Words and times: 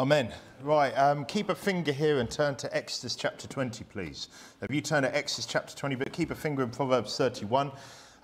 Amen. 0.00 0.32
Right, 0.62 0.92
um, 0.92 1.26
keep 1.26 1.50
a 1.50 1.54
finger 1.54 1.92
here 1.92 2.20
and 2.20 2.30
turn 2.30 2.56
to 2.56 2.74
Exodus 2.74 3.14
chapter 3.14 3.46
20, 3.46 3.84
please. 3.84 4.28
If 4.62 4.74
you 4.74 4.80
turn 4.80 5.02
to 5.02 5.14
Exodus 5.14 5.44
chapter 5.44 5.76
20, 5.76 5.96
but 5.96 6.10
keep 6.10 6.30
a 6.30 6.34
finger 6.34 6.62
in 6.62 6.70
Proverbs 6.70 7.18
31. 7.18 7.70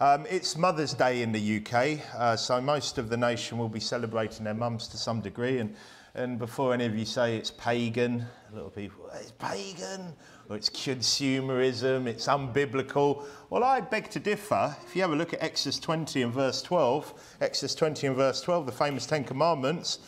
Um, 0.01 0.25
it's 0.31 0.57
Mother's 0.57 0.95
Day 0.95 1.21
in 1.21 1.33
the 1.33 1.59
UK, 1.59 2.01
uh, 2.17 2.35
so 2.37 2.62
most 2.62 2.97
of 2.97 3.11
the 3.11 3.17
nation 3.19 3.59
will 3.59 3.69
be 3.69 3.81
celebrating 3.81 4.45
their 4.45 4.54
mums 4.54 4.88
to 4.88 4.97
some 4.97 5.21
degree. 5.21 5.58
And, 5.58 5.77
and 6.17 6.38
before 6.38 6.72
any 6.72 6.87
of 6.87 6.96
you 6.96 7.04
say 7.04 7.37
it's 7.37 7.51
pagan, 7.51 8.24
a 8.51 8.56
lot 8.56 8.65
of 8.65 8.74
people, 8.74 9.10
it's 9.21 9.33
pagan, 9.33 10.15
or 10.48 10.56
it's 10.56 10.71
consumerism, 10.71 12.06
it's 12.06 12.26
unbiblical. 12.26 13.24
Well, 13.51 13.62
I 13.62 13.83
beg 13.83 14.08
to 14.10 14.19
differ. 14.19 14.74
If 14.87 14.97
you 14.97 15.02
have 15.02 15.12
a 15.12 15.16
look 15.16 15.34
at 15.34 15.42
Exodus 15.42 15.79
20 15.79 16.23
and 16.23 16.33
verse 16.33 16.62
12, 16.62 17.37
Exodus 17.42 17.74
20 17.74 18.06
and 18.06 18.16
verse 18.16 18.41
12, 18.41 18.65
the 18.65 18.73
famous 18.73 19.05
Ten 19.05 19.24
Commandments, 19.24 19.98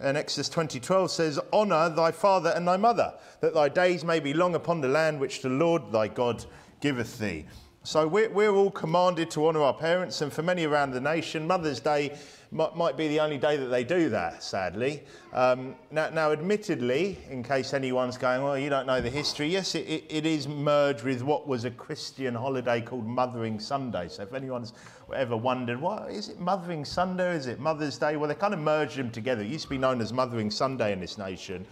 and 0.00 0.16
Exodus 0.16 0.48
20:12 0.48 1.10
says, 1.10 1.38
"Honor 1.52 1.90
thy 1.90 2.12
father 2.12 2.50
and 2.50 2.66
thy 2.66 2.76
mother, 2.76 3.12
that 3.40 3.52
thy 3.52 3.68
days 3.68 4.02
may 4.02 4.18
be 4.18 4.32
long 4.32 4.54
upon 4.54 4.80
the 4.80 4.88
land 4.88 5.20
which 5.20 5.42
the 5.42 5.50
Lord 5.50 5.92
thy 5.92 6.08
God 6.08 6.44
giveth 6.80 7.18
thee." 7.18 7.44
So 7.82 8.06
we're, 8.06 8.30
we're 8.30 8.54
all 8.54 8.70
commanded 8.70 9.30
to 9.32 9.46
honour 9.46 9.62
our 9.62 9.74
parents, 9.74 10.20
and 10.22 10.32
for 10.32 10.42
many 10.42 10.64
around 10.64 10.92
the 10.92 11.00
nation, 11.00 11.46
Mother's 11.46 11.80
Day 11.80 12.16
might, 12.52 12.74
might 12.74 12.96
be 12.96 13.08
the 13.08 13.20
only 13.20 13.38
day 13.38 13.56
that 13.56 13.66
they 13.66 13.84
do 13.84 14.08
that, 14.08 14.42
sadly. 14.42 15.02
Um, 15.32 15.76
now, 15.90 16.10
now, 16.10 16.32
admittedly, 16.32 17.18
in 17.30 17.42
case 17.42 17.72
anyone's 17.74 18.18
going, 18.18 18.42
well, 18.42 18.58
you 18.58 18.68
don't 18.68 18.86
know 18.86 19.00
the 19.00 19.10
history, 19.10 19.48
yes, 19.48 19.74
it, 19.74 19.86
it, 19.86 20.04
it 20.08 20.26
is 20.26 20.48
merged 20.48 21.04
with 21.04 21.22
what 21.22 21.46
was 21.46 21.64
a 21.64 21.70
Christian 21.70 22.34
holiday 22.34 22.80
called 22.80 23.06
Mothering 23.06 23.60
Sunday. 23.60 24.08
So 24.08 24.24
if 24.24 24.34
anyone's 24.34 24.72
ever 25.14 25.36
wondered, 25.36 25.80
what 25.80 26.10
is 26.10 26.28
it 26.28 26.40
Mothering 26.40 26.84
Sunday? 26.84 27.36
Is 27.36 27.46
it 27.46 27.60
Mother's 27.60 27.98
Day? 27.98 28.16
Well, 28.16 28.28
they 28.28 28.34
kind 28.34 28.54
of 28.54 28.60
merged 28.60 28.96
them 28.96 29.10
together. 29.10 29.42
It 29.42 29.48
used 29.48 29.64
to 29.64 29.70
be 29.70 29.78
known 29.78 30.00
as 30.00 30.12
Mothering 30.12 30.50
Sunday 30.50 30.92
in 30.92 31.00
this 31.00 31.18
nation, 31.18 31.64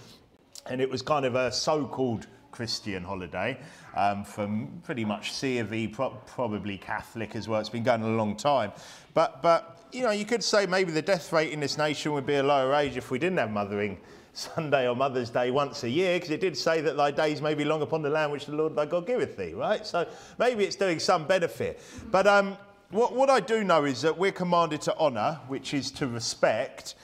and 0.66 0.80
it 0.80 0.88
was 0.88 1.02
kind 1.02 1.24
of 1.24 1.34
a 1.34 1.50
so-called 1.50 2.26
Christian 2.50 3.04
holiday 3.04 3.58
um, 3.96 4.24
from 4.24 4.80
pretty 4.84 5.04
much 5.04 5.32
C 5.32 5.58
of 5.58 5.72
E, 5.72 5.88
pro- 5.88 6.10
probably 6.26 6.78
Catholic 6.78 7.36
as 7.36 7.48
well. 7.48 7.60
It's 7.60 7.68
been 7.68 7.82
going 7.82 8.02
a 8.02 8.08
long 8.08 8.36
time. 8.36 8.72
But, 9.14 9.42
but, 9.42 9.77
you 9.92 10.02
know, 10.02 10.10
you 10.10 10.24
could 10.24 10.44
say 10.44 10.66
maybe 10.66 10.92
the 10.92 11.02
death 11.02 11.32
rate 11.32 11.52
in 11.52 11.60
this 11.60 11.78
nation 11.78 12.12
would 12.12 12.26
be 12.26 12.36
a 12.36 12.42
lower 12.42 12.74
age 12.74 12.96
if 12.96 13.10
we 13.10 13.18
didn't 13.18 13.38
have 13.38 13.50
Mothering 13.50 13.98
Sunday 14.32 14.88
or 14.88 14.94
Mother's 14.94 15.30
Day 15.30 15.50
once 15.50 15.82
a 15.84 15.90
year, 15.90 16.16
because 16.16 16.30
it 16.30 16.40
did 16.40 16.56
say 16.56 16.80
that 16.80 16.96
thy 16.96 17.10
days 17.10 17.42
may 17.42 17.54
be 17.54 17.64
long 17.64 17.82
upon 17.82 18.02
the 18.02 18.10
land 18.10 18.30
which 18.30 18.46
the 18.46 18.52
Lord 18.52 18.76
thy 18.76 18.86
God 18.86 19.06
giveth 19.06 19.36
thee, 19.36 19.54
right? 19.54 19.86
So 19.86 20.06
maybe 20.38 20.64
it's 20.64 20.76
doing 20.76 20.98
some 20.98 21.26
benefit. 21.26 21.80
But 22.10 22.26
um, 22.26 22.56
what, 22.90 23.14
what 23.14 23.30
I 23.30 23.40
do 23.40 23.64
know 23.64 23.84
is 23.84 24.02
that 24.02 24.16
we're 24.16 24.32
commanded 24.32 24.80
to 24.82 24.96
honour, 24.96 25.40
which 25.48 25.74
is 25.74 25.90
to 25.92 26.06
respect, 26.06 26.94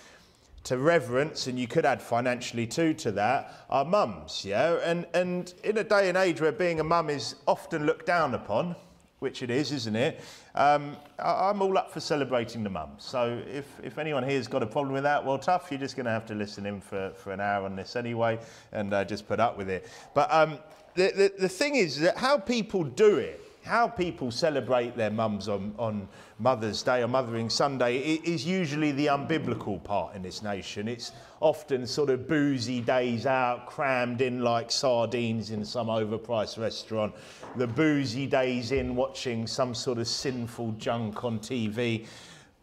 to 0.64 0.78
reverence, 0.78 1.46
and 1.46 1.58
you 1.58 1.66
could 1.66 1.84
add 1.84 2.00
financially 2.00 2.66
too 2.66 2.94
to 2.94 3.12
that, 3.12 3.66
our 3.68 3.84
mums, 3.84 4.44
yeah? 4.44 4.78
And, 4.84 5.06
and 5.14 5.52
in 5.64 5.78
a 5.78 5.84
day 5.84 6.08
and 6.08 6.16
age 6.16 6.40
where 6.40 6.52
being 6.52 6.80
a 6.80 6.84
mum 6.84 7.10
is 7.10 7.34
often 7.46 7.84
looked 7.86 8.06
down 8.06 8.34
upon, 8.34 8.76
which 9.24 9.42
it 9.42 9.50
is, 9.50 9.72
isn't 9.72 9.96
it? 9.96 10.20
Um, 10.54 10.96
I, 11.18 11.48
I'm 11.48 11.60
all 11.62 11.76
up 11.76 11.90
for 11.90 11.98
celebrating 11.98 12.62
the 12.62 12.70
mums. 12.70 13.02
So 13.02 13.42
if, 13.50 13.66
if 13.82 13.98
anyone 13.98 14.22
here's 14.22 14.46
got 14.46 14.62
a 14.62 14.66
problem 14.66 14.92
with 14.92 15.02
that, 15.02 15.24
well, 15.24 15.38
tough, 15.38 15.68
you're 15.70 15.80
just 15.80 15.96
going 15.96 16.06
to 16.06 16.12
have 16.12 16.26
to 16.26 16.34
listen 16.34 16.66
in 16.66 16.80
for, 16.80 17.10
for 17.16 17.32
an 17.32 17.40
hour 17.40 17.64
on 17.64 17.74
this 17.74 17.96
anyway 17.96 18.38
and 18.70 18.92
uh, 18.92 19.02
just 19.04 19.26
put 19.26 19.40
up 19.40 19.56
with 19.56 19.70
it. 19.70 19.88
But 20.12 20.30
um, 20.30 20.58
the, 20.94 21.10
the, 21.16 21.32
the 21.40 21.48
thing 21.48 21.74
is 21.74 21.98
that 22.00 22.18
how 22.18 22.36
people 22.38 22.84
do 22.84 23.16
it, 23.16 23.40
how 23.64 23.88
people 23.88 24.30
celebrate 24.30 24.94
their 24.94 25.10
mums 25.10 25.48
on, 25.48 25.74
on 25.78 26.06
Mother's 26.38 26.82
Day 26.82 27.02
or 27.02 27.08
Mothering 27.08 27.48
Sunday 27.48 27.98
is 27.98 28.44
usually 28.44 28.92
the 28.92 29.06
unbiblical 29.06 29.82
part 29.82 30.14
in 30.14 30.22
this 30.22 30.42
nation. 30.42 30.86
It's 30.86 31.12
often 31.40 31.86
sort 31.86 32.10
of 32.10 32.28
boozy 32.28 32.82
days 32.82 33.24
out, 33.24 33.66
crammed 33.66 34.20
in 34.20 34.42
like 34.42 34.70
sardines 34.70 35.50
in 35.50 35.64
some 35.64 35.86
overpriced 35.86 36.58
restaurant. 36.58 37.14
The 37.56 37.66
boozy 37.66 38.26
days 38.26 38.70
in 38.70 38.94
watching 38.94 39.46
some 39.46 39.74
sort 39.74 39.96
of 39.96 40.08
sinful 40.08 40.72
junk 40.72 41.24
on 41.24 41.38
TV. 41.38 42.06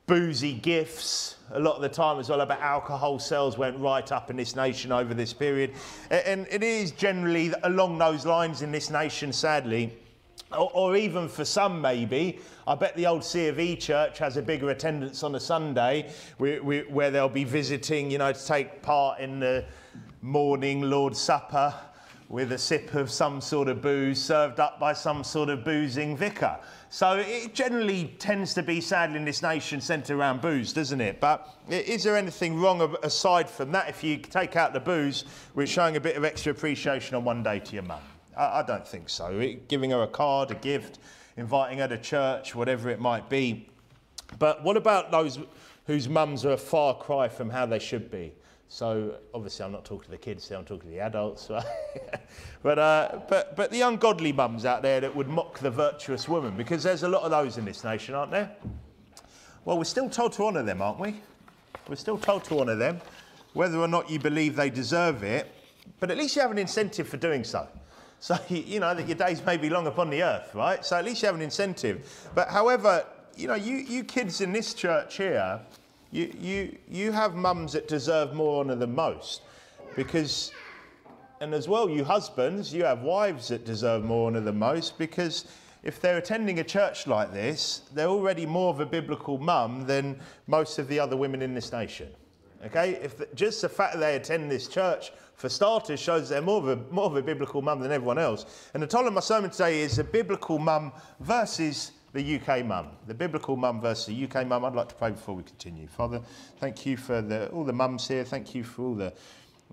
Boozy 0.06 0.54
gifts, 0.54 1.38
a 1.52 1.60
lot 1.60 1.78
of 1.78 1.82
the 1.82 1.90
time 1.90 2.20
as 2.20 2.30
well, 2.30 2.42
about 2.42 2.62
alcohol 2.62 3.18
sales 3.18 3.58
went 3.58 3.80
right 3.80 4.12
up 4.12 4.30
in 4.30 4.38
this 4.38 4.56
nation 4.56 4.92
over 4.92 5.16
this 5.16 5.34
period. 5.34 5.74
And 6.12 6.46
it 6.52 6.62
is 6.62 6.92
generally 6.92 7.54
along 7.64 7.98
those 7.98 8.24
lines 8.24 8.62
in 8.62 8.72
this 8.72 8.92
nation, 8.92 9.34
sadly 9.34 9.98
or, 10.54 10.72
or, 10.74 10.96
even 10.96 11.28
for 11.28 11.46
some, 11.46 11.82
maybe. 11.82 12.40
I 12.68 12.76
bet 12.76 12.96
the 12.96 13.08
old 13.08 13.24
C 13.24 13.48
of 13.48 13.60
E 13.60 13.76
church 13.76 14.20
has 14.20 14.38
a 14.38 14.42
bigger 14.42 14.70
attendance 14.70 15.24
on 15.24 15.36
a 15.36 15.40
Sunday 15.40 16.12
where, 16.38 16.60
where 16.60 17.12
they'll 17.12 17.30
be 17.30 17.44
visiting, 17.44 18.12
you 18.12 18.18
know, 18.18 18.32
to 18.32 18.46
take 18.46 18.82
part 18.82 19.20
in 19.20 19.40
the 19.40 19.66
morning 20.22 20.82
Lord's 20.82 21.20
Supper 21.20 21.74
with 22.32 22.54
a 22.54 22.58
sip 22.58 22.94
of 22.94 23.12
some 23.12 23.42
sort 23.42 23.68
of 23.68 23.82
booze 23.82 24.22
served 24.22 24.62
up 24.62 24.80
by 24.80 24.94
some 24.94 25.22
sort 25.22 25.50
of 25.50 25.66
boozing 25.66 26.16
vicar. 26.16 26.58
So 26.90 27.18
it 27.18 27.54
generally 27.54 28.16
tends 28.20 28.54
to 28.54 28.64
be, 28.64 28.80
sadly, 28.80 29.18
in 29.18 29.26
this 29.26 29.42
nation 29.42 29.82
centred 29.82 30.16
around 30.16 30.42
booze, 30.42 30.72
doesn't 30.72 31.02
it? 31.02 31.20
But 31.20 31.54
is 31.70 32.04
there 32.04 32.16
anything 32.16 32.60
wrong 32.60 32.96
aside 33.04 33.50
from 33.50 33.74
that 33.74 33.90
if 33.90 34.02
you 34.02 34.18
take 34.18 34.56
out 34.56 34.72
the 34.72 34.80
booze 34.80 35.26
with 35.56 35.68
showing 35.68 35.98
a 35.98 36.00
bit 36.00 36.16
of 36.16 36.24
extra 36.24 36.54
appreciation 36.54 37.16
on 37.16 37.26
one 37.26 37.44
day 37.44 37.60
to 37.60 37.74
your 37.74 37.84
mum? 37.84 38.00
I, 38.38 38.60
I 38.60 38.64
don't 38.64 38.88
think 38.88 39.10
so. 39.10 39.40
It, 39.40 39.68
giving 39.68 39.92
her 39.92 40.04
a 40.04 40.08
card, 40.08 40.52
a 40.52 40.56
gift, 40.56 41.00
inviting 41.38 41.80
her 41.80 41.88
to 41.88 41.98
church, 41.98 42.56
whatever 42.56 42.90
it 42.90 43.00
might 43.00 43.30
be. 43.30 43.70
But 44.40 44.64
what 44.64 44.78
about 44.78 45.12
those 45.12 45.40
whose 45.88 46.08
mums 46.08 46.46
are 46.46 46.52
a 46.52 46.58
far 46.58 46.96
cry 46.96 47.28
from 47.28 47.50
how 47.50 47.66
they 47.66 47.80
should 47.80 48.10
be? 48.12 48.34
So 48.68 49.16
obviously, 49.34 49.66
I'm 49.66 49.74
not 49.74 49.84
talking 49.84 50.06
to 50.06 50.12
the 50.12 50.18
kids 50.18 50.48
here, 50.48 50.58
I'm 50.58 50.64
talking 50.64 50.90
to 50.90 50.96
the 50.96 51.02
adults. 51.02 51.50
But, 52.64 52.78
uh, 52.78 53.22
but, 53.28 53.56
but 53.56 53.72
the 53.72 53.82
ungodly 53.82 54.32
mums 54.32 54.66
out 54.66 54.84
there 54.84 55.02
that 55.02 55.16
would 55.16 55.28
mock 55.28 55.58
the 55.58 55.72
virtuous 55.72 56.30
woman, 56.30 56.56
because 56.56 56.84
there's 56.84 57.02
a 57.02 57.10
lot 57.10 57.24
of 57.24 57.32
those 57.32 57.58
in 57.58 57.66
this 57.66 57.84
nation, 57.84 58.14
aren't 58.14 58.30
there? 58.30 58.52
Well, 59.66 59.80
we're 59.80 59.84
still 59.84 60.10
told 60.10 60.34
to 60.34 60.46
honour 60.46 60.62
them, 60.62 60.80
aren't 60.80 61.00
we? 61.00 61.16
We're 61.90 61.96
still 61.96 62.20
told 62.20 62.44
to 62.46 62.60
honour 62.60 62.76
them, 62.76 63.02
whether 63.54 63.80
or 63.80 63.88
not 63.88 64.12
you 64.12 64.20
believe 64.20 64.56
they 64.56 64.70
deserve 64.70 65.24
it, 65.24 65.52
but 66.00 66.12
at 66.12 66.18
least 66.18 66.36
you 66.36 66.44
have 66.44 66.52
an 66.52 66.60
incentive 66.60 67.08
for 67.08 67.18
doing 67.18 67.44
so. 67.44 67.68
So, 68.22 68.38
you 68.50 68.80
know, 68.80 68.94
that 68.94 69.08
your 69.08 69.18
days 69.18 69.44
may 69.46 69.58
be 69.58 69.70
long 69.70 69.88
upon 69.88 70.10
the 70.10 70.24
earth, 70.24 70.56
right? 70.56 70.86
So 70.86 70.96
at 70.96 71.04
least 71.04 71.22
you 71.22 71.26
have 71.26 71.36
an 71.36 71.42
incentive. 71.42 72.30
But 72.34 72.48
however, 72.48 73.06
you 73.36 73.48
know, 73.48 73.56
you, 73.56 73.76
you 73.76 74.06
kids 74.06 74.40
in 74.40 74.54
this 74.54 74.74
church 74.74 75.18
here, 75.18 75.60
you, 76.12 76.34
you, 76.40 76.78
you 76.88 77.12
have 77.12 77.36
mums 77.36 77.74
that 77.74 77.88
deserve 77.88 78.34
more 78.34 78.62
honour 78.62 78.76
than 78.76 78.94
most. 78.94 79.42
Because, 79.96 80.52
and 81.42 81.54
as 81.54 81.68
well, 81.68 81.90
you 81.90 82.04
husbands, 82.04 82.74
you 82.74 82.86
have 82.86 83.02
wives 83.02 83.48
that 83.50 83.66
deserve 83.66 84.04
more 84.04 84.28
honour 84.28 84.42
than 84.42 84.60
most 84.60 84.98
because 84.98 85.46
if 85.84 86.00
they're 86.00 86.20
attending 86.20 86.60
a 86.60 86.64
church 86.64 87.08
like 87.08 87.34
this, 87.34 87.82
they're 87.94 88.08
already 88.08 88.46
more 88.46 88.72
of 88.72 88.80
a 88.82 88.86
biblical 88.86 89.40
mum 89.40 89.88
than 89.88 90.20
most 90.46 90.78
of 90.78 90.88
the 90.88 91.00
other 91.00 91.18
women 91.18 91.42
in 91.42 91.56
this 91.56 91.72
nation. 91.72 92.08
Okay? 92.66 93.00
If 93.02 93.18
the, 93.18 93.28
just 93.34 93.64
the 93.64 93.70
fact 93.70 93.94
that 93.94 94.00
they 94.00 94.16
attend 94.16 94.52
this 94.52 94.68
church 94.68 95.12
for 95.42 95.50
starters, 95.50 96.00
shows 96.00 96.30
they're 96.30 96.42
more 96.42 96.60
of 96.60 96.68
a, 96.68 96.76
more 96.94 97.06
of 97.06 97.16
a 97.16 97.22
biblical 97.22 97.64
mum 97.64 97.80
than 97.80 97.92
everyone 97.92 98.20
else. 98.20 98.70
And 98.76 98.84
the 98.84 98.88
title 98.88 99.08
of 99.08 99.14
my 99.14 99.22
sermon 99.22 99.50
today 99.50 99.82
is 99.82 99.98
a 99.98 100.04
biblical 100.04 100.60
mum 100.60 100.92
versus 101.20 101.94
the 102.14 102.40
UK 102.40 102.64
mum. 102.64 102.90
The 103.08 103.16
biblical 103.16 103.56
mum 103.56 103.82
versus 103.82 104.06
the 104.06 104.24
UK 104.26 104.46
mum. 104.46 104.64
I'd 104.64 104.76
like 104.76 104.90
to 104.90 104.96
pray 104.96 105.10
before 105.10 105.34
we 105.34 105.42
continue. 105.42 105.88
Father, 105.88 106.22
thank 106.60 106.86
you 106.86 106.96
for 106.96 107.24
the, 107.24 107.50
all 107.50 107.64
the 107.64 107.74
mums 107.74 108.08
here. 108.08 108.24
Thank 108.24 108.54
you 108.54 108.64
for 108.64 108.84
all 108.84 108.96
the 108.96 109.14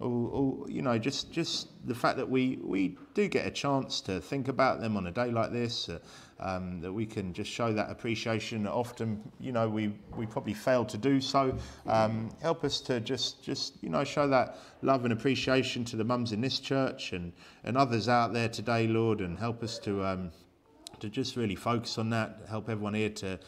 all, 0.00 0.28
all, 0.28 0.66
you 0.70 0.80
know, 0.80 0.96
just 0.96 1.32
just 1.32 1.68
the 1.86 1.94
fact 1.94 2.16
that 2.18 2.30
we 2.30 2.60
we 2.62 2.96
do 3.14 3.26
get 3.26 3.46
a 3.46 3.50
chance 3.50 4.00
to 4.02 4.20
think 4.20 4.46
about 4.46 4.80
them 4.80 4.96
on 4.96 5.08
a 5.08 5.10
day 5.10 5.32
like 5.32 5.50
this, 5.52 5.88
uh, 5.88 5.98
um, 6.40 6.80
that 6.80 6.92
we 6.92 7.06
can 7.06 7.32
just 7.32 7.50
show 7.50 7.72
that 7.72 7.90
appreciation. 7.90 8.66
Often, 8.66 9.20
you 9.40 9.52
know, 9.52 9.68
we 9.68 9.92
we 10.16 10.26
probably 10.26 10.54
fail 10.54 10.84
to 10.84 10.96
do 10.96 11.20
so. 11.20 11.56
Um, 11.86 12.30
help 12.40 12.64
us 12.64 12.80
to 12.82 13.00
just 13.00 13.42
just 13.42 13.82
you 13.82 13.88
know 13.88 14.04
show 14.04 14.28
that 14.28 14.58
love 14.82 15.04
and 15.04 15.12
appreciation 15.12 15.84
to 15.86 15.96
the 15.96 16.04
mums 16.04 16.32
in 16.32 16.40
this 16.40 16.60
church 16.60 17.12
and 17.12 17.32
and 17.64 17.76
others 17.76 18.08
out 18.08 18.32
there 18.32 18.48
today, 18.48 18.86
Lord, 18.86 19.20
and 19.20 19.38
help 19.38 19.62
us 19.62 19.78
to 19.80 20.04
um, 20.04 20.30
to 21.00 21.08
just 21.08 21.36
really 21.36 21.56
focus 21.56 21.98
on 21.98 22.10
that. 22.10 22.42
Help 22.48 22.68
everyone 22.68 22.94
here 22.94 23.10
to 23.10 23.38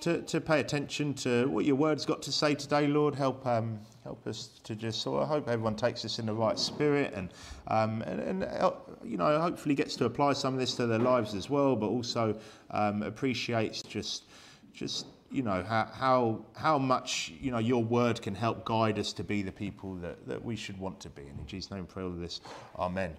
to, 0.00 0.22
to 0.22 0.40
pay 0.40 0.60
attention 0.60 1.12
to 1.12 1.46
what 1.46 1.64
your 1.64 1.74
word's 1.76 2.06
got 2.06 2.22
to 2.22 2.32
say 2.32 2.54
today, 2.54 2.86
Lord. 2.86 3.14
Help 3.14 3.44
um, 3.46 3.80
help 4.08 4.26
us 4.26 4.58
to 4.64 4.74
just 4.74 5.02
so 5.02 5.20
I 5.20 5.26
hope 5.26 5.48
everyone 5.48 5.76
takes 5.76 6.00
this 6.00 6.18
in 6.18 6.24
the 6.24 6.32
right 6.32 6.58
spirit 6.58 7.12
and, 7.14 7.28
um, 7.66 8.00
and, 8.06 8.20
and 8.20 8.44
uh, 8.44 8.72
you 9.04 9.18
know, 9.18 9.38
hopefully 9.38 9.74
gets 9.74 9.96
to 9.96 10.06
apply 10.06 10.32
some 10.32 10.54
of 10.54 10.60
this 10.60 10.74
to 10.76 10.86
their 10.86 10.98
lives 10.98 11.34
as 11.34 11.50
well, 11.50 11.76
but 11.76 11.88
also 11.88 12.34
um, 12.70 13.02
appreciates 13.02 13.82
just, 13.82 14.22
just 14.72 15.04
you 15.30 15.42
know, 15.42 15.62
how, 15.62 15.90
how, 15.92 16.44
how 16.56 16.78
much, 16.78 17.34
you 17.38 17.50
know, 17.50 17.58
your 17.58 17.84
word 17.84 18.22
can 18.22 18.34
help 18.34 18.64
guide 18.64 18.98
us 18.98 19.12
to 19.12 19.22
be 19.22 19.42
the 19.42 19.52
people 19.52 19.94
that, 19.96 20.26
that 20.26 20.42
we 20.42 20.56
should 20.56 20.78
want 20.78 20.98
to 21.00 21.10
be. 21.10 21.24
And 21.24 21.38
in 21.38 21.46
Jesus' 21.46 21.70
name, 21.70 21.84
pray 21.84 22.02
all 22.02 22.08
of 22.08 22.18
this. 22.18 22.40
Amen. 22.78 23.14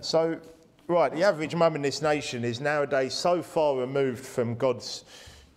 So, 0.00 0.38
right, 0.86 1.12
the 1.12 1.24
average 1.24 1.56
mum 1.56 1.74
in 1.74 1.82
this 1.82 2.00
nation 2.00 2.44
is 2.44 2.60
nowadays 2.60 3.12
so 3.12 3.42
far 3.42 3.76
removed 3.76 4.24
from 4.24 4.54
God's 4.54 5.04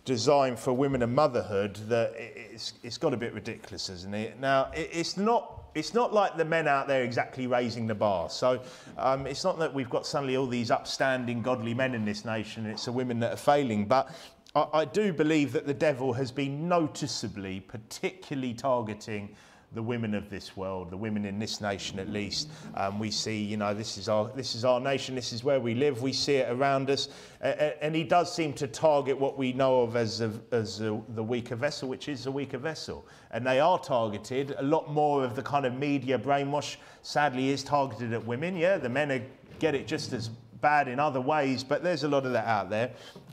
designed 0.04 0.58
for 0.58 0.72
women 0.72 1.02
and 1.02 1.14
motherhood 1.14 1.76
that 1.88 2.14
it's, 2.16 2.74
it's 2.82 2.98
got 2.98 3.14
a 3.14 3.16
bit 3.16 3.32
ridiculous, 3.34 3.88
isn't 3.88 4.14
it? 4.14 4.40
Now, 4.40 4.70
it's 4.74 5.16
not 5.16 5.58
it's 5.74 5.94
not 5.94 6.12
like 6.12 6.36
the 6.36 6.44
men 6.44 6.68
out 6.68 6.86
there 6.86 7.02
exactly 7.02 7.46
raising 7.46 7.86
the 7.86 7.94
bar. 7.94 8.28
So 8.28 8.60
um, 8.98 9.26
it's 9.26 9.42
not 9.42 9.58
that 9.58 9.72
we've 9.72 9.88
got 9.88 10.06
suddenly 10.06 10.36
all 10.36 10.46
these 10.46 10.70
upstanding, 10.70 11.40
godly 11.40 11.72
men 11.72 11.94
in 11.94 12.04
this 12.04 12.24
nation. 12.24 12.66
It's 12.66 12.84
the 12.84 12.92
women 12.92 13.20
that 13.20 13.32
are 13.32 13.36
failing. 13.36 13.86
But 13.86 14.10
I, 14.54 14.66
I 14.74 14.84
do 14.84 15.12
believe 15.12 15.52
that 15.52 15.66
the 15.66 15.74
devil 15.74 16.12
has 16.12 16.30
been 16.30 16.68
noticeably, 16.68 17.60
particularly 17.60 18.52
targeting 18.54 19.34
the 19.74 19.82
women 19.82 20.14
of 20.14 20.28
this 20.28 20.56
world, 20.56 20.90
the 20.90 20.96
women 20.96 21.24
in 21.24 21.38
this 21.38 21.60
nation 21.60 21.98
at 21.98 22.08
least. 22.08 22.48
Um, 22.74 22.98
we 22.98 23.10
see, 23.10 23.42
you 23.42 23.56
know, 23.56 23.72
this 23.72 23.96
is 23.96 24.08
our 24.08 24.30
this 24.34 24.54
is 24.54 24.64
our 24.64 24.80
nation, 24.80 25.14
this 25.14 25.32
is 25.32 25.42
where 25.44 25.60
we 25.60 25.74
live. 25.74 26.02
We 26.02 26.12
see 26.12 26.36
it 26.36 26.50
around 26.50 26.90
us, 26.90 27.08
and 27.40 27.94
he 27.94 28.04
does 28.04 28.34
seem 28.34 28.52
to 28.54 28.66
target 28.66 29.18
what 29.18 29.38
we 29.38 29.52
know 29.52 29.82
of 29.82 29.96
as 29.96 30.20
a, 30.20 30.32
as 30.50 30.80
a, 30.80 31.00
the 31.14 31.22
weaker 31.22 31.56
vessel, 31.56 31.88
which 31.88 32.08
is 32.08 32.26
a 32.26 32.30
weaker 32.30 32.58
vessel. 32.58 33.06
And 33.30 33.46
they 33.46 33.60
are 33.60 33.78
targeted. 33.78 34.54
A 34.58 34.62
lot 34.62 34.90
more 34.90 35.24
of 35.24 35.34
the 35.34 35.42
kind 35.42 35.64
of 35.64 35.74
media 35.74 36.18
brainwash, 36.18 36.76
sadly, 37.02 37.48
is 37.48 37.64
targeted 37.64 38.12
at 38.12 38.24
women. 38.24 38.56
Yeah, 38.56 38.76
the 38.76 38.90
men 38.90 39.10
are, 39.10 39.22
get 39.58 39.74
it 39.74 39.86
just 39.86 40.12
as 40.12 40.28
bad 40.60 40.86
in 40.86 41.00
other 41.00 41.20
ways, 41.20 41.64
but 41.64 41.82
there's 41.82 42.04
a 42.04 42.08
lot 42.08 42.26
of 42.26 42.32
that 42.32 42.46
out 42.46 42.70
there. 42.70 42.90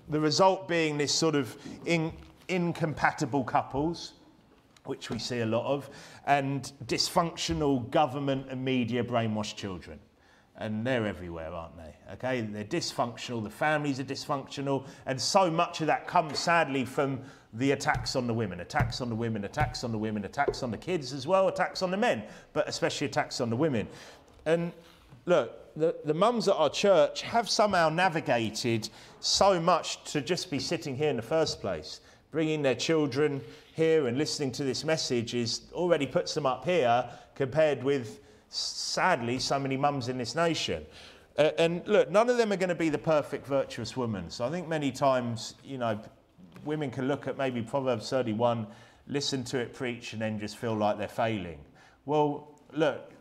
The 0.10 0.20
result 0.20 0.68
being 0.68 0.98
this 0.98 1.14
sort 1.14 1.36
of 1.36 1.56
in, 1.86 2.12
incompatible 2.48 3.44
couples 3.44 4.14
which 4.90 5.10
we 5.10 5.20
see 5.20 5.40
a 5.42 5.46
lot 5.46 5.66
of, 5.66 5.90
and 6.30 6.74
dysfunctional 6.86 7.90
government 7.90 8.46
and 8.52 8.64
media 8.64 9.04
brainwashed 9.04 9.56
children. 9.56 10.00
And 10.58 10.86
they're 10.86 11.08
everywhere, 11.08 11.52
aren't 11.52 11.76
they? 11.76 11.96
Okay, 12.14 12.42
they're 12.42 12.64
dysfunctional, 12.64 13.44
the 13.44 13.50
families 13.50 14.00
are 14.00 14.04
dysfunctional, 14.04 14.86
and 15.08 15.20
so 15.20 15.50
much 15.50 15.82
of 15.82 15.88
that 15.88 16.06
comes 16.06 16.38
sadly 16.38 16.86
from 16.86 17.20
the 17.54 17.72
attacks 17.72 18.16
on 18.16 18.28
the 18.28 18.34
women, 18.34 18.60
attacks 18.60 19.02
on 19.02 19.10
the 19.10 19.16
women, 19.16 19.44
attacks 19.44 19.84
on 19.84 19.92
the 19.92 19.98
women, 19.98 20.24
attacks 20.24 20.62
on 20.62 20.70
the 20.70 20.78
kids 20.78 21.14
as 21.14 21.26
well, 21.26 21.48
attacks 21.48 21.82
on 21.82 21.90
the 21.90 21.98
men, 21.98 22.22
but 22.54 22.70
especially 22.70 23.08
attacks 23.08 23.42
on 23.42 23.50
the 23.50 23.56
women. 23.56 23.88
And 24.46 24.72
look, 25.26 25.76
the, 25.76 25.96
the 26.06 26.14
mums 26.14 26.48
at 26.48 26.54
our 26.54 26.70
church 26.70 27.24
have 27.24 27.50
somehow 27.50 27.90
navigated 27.90 28.88
so 29.20 29.60
much 29.60 30.04
to 30.12 30.22
just 30.22 30.52
be 30.52 30.60
sitting 30.60 30.96
here 30.96 31.10
in 31.10 31.16
the 31.16 31.24
first 31.24 31.60
place, 31.60 32.02
bringing 32.30 32.62
their 32.62 32.76
children 32.76 33.42
here 33.80 34.08
and 34.08 34.18
listening 34.18 34.52
to 34.52 34.66
this 34.66 34.84
message 34.84 35.34
is 35.34 35.62
already 35.72 36.06
puts 36.06 36.34
them 36.34 36.46
up 36.46 36.66
here 36.66 37.10
compared 37.34 37.82
with, 37.82 38.20
sadly, 38.50 39.40
so 39.40 39.58
many 39.58 39.78
mums 39.78 40.10
in 40.10 40.18
this 40.18 40.36
nation. 40.36 40.86
Uh, 41.38 41.52
and 41.58 41.88
look, 41.88 42.12
none 42.12 42.30
of 42.30 42.36
them 42.36 42.52
are 42.52 42.58
going 42.58 42.68
to 42.68 42.76
be 42.76 42.90
the 42.90 42.98
perfect 42.98 43.48
virtuous 43.48 43.96
woman. 43.96 44.30
So 44.30 44.46
I 44.46 44.52
think 44.52 44.68
many 44.68 44.92
times, 44.92 45.56
you 45.64 45.78
know, 45.78 45.98
women 46.66 46.92
can 46.92 47.08
look 47.08 47.26
at 47.26 47.38
maybe 47.38 47.62
Proverbs 47.62 48.10
31, 48.10 48.68
listen 49.08 49.46
to 49.46 49.60
it 49.60 49.74
preach, 49.74 50.12
and 50.12 50.22
then 50.22 50.38
just 50.38 50.58
feel 50.58 50.76
like 50.76 50.98
they're 50.98 51.08
failing. 51.08 51.60
Well, 52.06 52.60
look, 52.74 53.14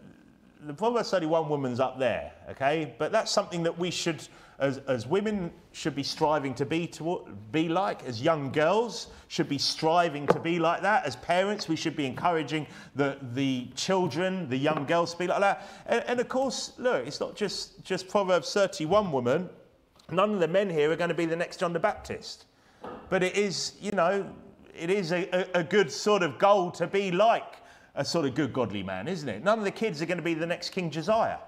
the 0.66 0.75
Proverbs 0.75 1.10
31 1.10 1.49
woman's 1.49 1.81
up 1.81 1.99
there, 1.99 2.32
okay? 2.50 2.94
But 2.99 3.12
that's 3.12 3.31
something 3.31 3.62
that 3.62 3.78
we 3.78 3.90
should 3.90 4.26
as, 4.58 4.78
as 4.88 5.06
women 5.06 5.52
should 5.72 5.94
be 5.94 6.02
striving 6.02 6.52
to 6.55 6.66
be, 6.66 6.87
to 6.88 7.25
be 7.52 7.69
like, 7.69 8.05
as 8.05 8.20
young 8.20 8.50
girls 8.50 9.08
should 9.28 9.49
be 9.49 9.58
striving 9.58 10.26
to 10.26 10.40
be 10.40 10.58
like 10.58 10.82
that, 10.82 11.05
as 11.06 11.14
parents 11.16 11.69
we 11.69 11.76
should 11.76 11.94
be 11.94 12.05
encouraging 12.05 12.66
the, 12.96 13.19
the 13.34 13.69
children, 13.76 14.49
the 14.49 14.56
young 14.56 14.84
girls 14.84 15.12
to 15.12 15.19
be 15.19 15.26
like 15.28 15.40
that. 15.40 15.69
And, 15.87 16.02
and 16.08 16.20
of 16.20 16.28
course, 16.28 16.72
look, 16.78 17.06
it's 17.06 17.20
not 17.20 17.37
just, 17.37 17.84
just 17.84 18.08
Proverbs 18.08 18.52
31 18.52 19.12
woman. 19.12 19.49
None 20.11 20.34
of 20.34 20.40
the 20.40 20.49
men 20.49 20.69
here 20.69 20.90
are 20.90 20.96
going 20.96 21.08
to 21.08 21.14
be 21.14 21.26
the 21.26 21.37
next 21.37 21.61
John 21.61 21.72
the 21.72 21.78
Baptist. 21.78 22.46
But 23.11 23.22
it 23.22 23.37
is, 23.37 23.75
you 23.81 23.93
know, 23.93 24.28
it 24.75 24.90
is 24.90 25.12
a, 25.12 25.28
a, 25.32 25.61
a 25.61 25.64
good 25.64 25.90
sort 25.90 26.22
of 26.22 26.38
goal 26.38 26.70
to 26.72 26.87
be 26.87 27.12
like 27.12 27.57
a 27.98 28.04
sort 28.04 28.24
of 28.24 28.34
good 28.34 28.52
godly 28.52 28.82
man, 28.82 29.08
isn't 29.08 29.28
it? 29.28 29.42
None 29.42 29.58
of 29.58 29.64
the 29.64 29.72
kids 29.72 30.00
are 30.00 30.06
going 30.06 30.18
to 30.18 30.24
be 30.24 30.32
the 30.32 30.46
next 30.46 30.70
King 30.70 30.88
Josiah. 30.88 31.38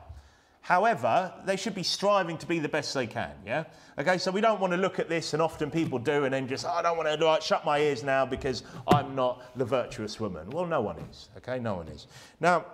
However, 0.62 1.32
they 1.46 1.56
should 1.56 1.76
be 1.76 1.84
striving 1.84 2.36
to 2.38 2.46
be 2.46 2.58
the 2.58 2.68
best 2.68 2.92
they 2.92 3.06
can, 3.06 3.30
yeah? 3.46 3.64
Okay, 3.98 4.18
so 4.18 4.32
we 4.32 4.40
don't 4.40 4.60
want 4.60 4.72
to 4.72 4.76
look 4.76 4.98
at 4.98 5.08
this, 5.08 5.32
and 5.32 5.40
often 5.40 5.70
people 5.70 5.98
do, 5.98 6.24
and 6.24 6.34
then 6.34 6.48
just, 6.48 6.66
oh, 6.66 6.70
I 6.70 6.82
don't 6.82 6.96
want 6.96 7.08
to 7.08 7.24
like, 7.24 7.40
shut 7.40 7.64
my 7.64 7.78
ears 7.78 8.02
now 8.02 8.26
because 8.26 8.64
I'm 8.88 9.14
not 9.14 9.56
the 9.56 9.64
virtuous 9.64 10.18
woman. 10.18 10.50
Well, 10.50 10.66
no 10.66 10.80
one 10.80 10.98
is, 10.98 11.28
okay? 11.38 11.60
No 11.60 11.76
one 11.76 11.88
is. 11.88 12.08
Now, 12.40 12.66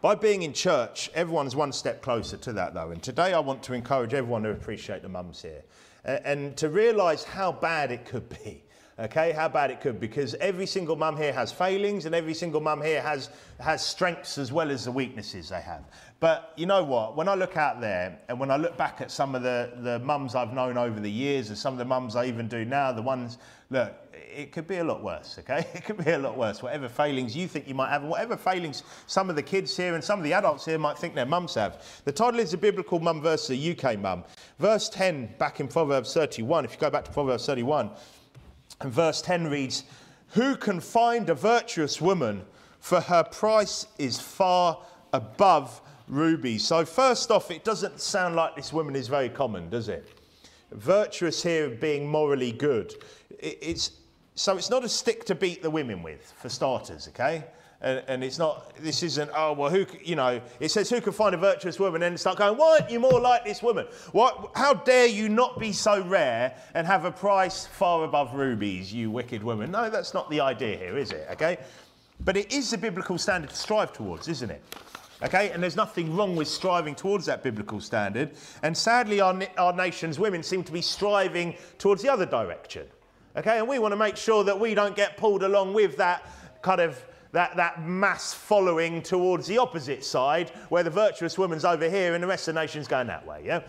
by 0.00 0.14
being 0.14 0.42
in 0.42 0.54
church, 0.54 1.10
everyone's 1.14 1.54
one 1.54 1.72
step 1.72 2.00
closer 2.00 2.38
to 2.38 2.52
that, 2.54 2.72
though. 2.72 2.90
And 2.90 3.02
today 3.02 3.34
I 3.34 3.38
want 3.38 3.62
to 3.64 3.74
encourage 3.74 4.14
everyone 4.14 4.42
to 4.44 4.50
appreciate 4.50 5.02
the 5.02 5.08
mums 5.08 5.42
here 5.42 5.62
and 6.04 6.56
to 6.56 6.70
realise 6.70 7.22
how 7.22 7.52
bad 7.52 7.92
it 7.92 8.06
could 8.06 8.28
be 8.30 8.64
okay, 8.98 9.32
how 9.32 9.48
bad 9.48 9.70
it 9.70 9.80
could, 9.80 10.00
because 10.00 10.34
every 10.36 10.66
single 10.66 10.96
mum 10.96 11.16
here 11.16 11.32
has 11.32 11.52
failings 11.52 12.04
and 12.04 12.14
every 12.14 12.34
single 12.34 12.60
mum 12.60 12.82
here 12.82 13.00
has, 13.00 13.30
has 13.60 13.84
strengths 13.84 14.38
as 14.38 14.52
well 14.52 14.70
as 14.70 14.84
the 14.84 14.92
weaknesses 14.92 15.48
they 15.50 15.60
have. 15.60 15.84
But 16.20 16.52
you 16.56 16.66
know 16.66 16.82
what? 16.82 17.16
When 17.16 17.28
I 17.28 17.34
look 17.34 17.56
out 17.56 17.80
there 17.80 18.18
and 18.28 18.40
when 18.40 18.50
I 18.50 18.56
look 18.56 18.76
back 18.76 19.00
at 19.00 19.10
some 19.10 19.36
of 19.36 19.42
the, 19.42 19.72
the 19.82 20.00
mums 20.00 20.34
I've 20.34 20.52
known 20.52 20.76
over 20.76 20.98
the 20.98 21.10
years 21.10 21.48
and 21.48 21.56
some 21.56 21.74
of 21.74 21.78
the 21.78 21.84
mums 21.84 22.16
I 22.16 22.24
even 22.24 22.48
do 22.48 22.64
now, 22.64 22.90
the 22.90 23.02
ones, 23.02 23.38
look, 23.70 23.94
it 24.12 24.50
could 24.50 24.66
be 24.66 24.78
a 24.78 24.84
lot 24.84 25.02
worse, 25.02 25.38
okay? 25.38 25.64
It 25.74 25.84
could 25.84 26.04
be 26.04 26.10
a 26.10 26.18
lot 26.18 26.36
worse. 26.36 26.60
Whatever 26.60 26.88
failings 26.88 27.36
you 27.36 27.46
think 27.46 27.68
you 27.68 27.74
might 27.74 27.90
have, 27.90 28.02
whatever 28.02 28.36
failings 28.36 28.82
some 29.06 29.30
of 29.30 29.36
the 29.36 29.42
kids 29.42 29.76
here 29.76 29.94
and 29.94 30.02
some 30.02 30.18
of 30.18 30.24
the 30.24 30.32
adults 30.32 30.64
here 30.64 30.78
might 30.78 30.98
think 30.98 31.14
their 31.14 31.26
mums 31.26 31.54
have. 31.54 31.84
The 32.04 32.12
title 32.12 32.40
is 32.40 32.52
a 32.52 32.58
biblical 32.58 32.98
mum 32.98 33.22
versus 33.22 33.50
a 33.50 33.76
UK 33.76 33.98
mum. 33.98 34.24
Verse 34.58 34.88
10 34.88 35.34
back 35.38 35.60
in 35.60 35.68
Proverbs 35.68 36.12
31, 36.14 36.64
if 36.64 36.72
you 36.72 36.78
go 36.78 36.90
back 36.90 37.04
to 37.04 37.12
Proverbs 37.12 37.46
31, 37.46 37.90
and 38.80 38.92
verse 38.92 39.20
10 39.22 39.48
reads, 39.48 39.84
Who 40.28 40.56
can 40.56 40.80
find 40.80 41.28
a 41.30 41.34
virtuous 41.34 42.00
woman? 42.00 42.44
For 42.80 43.00
her 43.00 43.24
price 43.24 43.86
is 43.98 44.20
far 44.20 44.78
above 45.12 45.80
rubies. 46.06 46.64
So, 46.64 46.84
first 46.84 47.30
off, 47.30 47.50
it 47.50 47.64
doesn't 47.64 48.00
sound 48.00 48.36
like 48.36 48.56
this 48.56 48.72
woman 48.72 48.94
is 48.94 49.08
very 49.08 49.28
common, 49.28 49.68
does 49.68 49.88
it? 49.88 50.08
Virtuous 50.72 51.42
here 51.42 51.68
being 51.68 52.06
morally 52.08 52.52
good. 52.52 52.94
It's, 53.38 53.92
so, 54.38 54.56
it's 54.56 54.70
not 54.70 54.84
a 54.84 54.88
stick 54.88 55.24
to 55.24 55.34
beat 55.34 55.62
the 55.62 55.70
women 55.70 56.00
with, 56.02 56.32
for 56.36 56.48
starters, 56.48 57.08
okay? 57.08 57.44
And, 57.80 58.04
and, 58.06 58.22
it's 58.22 58.38
not, 58.38 58.72
this 58.76 59.02
isn't, 59.02 59.30
oh, 59.34 59.52
well, 59.52 59.68
who, 59.68 59.84
you 60.02 60.14
know, 60.14 60.40
it 60.60 60.70
says, 60.70 60.88
who 60.88 61.00
can 61.00 61.12
find 61.12 61.34
a 61.34 61.38
virtuous 61.38 61.80
woman? 61.80 62.04
And 62.04 62.18
start 62.18 62.38
going, 62.38 62.56
why 62.56 62.78
aren't 62.78 62.90
you 62.90 63.00
more 63.00 63.20
like 63.20 63.44
this 63.44 63.64
woman? 63.64 63.86
What, 64.12 64.52
how 64.54 64.74
dare 64.74 65.06
you 65.06 65.28
not 65.28 65.58
be 65.58 65.72
so 65.72 66.02
rare 66.02 66.56
and 66.74 66.86
have 66.86 67.04
a 67.04 67.10
price 67.10 67.66
far 67.66 68.04
above 68.04 68.32
rubies, 68.34 68.92
you 68.92 69.10
wicked 69.10 69.42
woman? 69.42 69.72
No, 69.72 69.90
that's 69.90 70.14
not 70.14 70.30
the 70.30 70.40
idea 70.40 70.76
here, 70.76 70.96
is 70.96 71.10
it? 71.10 71.26
Okay? 71.32 71.58
But 72.20 72.36
it 72.36 72.52
is 72.52 72.72
a 72.72 72.78
biblical 72.78 73.18
standard 73.18 73.50
to 73.50 73.56
strive 73.56 73.92
towards, 73.92 74.28
isn't 74.28 74.50
it? 74.50 74.62
Okay, 75.20 75.50
and 75.50 75.60
there's 75.60 75.74
nothing 75.74 76.14
wrong 76.14 76.36
with 76.36 76.46
striving 76.46 76.94
towards 76.94 77.26
that 77.26 77.42
biblical 77.42 77.80
standard. 77.80 78.36
And 78.62 78.76
sadly, 78.76 79.20
our, 79.20 79.36
our 79.56 79.72
nation's 79.72 80.16
women 80.16 80.44
seem 80.44 80.62
to 80.62 80.70
be 80.70 80.80
striving 80.80 81.56
towards 81.78 82.02
the 82.02 82.08
other 82.08 82.26
direction. 82.26 82.86
Okay, 83.36 83.58
and 83.58 83.68
we 83.68 83.78
want 83.78 83.92
to 83.92 83.96
make 83.96 84.16
sure 84.16 84.42
that 84.44 84.58
we 84.58 84.74
don't 84.74 84.96
get 84.96 85.16
pulled 85.16 85.42
along 85.42 85.74
with 85.74 85.96
that 85.96 86.26
kind 86.62 86.80
of 86.80 87.04
that, 87.32 87.56
that 87.56 87.86
mass 87.86 88.32
following 88.32 89.02
towards 89.02 89.46
the 89.46 89.58
opposite 89.58 90.04
side, 90.04 90.50
where 90.70 90.82
the 90.82 90.90
virtuous 90.90 91.36
woman's 91.36 91.64
over 91.64 91.88
here 91.88 92.14
and 92.14 92.22
the 92.22 92.26
rest 92.26 92.48
of 92.48 92.54
the 92.54 92.60
nation's 92.60 92.88
going 92.88 93.06
that 93.06 93.26
way. 93.26 93.42
Yeah? 93.44 93.60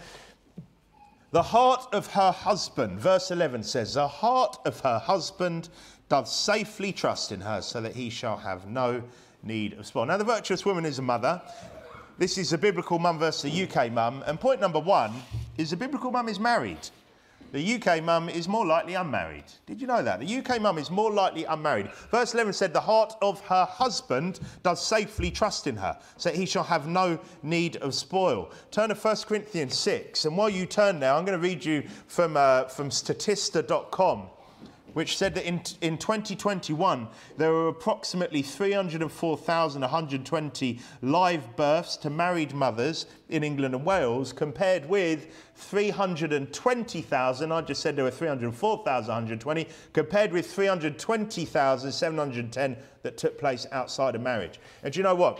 The 1.32 1.44
heart 1.44 1.88
of 1.94 2.08
her 2.08 2.32
husband, 2.32 3.00
verse 3.00 3.32
11 3.32 3.64
says, 3.64 3.94
The 3.94 4.08
heart 4.08 4.58
of 4.66 4.80
her 4.80 4.98
husband 4.98 5.70
doth 6.08 6.28
safely 6.28 6.92
trust 6.92 7.32
in 7.32 7.42
her, 7.42 7.62
so 7.62 7.82
that 7.82 7.96
he 7.96 8.10
shall 8.10 8.38
have 8.38 8.66
no 8.68 9.04
need 9.44 9.74
of 9.74 9.86
spoil. 9.86 10.06
Now, 10.06 10.18
the 10.18 10.24
virtuous 10.24 10.66
woman 10.66 10.86
is 10.86 10.98
a 11.00 11.04
mother. 11.04 11.42
This 12.18 12.38
is 12.38 12.52
a 12.52 12.58
biblical 12.58 12.98
mum 12.98 13.20
versus 13.20 13.54
a 13.54 13.64
UK 13.64 13.92
mum. 13.92 14.24
And 14.26 14.40
point 14.40 14.60
number 14.60 14.80
one 14.80 15.14
is 15.58 15.70
the 15.70 15.78
biblical 15.78 16.12
mum 16.12 16.28
is 16.28 16.40
married. 16.40 16.80
The 17.52 17.76
UK 17.76 18.04
mum 18.04 18.30
is 18.30 18.48
more 18.48 18.66
likely 18.66 18.94
unmarried. 18.94 19.46
Did 19.66 19.82
you 19.82 19.88
know 19.88 20.04
that? 20.04 20.20
The 20.20 20.38
UK 20.38 20.62
mum 20.62 20.78
is 20.78 20.92
more 20.92 21.12
likely 21.12 21.46
unmarried. 21.46 21.92
Verse 22.12 22.34
11 22.34 22.54
said, 22.54 22.74
The 22.74 22.82
heart 22.82 23.16
of 23.22 23.42
her 23.42 23.66
husband 23.66 24.40
does 24.62 24.86
safely 24.86 25.32
trust 25.32 25.66
in 25.66 25.76
her, 25.78 25.98
so 26.18 26.32
he 26.32 26.46
shall 26.46 26.64
have 26.64 26.88
no 26.88 27.20
need 27.42 27.78
of 27.78 27.96
spoil. 27.96 28.52
Turn 28.70 28.90
to 28.90 28.96
1 28.96 29.16
Corinthians 29.28 29.78
6. 29.78 30.26
And 30.26 30.38
while 30.38 30.50
you 30.50 30.66
turn 30.68 31.00
now, 31.00 31.18
I'm 31.18 31.26
going 31.26 31.40
to 31.40 31.44
read 31.44 31.66
you 31.66 31.84
from, 32.08 32.38
uh, 32.38 32.66
from 32.66 32.90
statista.com 32.90 34.28
which 34.94 35.18
said 35.18 35.36
that 35.36 35.46
in, 35.46 35.62
in 35.82 35.98
2021 35.98 37.10
there 37.38 37.52
were 37.52 37.68
approximately 37.68 38.42
304,120 38.42 40.80
live 41.02 41.56
births 41.56 41.98
to 41.98 42.10
married 42.10 42.54
mothers 42.54 43.06
in 43.30 43.44
England 43.44 43.76
and 43.76 43.86
Wales, 43.86 44.34
compared 44.34 44.90
with 44.90 45.28
320,000. 45.56 47.52
I 47.52 47.62
just 47.62 47.82
said 47.82 47.96
there 47.96 48.06
were 48.06 48.12
304,120, 48.12 49.68
compared 49.94 50.32
with 50.32 50.52
320,710 50.52 52.78
that 53.04 53.18
took 53.18 53.38
place 53.38 53.68
outside 53.72 54.16
of 54.16 54.22
marriage. 54.22 54.60
And 54.84 54.94
do 54.94 55.00
you 55.00 55.04
know 55.04 55.16
what? 55.16 55.40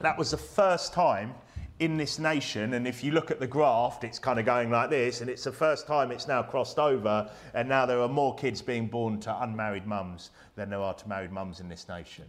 That 0.00 0.16
was 0.16 0.30
the 0.30 0.36
first 0.36 0.92
time 0.92 1.34
in 1.80 1.96
this 1.96 2.18
nation, 2.18 2.74
and 2.74 2.88
if 2.88 3.04
you 3.04 3.12
look 3.12 3.30
at 3.30 3.38
the 3.38 3.46
graph, 3.46 4.02
it's 4.02 4.18
kind 4.18 4.38
of 4.38 4.44
going 4.44 4.70
like 4.70 4.90
this, 4.90 5.20
and 5.20 5.30
it's 5.30 5.44
the 5.44 5.52
first 5.52 5.86
time 5.86 6.10
it's 6.10 6.26
now 6.26 6.42
crossed 6.42 6.78
over, 6.78 7.30
and 7.54 7.68
now 7.68 7.86
there 7.86 8.00
are 8.00 8.08
more 8.08 8.34
kids 8.34 8.60
being 8.60 8.86
born 8.86 9.20
to 9.20 9.42
unmarried 9.42 9.86
mums 9.86 10.30
than 10.56 10.70
there 10.70 10.80
are 10.80 10.94
to 10.94 11.08
married 11.08 11.30
mums 11.30 11.60
in 11.60 11.68
this 11.68 11.88
nation. 11.88 12.24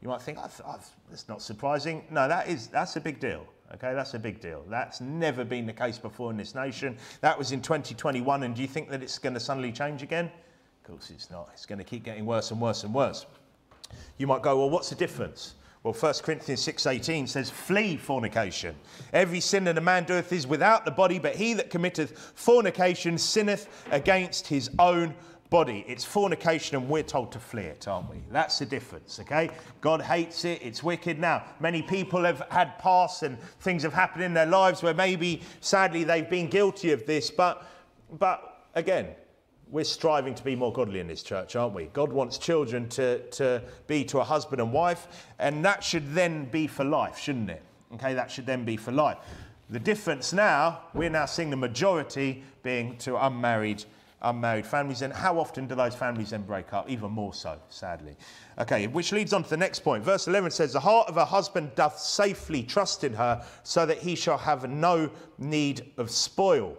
You 0.00 0.08
might 0.08 0.22
think, 0.22 0.38
I've, 0.38 0.60
I've, 0.66 0.88
that's 1.10 1.28
not 1.28 1.42
surprising. 1.42 2.04
No, 2.10 2.28
that 2.28 2.48
is, 2.48 2.66
that's 2.68 2.96
a 2.96 3.00
big 3.00 3.20
deal. 3.20 3.46
Okay, 3.74 3.94
that's 3.94 4.14
a 4.14 4.18
big 4.18 4.40
deal. 4.40 4.64
That's 4.68 5.00
never 5.00 5.44
been 5.44 5.66
the 5.66 5.72
case 5.72 5.98
before 5.98 6.30
in 6.30 6.36
this 6.36 6.54
nation. 6.54 6.96
That 7.20 7.38
was 7.38 7.52
in 7.52 7.60
2021, 7.60 8.42
and 8.42 8.54
do 8.54 8.62
you 8.62 8.68
think 8.68 8.90
that 8.90 9.02
it's 9.02 9.18
going 9.18 9.34
to 9.34 9.40
suddenly 9.40 9.72
change 9.72 10.02
again? 10.02 10.26
Of 10.26 10.90
course 10.90 11.10
it's 11.10 11.30
not. 11.30 11.48
It's 11.52 11.66
going 11.66 11.78
to 11.78 11.84
keep 11.84 12.04
getting 12.04 12.26
worse 12.26 12.50
and 12.50 12.60
worse 12.60 12.84
and 12.84 12.94
worse. 12.94 13.26
You 14.18 14.26
might 14.26 14.42
go, 14.42 14.58
well, 14.58 14.70
what's 14.70 14.90
the 14.90 14.94
difference? 14.94 15.54
Well, 15.84 15.92
1 15.92 16.14
Corinthians 16.22 16.66
6.18 16.66 17.28
says, 17.28 17.50
Flee 17.50 17.98
fornication. 17.98 18.74
Every 19.12 19.40
sin 19.40 19.64
that 19.64 19.76
a 19.76 19.82
man 19.82 20.04
doeth 20.04 20.32
is 20.32 20.46
without 20.46 20.86
the 20.86 20.90
body, 20.90 21.18
but 21.18 21.36
he 21.36 21.52
that 21.54 21.68
committeth 21.68 22.18
fornication 22.34 23.18
sinneth 23.18 23.68
against 23.90 24.46
his 24.46 24.70
own 24.78 25.14
body. 25.50 25.84
It's 25.86 26.02
fornication, 26.02 26.78
and 26.78 26.88
we're 26.88 27.02
told 27.02 27.32
to 27.32 27.38
flee 27.38 27.64
it, 27.64 27.86
aren't 27.86 28.08
we? 28.08 28.16
That's 28.30 28.58
the 28.58 28.64
difference, 28.64 29.20
okay? 29.20 29.50
God 29.82 30.00
hates 30.00 30.46
it, 30.46 30.62
it's 30.62 30.82
wicked. 30.82 31.18
Now, 31.18 31.44
many 31.60 31.82
people 31.82 32.24
have 32.24 32.46
had 32.50 32.78
past 32.78 33.22
and 33.22 33.38
things 33.60 33.82
have 33.82 33.92
happened 33.92 34.24
in 34.24 34.32
their 34.32 34.46
lives 34.46 34.82
where 34.82 34.94
maybe, 34.94 35.42
sadly, 35.60 36.02
they've 36.02 36.30
been 36.30 36.48
guilty 36.48 36.92
of 36.92 37.04
this, 37.04 37.30
but, 37.30 37.66
but 38.18 38.68
again, 38.74 39.08
we're 39.74 39.82
striving 39.82 40.36
to 40.36 40.44
be 40.44 40.54
more 40.54 40.72
godly 40.72 41.00
in 41.00 41.08
this 41.08 41.24
church, 41.24 41.56
aren't 41.56 41.74
we? 41.74 41.86
God 41.86 42.12
wants 42.12 42.38
children 42.38 42.88
to, 42.90 43.18
to 43.30 43.60
be 43.88 44.04
to 44.04 44.20
a 44.20 44.24
husband 44.24 44.60
and 44.60 44.72
wife, 44.72 45.08
and 45.40 45.64
that 45.64 45.82
should 45.82 46.14
then 46.14 46.44
be 46.44 46.68
for 46.68 46.84
life, 46.84 47.18
shouldn't 47.18 47.50
it? 47.50 47.60
Okay, 47.94 48.14
that 48.14 48.30
should 48.30 48.46
then 48.46 48.64
be 48.64 48.76
for 48.76 48.92
life. 48.92 49.18
The 49.70 49.80
difference 49.80 50.32
now, 50.32 50.82
we're 50.94 51.10
now 51.10 51.26
seeing 51.26 51.50
the 51.50 51.56
majority 51.56 52.44
being 52.62 52.96
to 52.98 53.16
unmarried 53.26 53.84
unmarried 54.22 54.64
families, 54.64 55.02
and 55.02 55.12
how 55.12 55.40
often 55.40 55.66
do 55.66 55.74
those 55.74 55.94
families 55.94 56.30
then 56.30 56.42
break 56.42 56.72
up? 56.72 56.88
Even 56.88 57.10
more 57.10 57.34
so, 57.34 57.58
sadly. 57.68 58.16
Okay, 58.58 58.86
which 58.86 59.10
leads 59.10 59.32
on 59.32 59.42
to 59.42 59.50
the 59.50 59.56
next 59.56 59.80
point. 59.80 60.04
Verse 60.04 60.28
11 60.28 60.52
says, 60.52 60.72
The 60.72 60.80
heart 60.80 61.08
of 61.08 61.16
a 61.16 61.24
husband 61.24 61.74
doth 61.74 61.98
safely 61.98 62.62
trust 62.62 63.02
in 63.02 63.12
her, 63.12 63.44
so 63.64 63.84
that 63.84 63.98
he 63.98 64.14
shall 64.14 64.38
have 64.38 64.70
no 64.70 65.10
need 65.36 65.90
of 65.98 66.12
spoil. 66.12 66.78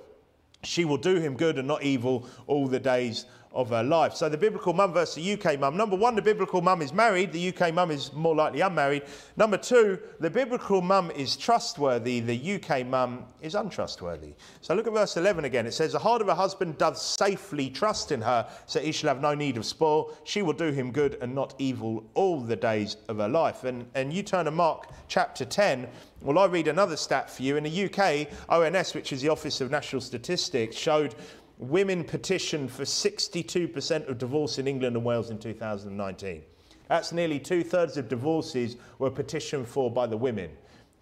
She 0.65 0.85
will 0.85 0.97
do 0.97 1.15
him 1.15 1.35
good 1.35 1.57
and 1.57 1.67
not 1.67 1.83
evil 1.83 2.27
all 2.47 2.67
the 2.67 2.79
days 2.79 3.25
of 3.55 3.69
her 3.69 3.83
life. 3.83 4.13
So 4.13 4.27
the 4.27 4.37
biblical 4.37 4.73
mum 4.73 4.93
versus 4.93 5.15
the 5.15 5.33
UK 5.33 5.59
mum. 5.59 5.77
Number 5.77 5.95
one, 5.95 6.15
the 6.15 6.21
biblical 6.21 6.61
mum 6.61 6.81
is 6.81 6.93
married. 6.93 7.31
The 7.31 7.55
UK 7.55 7.73
mum 7.73 7.89
is 7.89 8.11
more 8.13 8.35
likely 8.35 8.61
unmarried. 8.61 9.03
Number 9.37 9.57
two, 9.57 9.97
the 10.19 10.29
biblical 10.29 10.81
mum 10.81 11.09
is 11.11 11.37
trustworthy. 11.37 12.19
The 12.19 12.55
UK 12.55 12.85
mum 12.85 13.23
is 13.41 13.55
untrustworthy. 13.55 14.33
So 14.61 14.75
look 14.75 14.87
at 14.87 14.93
verse 14.93 15.15
11 15.15 15.45
again. 15.45 15.65
It 15.65 15.73
says, 15.73 15.93
The 15.93 15.99
heart 15.99 16.21
of 16.21 16.27
a 16.27 16.35
husband 16.35 16.77
doth 16.77 16.97
safely 16.97 17.69
trust 17.69 18.11
in 18.11 18.21
her, 18.21 18.47
so 18.65 18.81
he 18.81 18.91
shall 18.91 19.07
have 19.07 19.21
no 19.21 19.33
need 19.33 19.55
of 19.55 19.65
spoil. 19.65 20.13
She 20.25 20.41
will 20.41 20.53
do 20.53 20.71
him 20.71 20.91
good 20.91 21.17
and 21.21 21.33
not 21.33 21.55
evil 21.57 22.03
all 22.13 22.41
the 22.41 22.57
days 22.57 22.97
of 23.07 23.17
her 23.17 23.29
life. 23.29 23.63
And, 23.63 23.87
and 23.95 24.11
you 24.11 24.21
turn 24.21 24.45
to 24.45 24.51
Mark 24.51 24.89
chapter 25.07 25.45
10. 25.45 25.87
Well, 26.21 26.39
I 26.39 26.45
read 26.45 26.67
another 26.67 26.97
stat 26.97 27.29
for 27.29 27.43
you. 27.43 27.55
In 27.55 27.63
the 27.63 27.85
UK, 27.85 28.27
ONS, 28.49 28.93
which 28.93 29.13
is 29.13 29.21
the 29.21 29.29
Office 29.29 29.61
of 29.61 29.71
National 29.71 30.01
Statistics, 30.01 30.75
showed 30.75 31.15
women 31.57 32.03
petitioned 32.03 32.71
for 32.71 32.83
62% 32.83 34.07
of 34.09 34.17
divorce 34.17 34.59
in 34.59 34.67
England 34.67 34.95
and 34.95 35.05
Wales 35.05 35.29
in 35.29 35.37
2019. 35.37 36.43
That's 36.87 37.11
nearly 37.11 37.39
two 37.39 37.63
thirds 37.63 37.97
of 37.97 38.07
divorces 38.07 38.77
were 38.99 39.09
petitioned 39.09 39.67
for 39.67 39.89
by 39.89 40.05
the 40.07 40.17
women 40.17 40.51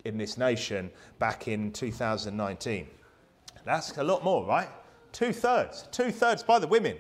in 0.06 0.18
this 0.18 0.38
nation 0.38 0.90
back 1.20 1.48
in 1.48 1.72
2019. 1.72 2.88
That's 3.66 3.98
a 3.98 4.04
lot 4.04 4.24
more, 4.24 4.46
right? 4.46 4.70
Two 5.12 5.34
thirds, 5.34 5.88
two 5.92 6.12
thirds 6.12 6.44
by 6.44 6.60
the 6.60 6.68
women. 6.68 6.98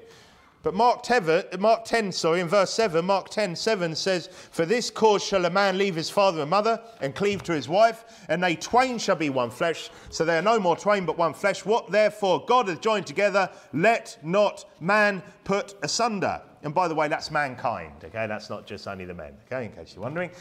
But 0.63 0.73
Mark 0.73 1.03
10, 1.03 1.59
Mark 1.59 1.83
10, 1.83 2.13
sorry, 2.13 2.39
in 2.39 2.47
verse 2.47 2.73
7, 2.73 3.03
Mark 3.03 3.27
10, 3.27 3.53
7 3.53 3.93
says, 3.95 4.27
For 4.27 4.65
this 4.65 4.89
cause 4.89 5.21
shall 5.21 5.43
a 5.43 5.49
man 5.49 5.77
leave 5.77 5.93
his 5.93 6.09
father 6.09 6.39
and 6.39 6.49
mother 6.49 6.81
and 7.01 7.13
cleave 7.13 7.43
to 7.43 7.53
his 7.53 7.67
wife, 7.67 8.25
and 8.29 8.41
they 8.41 8.55
twain 8.55 8.97
shall 8.97 9.17
be 9.17 9.29
one 9.29 9.51
flesh. 9.51 9.89
So 10.09 10.23
they 10.23 10.37
are 10.37 10.41
no 10.41 10.57
more 10.61 10.77
twain 10.77 11.05
but 11.05 11.17
one 11.17 11.33
flesh. 11.33 11.65
What 11.65 11.91
therefore 11.91 12.45
God 12.47 12.69
hath 12.69 12.79
joined 12.79 13.05
together, 13.05 13.49
let 13.73 14.17
not 14.23 14.63
man 14.79 15.21
put 15.43 15.75
asunder. 15.83 16.41
And 16.63 16.73
by 16.73 16.87
the 16.87 16.95
way, 16.95 17.09
that's 17.09 17.29
mankind, 17.29 18.05
okay? 18.05 18.25
That's 18.25 18.49
not 18.49 18.65
just 18.65 18.87
only 18.87 19.03
the 19.03 19.13
men, 19.13 19.33
okay? 19.45 19.65
In 19.65 19.71
case 19.73 19.93
you're 19.95 20.03
wondering. 20.03 20.31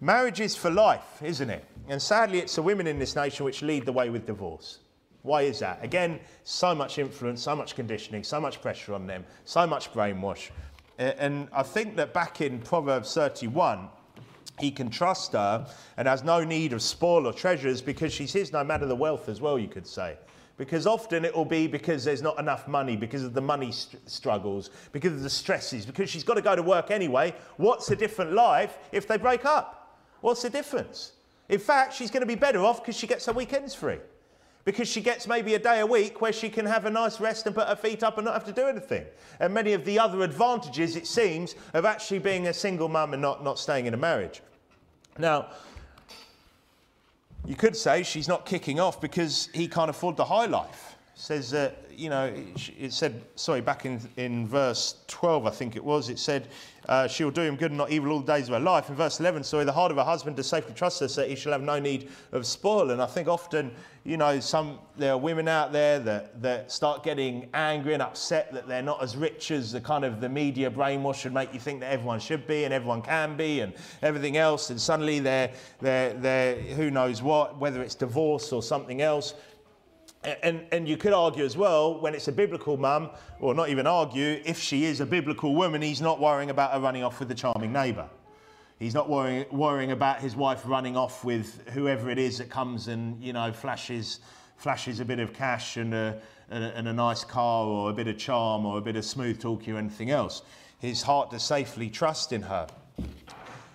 Marriage 0.00 0.40
is 0.40 0.54
for 0.54 0.70
life, 0.70 1.20
isn't 1.24 1.50
it? 1.50 1.64
And 1.88 2.00
sadly, 2.00 2.38
it's 2.38 2.54
the 2.54 2.62
women 2.62 2.86
in 2.86 3.00
this 3.00 3.16
nation 3.16 3.44
which 3.44 3.62
lead 3.62 3.84
the 3.84 3.92
way 3.92 4.10
with 4.10 4.26
divorce. 4.26 4.78
Why 5.22 5.42
is 5.42 5.60
that? 5.60 5.78
Again, 5.82 6.18
so 6.44 6.74
much 6.74 6.98
influence, 6.98 7.42
so 7.42 7.54
much 7.54 7.76
conditioning, 7.76 8.24
so 8.24 8.40
much 8.40 8.60
pressure 8.60 8.94
on 8.94 9.06
them, 9.06 9.24
so 9.44 9.66
much 9.66 9.92
brainwash. 9.92 10.50
And 10.98 11.48
I 11.52 11.62
think 11.62 11.96
that 11.96 12.12
back 12.12 12.40
in 12.40 12.58
Proverbs 12.58 13.14
31, 13.14 13.88
he 14.58 14.70
can 14.70 14.90
trust 14.90 15.32
her 15.32 15.66
and 15.96 16.06
has 16.06 16.22
no 16.22 16.44
need 16.44 16.72
of 16.72 16.82
spoil 16.82 17.26
or 17.26 17.32
treasures 17.32 17.80
because 17.80 18.12
she's 18.12 18.32
his 18.32 18.52
no 18.52 18.62
matter 18.62 18.86
the 18.86 18.96
wealth 18.96 19.28
as 19.28 19.40
well, 19.40 19.58
you 19.58 19.68
could 19.68 19.86
say. 19.86 20.16
Because 20.58 20.86
often 20.86 21.24
it 21.24 21.34
will 21.34 21.46
be 21.46 21.66
because 21.66 22.04
there's 22.04 22.20
not 22.20 22.38
enough 22.38 22.68
money, 22.68 22.94
because 22.94 23.24
of 23.24 23.32
the 23.32 23.40
money 23.40 23.72
st- 23.72 24.08
struggles, 24.08 24.70
because 24.92 25.12
of 25.12 25.22
the 25.22 25.30
stresses, 25.30 25.86
because 25.86 26.10
she's 26.10 26.24
got 26.24 26.34
to 26.34 26.42
go 26.42 26.54
to 26.54 26.62
work 26.62 26.90
anyway. 26.90 27.34
What's 27.56 27.90
a 27.90 27.96
different 27.96 28.32
life 28.32 28.78
if 28.92 29.08
they 29.08 29.16
break 29.16 29.44
up? 29.44 29.98
What's 30.20 30.42
the 30.42 30.50
difference? 30.50 31.12
In 31.48 31.58
fact, 31.58 31.94
she's 31.94 32.10
going 32.10 32.20
to 32.20 32.26
be 32.26 32.34
better 32.34 32.60
off 32.60 32.82
because 32.82 32.96
she 32.96 33.06
gets 33.06 33.26
her 33.26 33.32
weekends 33.32 33.74
free 33.74 33.98
because 34.64 34.88
she 34.88 35.00
gets 35.00 35.26
maybe 35.26 35.54
a 35.54 35.58
day 35.58 35.80
a 35.80 35.86
week 35.86 36.20
where 36.20 36.32
she 36.32 36.48
can 36.48 36.64
have 36.66 36.86
a 36.86 36.90
nice 36.90 37.20
rest 37.20 37.46
and 37.46 37.54
put 37.54 37.66
her 37.66 37.76
feet 37.76 38.02
up 38.02 38.18
and 38.18 38.24
not 38.24 38.34
have 38.34 38.44
to 38.44 38.52
do 38.52 38.66
anything. 38.66 39.04
And 39.40 39.52
many 39.52 39.72
of 39.72 39.84
the 39.84 39.98
other 39.98 40.22
advantages, 40.22 40.94
it 40.96 41.06
seems, 41.06 41.54
of 41.74 41.84
actually 41.84 42.20
being 42.20 42.46
a 42.46 42.54
single 42.54 42.88
mum 42.88 43.12
and 43.12 43.22
not, 43.22 43.42
not 43.42 43.58
staying 43.58 43.86
in 43.86 43.94
a 43.94 43.96
marriage. 43.96 44.40
Now, 45.18 45.48
you 47.44 47.56
could 47.56 47.76
say 47.76 48.04
she's 48.04 48.28
not 48.28 48.46
kicking 48.46 48.78
off 48.78 49.00
because 49.00 49.48
he 49.52 49.66
can't 49.66 49.90
afford 49.90 50.16
the 50.16 50.24
high 50.24 50.46
life. 50.46 50.91
Says 51.14 51.50
that, 51.50 51.84
you 51.90 52.08
know, 52.08 52.32
it 52.78 52.92
said, 52.92 53.22
sorry, 53.36 53.60
back 53.60 53.84
in, 53.84 54.00
in 54.16 54.46
verse 54.46 54.96
12, 55.08 55.46
I 55.46 55.50
think 55.50 55.76
it 55.76 55.84
was, 55.84 56.08
it 56.08 56.18
said, 56.18 56.48
uh, 56.88 57.06
she 57.06 57.22
will 57.22 57.30
do 57.30 57.42
him 57.42 57.54
good 57.54 57.70
and 57.70 57.78
not 57.78 57.90
evil 57.90 58.10
all 58.10 58.20
the 58.20 58.32
days 58.32 58.48
of 58.48 58.54
her 58.54 58.60
life. 58.60 58.88
In 58.88 58.96
verse 58.96 59.20
11, 59.20 59.44
sorry, 59.44 59.64
the 59.64 59.72
heart 59.72 59.92
of 59.92 59.98
her 59.98 60.04
husband 60.04 60.36
does 60.36 60.48
safely 60.48 60.74
trust 60.74 60.98
her, 61.00 61.06
so 61.06 61.24
he 61.24 61.36
shall 61.36 61.52
have 61.52 61.62
no 61.62 61.78
need 61.78 62.10
of 62.32 62.44
spoil. 62.44 62.90
And 62.90 63.00
I 63.00 63.06
think 63.06 63.28
often, 63.28 63.70
you 64.04 64.16
know, 64.16 64.40
some 64.40 64.80
there 64.96 65.12
are 65.12 65.18
women 65.18 65.46
out 65.46 65.72
there 65.72 66.00
that, 66.00 66.42
that 66.42 66.72
start 66.72 67.04
getting 67.04 67.48
angry 67.54 67.94
and 67.94 68.02
upset 68.02 68.52
that 68.52 68.66
they're 68.66 68.82
not 68.82 69.00
as 69.00 69.16
rich 69.16 69.52
as 69.52 69.70
the 69.70 69.80
kind 69.80 70.04
of 70.04 70.20
the 70.20 70.28
media 70.28 70.70
brainwash 70.70 71.16
should 71.16 71.32
make 71.32 71.54
you 71.54 71.60
think 71.60 71.80
that 71.80 71.92
everyone 71.92 72.18
should 72.18 72.46
be 72.48 72.64
and 72.64 72.74
everyone 72.74 73.00
can 73.00 73.36
be 73.36 73.60
and 73.60 73.74
everything 74.02 74.36
else. 74.36 74.70
And 74.70 74.80
suddenly 74.80 75.20
they're, 75.20 75.52
they're, 75.80 76.14
they're 76.14 76.56
who 76.56 76.90
knows 76.90 77.22
what, 77.22 77.58
whether 77.58 77.80
it's 77.80 77.94
divorce 77.94 78.52
or 78.52 78.62
something 78.62 79.02
else. 79.02 79.34
And, 80.24 80.64
and 80.70 80.88
you 80.88 80.96
could 80.96 81.12
argue 81.12 81.44
as 81.44 81.56
well, 81.56 82.00
when 82.00 82.14
it's 82.14 82.28
a 82.28 82.32
biblical 82.32 82.76
mum, 82.76 83.10
or 83.40 83.54
not 83.54 83.70
even 83.70 83.88
argue, 83.88 84.40
if 84.44 84.60
she 84.60 84.84
is 84.84 85.00
a 85.00 85.06
biblical 85.06 85.54
woman, 85.54 85.82
he's 85.82 86.00
not 86.00 86.20
worrying 86.20 86.50
about 86.50 86.72
her 86.72 86.80
running 86.80 87.02
off 87.02 87.18
with 87.18 87.28
the 87.28 87.34
charming 87.34 87.72
neighbour. 87.72 88.08
He's 88.78 88.94
not 88.94 89.08
worrying, 89.08 89.46
worrying 89.50 89.90
about 89.90 90.20
his 90.20 90.36
wife 90.36 90.62
running 90.64 90.96
off 90.96 91.24
with 91.24 91.68
whoever 91.70 92.08
it 92.08 92.18
is 92.18 92.38
that 92.38 92.50
comes 92.50 92.86
and, 92.86 93.20
you 93.22 93.32
know, 93.32 93.52
flashes, 93.52 94.20
flashes 94.56 95.00
a 95.00 95.04
bit 95.04 95.18
of 95.18 95.32
cash 95.32 95.76
and 95.76 95.92
a, 95.92 96.20
and 96.50 96.64
a, 96.64 96.76
and 96.76 96.88
a 96.88 96.92
nice 96.92 97.24
car 97.24 97.66
or 97.66 97.90
a 97.90 97.92
bit 97.92 98.06
of 98.06 98.16
charm 98.16 98.64
or 98.64 98.78
a 98.78 98.80
bit 98.80 98.94
of 98.94 99.04
smooth 99.04 99.40
talking 99.40 99.74
or 99.74 99.78
anything 99.78 100.10
else. 100.10 100.42
His 100.78 101.02
heart 101.02 101.30
does 101.30 101.42
safely 101.42 101.90
trust 101.90 102.32
in 102.32 102.42
her. 102.42 102.68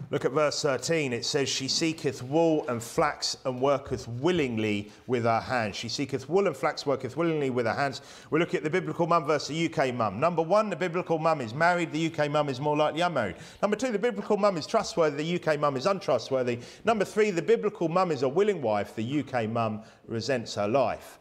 Look 0.10 0.24
at 0.24 0.32
verse 0.32 0.62
13. 0.62 1.12
It 1.12 1.26
says, 1.26 1.50
She 1.50 1.68
seeketh 1.68 2.24
wool 2.24 2.66
and 2.70 2.82
flax 2.82 3.36
and 3.44 3.60
worketh 3.60 4.08
willingly 4.08 4.90
with 5.06 5.26
her 5.26 5.42
hands. 5.42 5.76
She 5.76 5.90
seeketh 5.90 6.30
wool 6.30 6.48
and 6.48 6.56
flax, 6.56 6.86
worketh 6.86 7.18
willingly 7.18 7.50
with 7.50 7.66
her 7.66 7.74
hands. 7.74 8.02
We 8.30 8.40
look 8.40 8.54
at 8.54 8.64
the 8.64 8.70
biblical 8.70 9.06
mum 9.06 9.26
versus 9.26 9.50
the 9.50 9.66
UK 9.66 9.94
mum. 9.94 10.18
Number 10.22 10.42
one, 10.42 10.70
the 10.70 10.78
biblical 10.78 11.20
mum 11.20 11.42
is 11.42 11.54
married. 11.54 11.92
The 11.92 12.08
UK 12.08 12.32
mum 12.32 12.48
is 12.48 12.62
more 12.62 12.78
likely 12.78 13.02
unmarried. 13.02 13.36
Number 13.62 13.76
two, 13.76 13.92
the 13.92 14.00
biblical 14.00 14.38
mum 14.38 14.56
is 14.56 14.66
trustworthy. 14.66 15.38
The 15.38 15.52
UK 15.52 15.60
mum 15.60 15.76
is 15.76 15.86
untrustworthy. 15.86 16.60
Number 16.86 17.04
three, 17.04 17.30
the 17.30 17.42
biblical 17.42 17.90
mum 17.90 18.12
is 18.12 18.24
a 18.24 18.30
willing 18.30 18.62
wife. 18.62 18.96
The 18.96 19.20
UK 19.20 19.50
mum 19.50 19.82
resents 20.08 20.56
her 20.56 20.70
life. 20.70 21.20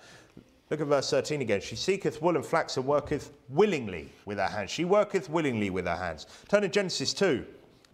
Look 0.71 0.81
at 0.81 0.87
verse 0.87 1.11
13 1.11 1.43
again. 1.43 1.61
She 1.61 1.75
seeketh 1.75 2.23
wool 2.23 2.37
and 2.37 2.47
flax 2.47 2.77
and 2.77 2.87
worketh 2.87 3.33
willingly 3.49 4.13
with 4.27 4.39
her 4.39 4.47
hands. 4.47 4.71
She 4.71 4.85
worketh 4.85 5.29
willingly 5.29 5.71
with 5.71 5.87
her 5.87 5.97
hands. 5.97 6.27
Turn 6.49 6.63
to 6.63 6.69
Genesis 6.69 7.13
2. 7.15 7.45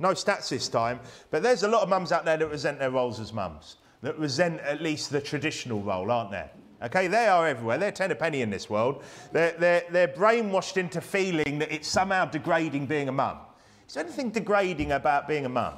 No 0.02 0.08
stats 0.08 0.48
this 0.48 0.68
time, 0.68 0.98
but 1.30 1.44
there's 1.44 1.62
a 1.62 1.68
lot 1.68 1.84
of 1.84 1.88
mums 1.88 2.10
out 2.10 2.24
there 2.24 2.36
that 2.36 2.48
resent 2.48 2.80
their 2.80 2.90
roles 2.90 3.20
as 3.20 3.32
mums, 3.32 3.76
that 4.02 4.18
resent 4.18 4.60
at 4.62 4.82
least 4.82 5.10
the 5.10 5.20
traditional 5.20 5.80
role, 5.80 6.10
aren't 6.10 6.32
there? 6.32 6.50
Okay, 6.82 7.06
they 7.06 7.28
are 7.28 7.46
everywhere. 7.46 7.78
They're 7.78 7.92
ten 7.92 8.10
a 8.10 8.16
penny 8.16 8.42
in 8.42 8.50
this 8.50 8.68
world. 8.68 9.04
They're, 9.30 9.54
they're, 9.56 9.84
they're 9.90 10.08
brainwashed 10.08 10.76
into 10.76 11.00
feeling 11.00 11.60
that 11.60 11.70
it's 11.70 11.86
somehow 11.86 12.24
degrading 12.24 12.86
being 12.86 13.08
a 13.08 13.12
mum. 13.12 13.38
Is 13.86 13.94
there 13.94 14.02
anything 14.02 14.30
degrading 14.30 14.90
about 14.90 15.28
being 15.28 15.46
a 15.46 15.48
mum? 15.48 15.74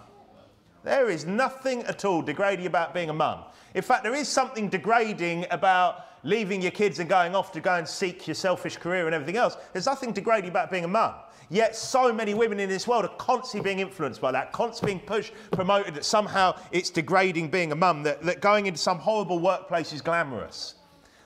There 0.84 1.10
is 1.10 1.26
nothing 1.26 1.82
at 1.82 2.06
all 2.06 2.22
degrading 2.22 2.64
about 2.64 2.94
being 2.94 3.10
a 3.10 3.14
mum. 3.14 3.40
In 3.74 3.82
fact, 3.82 4.04
there 4.04 4.14
is 4.14 4.26
something 4.26 4.70
degrading 4.70 5.44
about 5.50 6.03
leaving 6.24 6.60
your 6.60 6.70
kids 6.70 6.98
and 6.98 7.08
going 7.08 7.34
off 7.34 7.52
to 7.52 7.60
go 7.60 7.74
and 7.74 7.86
seek 7.86 8.26
your 8.26 8.34
selfish 8.34 8.76
career 8.76 9.06
and 9.06 9.14
everything 9.14 9.36
else. 9.36 9.56
There's 9.72 9.86
nothing 9.86 10.12
degrading 10.12 10.50
about 10.50 10.70
being 10.70 10.84
a 10.84 10.88
mum. 10.88 11.14
Yet 11.50 11.76
so 11.76 12.12
many 12.12 12.34
women 12.34 12.58
in 12.58 12.68
this 12.68 12.88
world 12.88 13.04
are 13.04 13.16
constantly 13.16 13.68
being 13.68 13.80
influenced 13.80 14.20
by 14.20 14.32
that, 14.32 14.50
constantly 14.52 14.94
being 14.94 15.06
pushed, 15.06 15.32
promoted 15.52 15.94
that 15.94 16.04
somehow 16.04 16.58
it's 16.72 16.90
degrading 16.90 17.48
being 17.48 17.70
a 17.70 17.76
mum, 17.76 18.02
that, 18.02 18.22
that 18.22 18.40
going 18.40 18.66
into 18.66 18.78
some 18.78 18.98
horrible 18.98 19.38
workplace 19.38 19.92
is 19.92 20.00
glamorous 20.00 20.74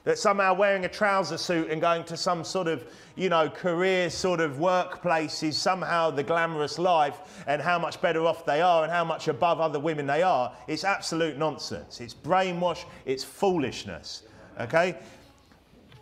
that 0.09 0.19
somehow 0.19 0.55
wearing 0.55 0.87
a 0.87 0.89
trouser 0.89 1.37
suit 1.37 1.69
and 1.71 1.83
going 1.83 2.03
to 2.03 2.17
some 2.17 2.43
sort 2.43 2.67
of, 2.67 2.83
you 3.15 3.29
know, 3.29 3.51
career 3.51 4.09
sort 4.09 4.41
of 4.41 4.59
workplace 4.59 5.43
is 5.43 5.55
somehow 5.55 6.11
the 6.11 6.23
glamorous 6.23 6.79
life 6.79 7.45
and 7.47 7.61
how 7.61 7.79
much 7.79 8.01
better 8.01 8.25
off 8.25 8.47
they 8.47 8.63
are 8.63 8.85
and 8.85 8.91
how 8.91 9.05
much 9.05 9.29
above 9.29 9.61
other 9.61 9.79
women 9.79 10.07
they 10.07 10.23
are. 10.23 10.51
It's 10.67 10.83
absolute 10.83 11.37
nonsense. 11.37 12.01
It's 12.01 12.15
brainwash, 12.15 12.87
it's 13.05 13.23
foolishness. 13.23 14.23
Okay? 14.59 14.97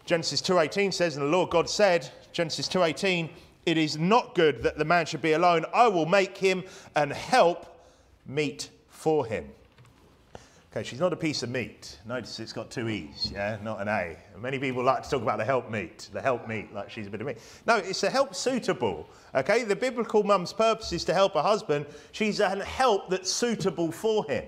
Genesis 0.05 0.41
2:18 0.41 0.93
says, 0.93 1.17
and 1.17 1.27
the 1.27 1.31
Lord 1.31 1.51
God 1.51 1.69
said, 1.69 2.09
Genesis 2.33 2.69
2:18, 2.69 3.31
it 3.67 3.77
is 3.77 3.99
not 3.99 4.35
good 4.35 4.63
that 4.63 4.79
the 4.79 4.85
man 4.85 5.07
should 5.07 5.23
be 5.23 5.33
alone. 5.33 5.65
I 5.75 5.89
will 5.89 6.07
make 6.07 6.39
him 6.39 6.63
and 6.95 7.13
help 7.13 7.67
meet 8.25 8.71
for 8.89 9.27
him. 9.27 9.51
Okay, 10.77 10.87
she's 10.87 11.01
not 11.01 11.13
a 11.13 11.17
piece 11.17 11.43
of 11.43 11.49
meat. 11.49 11.99
Notice 12.07 12.39
it's 12.39 12.53
got 12.53 12.71
two 12.71 12.89
E's, 12.89 13.33
yeah, 13.33 13.57
not 13.63 13.81
an 13.81 13.89
A. 13.89 14.17
Many 14.39 14.59
people 14.59 14.85
like 14.85 15.03
to 15.05 15.09
talk 15.09 15.23
about 15.23 15.39
the 15.39 15.45
help 15.45 15.71
meat, 15.71 16.11
the 16.13 16.21
help 16.21 16.47
meat, 16.47 16.73
like 16.75 16.91
she's 16.91 17.07
a 17.07 17.11
bit 17.11 17.23
of 17.23 17.27
meat. 17.27 17.39
No, 17.67 17.77
it's 17.77 18.03
a 18.03 18.11
help 18.11 18.35
suitable. 18.35 19.09
Okay, 19.35 19.65
the 19.65 19.75
biblical 19.75 20.23
mum's 20.23 20.53
purpose 20.53 20.93
is 20.93 21.03
to 21.07 21.15
help 21.15 21.33
her 21.33 21.43
husband. 21.43 21.87
She's 22.13 22.41
a 22.41 22.63
help 22.63 23.09
that's 23.09 23.33
suitable 23.33 23.91
for 23.91 24.27
him. 24.27 24.45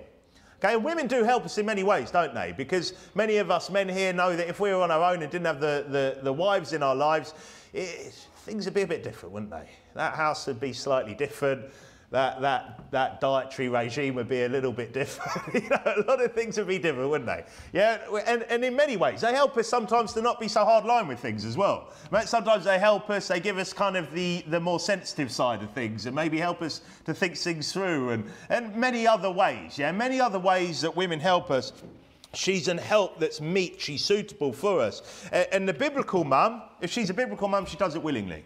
Okay, 0.63 0.75
and 0.75 0.83
women 0.83 1.07
do 1.07 1.23
help 1.23 1.45
us 1.45 1.57
in 1.59 1.67
many 1.67 1.85
ways, 1.85 2.11
don't 2.11 2.35
they? 2.35 2.53
Because 2.53 2.93
many 3.15 3.37
of 3.37 3.51
us 3.51 3.71
men 3.71 3.89
here 3.89 4.13
know 4.13 4.35
that 4.35 4.49
if 4.49 4.59
we 4.59 4.71
were 4.71 4.83
on 4.83 4.91
our 4.91 5.13
own 5.13 5.23
and 5.23 5.31
didn't 5.31 5.47
have 5.47 5.61
the, 5.61 5.87
the, 5.89 6.19
the 6.23 6.33
wives 6.33 6.73
in 6.73 6.83
our 6.83 6.97
lives, 6.97 7.35
it, 7.73 8.13
things 8.39 8.65
would 8.65 8.75
be 8.75 8.83
a 8.83 8.87
bit 8.87 9.05
different, 9.05 9.33
wouldn't 9.33 9.53
they? 9.53 9.69
That 9.95 10.15
house 10.15 10.49
would 10.49 10.59
be 10.59 10.73
slightly 10.73 11.15
different 11.15 11.67
that, 12.11 12.41
that, 12.41 12.91
that 12.91 13.21
dietary 13.21 13.69
regime 13.69 14.15
would 14.15 14.29
be 14.29 14.45
a 14.45 14.49
little 14.49 14.73
bit 14.73 14.95
different. 14.95 15.55
you 15.63 15.69
know, 15.69 15.81
a 15.85 16.05
lot 16.09 16.25
of 16.25 16.33
things 16.33 16.57
would 16.57 16.67
be 16.67 16.79
different, 16.79 17.11
wouldn't 17.11 17.27
they? 17.27 17.45
Yeah, 17.75 17.99
and, 18.27 18.45
and 18.45 18.65
in 18.65 18.75
many 18.75 18.97
ways, 18.97 19.21
they 19.21 19.35
help 19.35 19.57
us 19.59 19.69
sometimes 19.69 20.15
to 20.15 20.23
not 20.23 20.41
be 20.41 20.49
so 20.49 20.65
hard 20.65 20.87
line 20.87 21.07
with 21.07 21.21
things 21.21 21.45
as 21.45 21.59
well. 21.59 21.93
Sometimes 22.25 22.65
they 22.65 22.79
help 22.79 23.11
us, 23.11 23.29
they 23.29 23.41
give 23.41 23.59
us 23.59 23.75
kind 23.75 23.95
of 23.95 24.11
the, 24.13 24.43
the 24.49 24.59
more 24.59 24.81
sensitive 24.81 25.31
side 25.31 25.63
of 25.63 25.71
things 25.73 26.07
and 26.07 26.17
maybe 26.17 26.39
help 26.39 26.63
us 26.63 26.81
to 27.05 27.13
think 27.13 27.37
things 27.37 27.73
through 27.73 28.11
and, 28.11 28.25
and 28.49 28.75
many 28.75 29.07
other 29.07 29.31
ways, 29.31 29.79
yeah, 29.79 29.93
many 29.93 30.19
other 30.19 30.39
ways 30.39 30.81
that 30.81 30.97
women 30.97 31.21
help 31.21 31.51
us. 31.51 31.73
She's 32.35 32.69
an 32.69 32.79
help 32.79 33.19
that's 33.19 33.41
meet, 33.41 33.81
she's 33.81 34.05
suitable 34.05 34.53
for 34.53 34.81
us. 34.81 35.27
And 35.33 35.69
the 35.69 35.75
biblical 35.75 36.25
mum, 36.25 36.63
if 36.81 36.91
she's 36.91 37.11
a 37.11 37.15
biblical 37.15 37.49
mum, 37.49 37.67
she 37.67 37.77
does 37.77 37.95
it 37.95 38.03
willingly. 38.03 38.45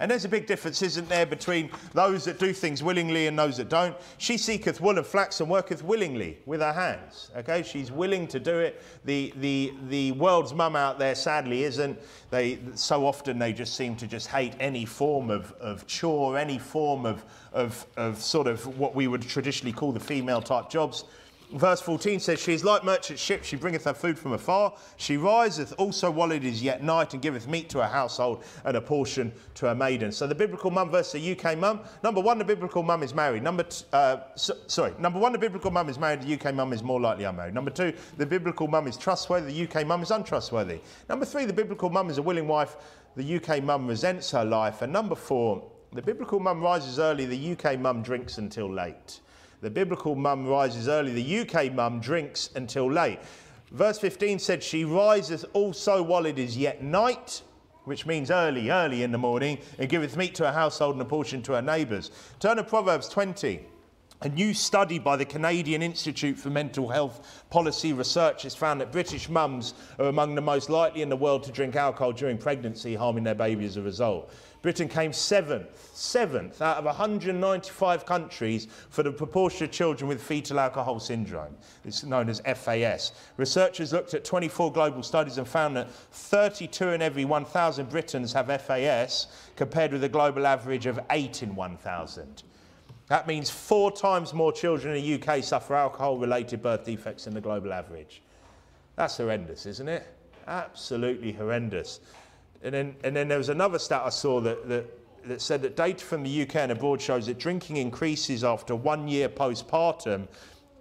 And 0.00 0.08
there's 0.10 0.24
a 0.24 0.28
big 0.28 0.46
difference, 0.46 0.80
isn't 0.82 1.08
there, 1.08 1.26
between 1.26 1.70
those 1.92 2.24
that 2.26 2.38
do 2.38 2.52
things 2.52 2.82
willingly 2.84 3.26
and 3.26 3.36
those 3.36 3.56
that 3.56 3.68
don't. 3.68 3.96
She 4.18 4.38
seeketh 4.38 4.80
wool 4.80 4.96
and 4.96 5.06
flax 5.06 5.40
and 5.40 5.50
worketh 5.50 5.82
willingly 5.82 6.38
with 6.46 6.60
her 6.60 6.72
hands. 6.72 7.30
Okay, 7.36 7.64
she's 7.64 7.90
willing 7.90 8.28
to 8.28 8.38
do 8.38 8.58
it. 8.58 8.80
The, 9.04 9.32
the, 9.40 9.72
the 9.88 10.12
world's 10.12 10.54
mum 10.54 10.76
out 10.76 11.00
there 11.00 11.16
sadly 11.16 11.64
isn't. 11.64 11.98
They, 12.30 12.60
so 12.74 13.06
often 13.06 13.40
they 13.40 13.52
just 13.52 13.74
seem 13.74 13.96
to 13.96 14.06
just 14.06 14.28
hate 14.28 14.54
any 14.60 14.84
form 14.84 15.30
of, 15.30 15.52
of 15.60 15.84
chore, 15.88 16.38
any 16.38 16.58
form 16.58 17.04
of, 17.04 17.24
of, 17.52 17.84
of 17.96 18.22
sort 18.22 18.46
of 18.46 18.78
what 18.78 18.94
we 18.94 19.08
would 19.08 19.22
traditionally 19.22 19.72
call 19.72 19.90
the 19.90 20.00
female 20.00 20.40
type 20.40 20.70
jobs. 20.70 21.04
Verse 21.52 21.80
14 21.80 22.20
says, 22.20 22.38
She 22.38 22.52
is 22.52 22.62
like 22.62 22.84
merchant 22.84 23.18
ships, 23.18 23.46
she 23.46 23.56
bringeth 23.56 23.84
her 23.84 23.94
food 23.94 24.18
from 24.18 24.34
afar. 24.34 24.74
She 24.98 25.16
riseth 25.16 25.72
also 25.78 26.10
while 26.10 26.30
it 26.30 26.44
is 26.44 26.62
yet 26.62 26.82
night, 26.82 27.14
and 27.14 27.22
giveth 27.22 27.48
meat 27.48 27.70
to 27.70 27.78
her 27.78 27.88
household 27.88 28.44
and 28.66 28.76
a 28.76 28.80
portion 28.82 29.32
to 29.54 29.66
her 29.66 29.74
maidens. 29.74 30.16
So 30.16 30.26
the 30.26 30.34
biblical 30.34 30.70
mum 30.70 30.90
versus 30.90 31.12
the 31.12 31.32
UK 31.32 31.56
mum. 31.56 31.80
Number 32.02 32.20
one, 32.20 32.38
the 32.38 32.44
biblical 32.44 32.82
mum 32.82 33.02
is 33.02 33.14
married. 33.14 33.42
Number 33.42 33.62
t- 33.62 33.86
uh, 33.94 34.18
so, 34.34 34.56
sorry, 34.66 34.92
number 34.98 35.18
one, 35.18 35.32
the 35.32 35.38
biblical 35.38 35.70
mum 35.70 35.88
is 35.88 35.98
married. 35.98 36.20
The 36.20 36.34
UK 36.34 36.54
mum 36.54 36.74
is 36.74 36.82
more 36.82 37.00
likely 37.00 37.24
unmarried. 37.24 37.54
Number 37.54 37.70
two, 37.70 37.94
the 38.18 38.26
biblical 38.26 38.68
mum 38.68 38.86
is 38.86 38.98
trustworthy. 38.98 39.64
The 39.64 39.80
UK 39.80 39.86
mum 39.86 40.02
is 40.02 40.10
untrustworthy. 40.10 40.80
Number 41.08 41.24
three, 41.24 41.46
the 41.46 41.54
biblical 41.54 41.88
mum 41.88 42.10
is 42.10 42.18
a 42.18 42.22
willing 42.22 42.46
wife. 42.46 42.76
The 43.16 43.36
UK 43.36 43.64
mum 43.64 43.86
resents 43.86 44.30
her 44.32 44.44
life. 44.44 44.82
And 44.82 44.92
number 44.92 45.14
four, 45.14 45.64
the 45.94 46.02
biblical 46.02 46.40
mum 46.40 46.60
rises 46.60 46.98
early. 46.98 47.24
The 47.24 47.52
UK 47.52 47.80
mum 47.80 48.02
drinks 48.02 48.36
until 48.36 48.70
late. 48.70 49.20
The 49.60 49.70
biblical 49.70 50.14
mum 50.14 50.46
rises 50.46 50.88
early, 50.88 51.12
the 51.12 51.40
UK 51.40 51.72
mum 51.72 52.00
drinks 52.00 52.50
until 52.54 52.90
late. 52.90 53.18
Verse 53.72 53.98
15 53.98 54.38
said, 54.38 54.62
She 54.62 54.84
riseth 54.84 55.44
also 55.52 56.02
while 56.02 56.26
it 56.26 56.38
is 56.38 56.56
yet 56.56 56.82
night, 56.82 57.42
which 57.84 58.06
means 58.06 58.30
early, 58.30 58.70
early 58.70 59.02
in 59.02 59.12
the 59.12 59.18
morning, 59.18 59.58
and 59.78 59.88
giveth 59.88 60.16
meat 60.16 60.34
to 60.36 60.46
her 60.46 60.52
household 60.52 60.94
and 60.94 61.02
a 61.02 61.04
portion 61.04 61.42
to 61.42 61.52
her 61.52 61.62
neighbours. 61.62 62.10
Turn 62.38 62.56
to 62.58 62.64
Proverbs 62.64 63.08
20. 63.08 63.60
A 64.22 64.28
new 64.28 64.52
study 64.52 64.98
by 64.98 65.16
the 65.16 65.24
Canadian 65.24 65.80
Institute 65.80 66.36
for 66.36 66.50
Mental 66.50 66.88
Health 66.88 67.44
Policy 67.50 67.92
Research 67.92 68.42
has 68.42 68.54
found 68.54 68.80
that 68.80 68.90
British 68.90 69.28
mums 69.28 69.74
are 69.98 70.06
among 70.06 70.34
the 70.34 70.40
most 70.40 70.68
likely 70.68 71.02
in 71.02 71.08
the 71.08 71.16
world 71.16 71.44
to 71.44 71.52
drink 71.52 71.76
alcohol 71.76 72.12
during 72.12 72.36
pregnancy, 72.36 72.96
harming 72.96 73.22
their 73.22 73.36
baby 73.36 73.64
as 73.64 73.76
a 73.76 73.82
result. 73.82 74.32
Britain 74.60 74.88
came 74.88 75.12
seventh, 75.12 75.90
seventh 75.94 76.60
out 76.60 76.78
of 76.78 76.84
195 76.84 78.04
countries 78.04 78.66
for 78.90 79.04
the 79.04 79.12
proportion 79.12 79.64
of 79.64 79.70
children 79.70 80.08
with 80.08 80.20
fetal 80.20 80.58
alcohol 80.58 80.98
syndrome. 80.98 81.56
It's 81.84 82.02
known 82.02 82.28
as 82.28 82.40
FAS. 82.40 83.12
Researchers 83.36 83.92
looked 83.92 84.14
at 84.14 84.24
24 84.24 84.72
global 84.72 85.02
studies 85.02 85.38
and 85.38 85.46
found 85.46 85.76
that 85.76 85.90
32 85.90 86.88
in 86.88 87.02
every 87.02 87.24
1,000 87.24 87.88
Britons 87.88 88.32
have 88.32 88.46
FAS, 88.62 89.28
compared 89.54 89.92
with 89.92 90.02
a 90.02 90.08
global 90.08 90.46
average 90.46 90.86
of 90.86 90.98
8 91.10 91.44
in 91.44 91.54
1,000. 91.54 92.42
That 93.06 93.26
means 93.26 93.48
four 93.48 93.90
times 93.90 94.34
more 94.34 94.52
children 94.52 94.94
in 94.94 95.02
the 95.02 95.22
UK 95.22 95.42
suffer 95.42 95.74
alcohol 95.74 96.18
related 96.18 96.62
birth 96.62 96.84
defects 96.84 97.24
than 97.24 97.34
the 97.34 97.40
global 97.40 97.72
average. 97.72 98.22
That's 98.96 99.16
horrendous, 99.16 99.64
isn't 99.66 99.88
it? 99.88 100.06
Absolutely 100.46 101.32
horrendous. 101.32 102.00
And 102.62 102.74
then, 102.74 102.96
and 103.04 103.14
then 103.14 103.28
there 103.28 103.38
was 103.38 103.48
another 103.48 103.78
stat 103.78 104.02
I 104.04 104.08
saw 104.08 104.40
that, 104.40 104.68
that, 104.68 104.86
that 105.28 105.40
said 105.40 105.62
that 105.62 105.76
data 105.76 106.04
from 106.04 106.22
the 106.22 106.42
UK 106.42 106.56
and 106.56 106.72
abroad 106.72 107.00
shows 107.00 107.26
that 107.26 107.38
drinking 107.38 107.76
increases 107.76 108.42
after 108.42 108.74
one 108.74 109.08
year 109.08 109.28
postpartum 109.28 110.26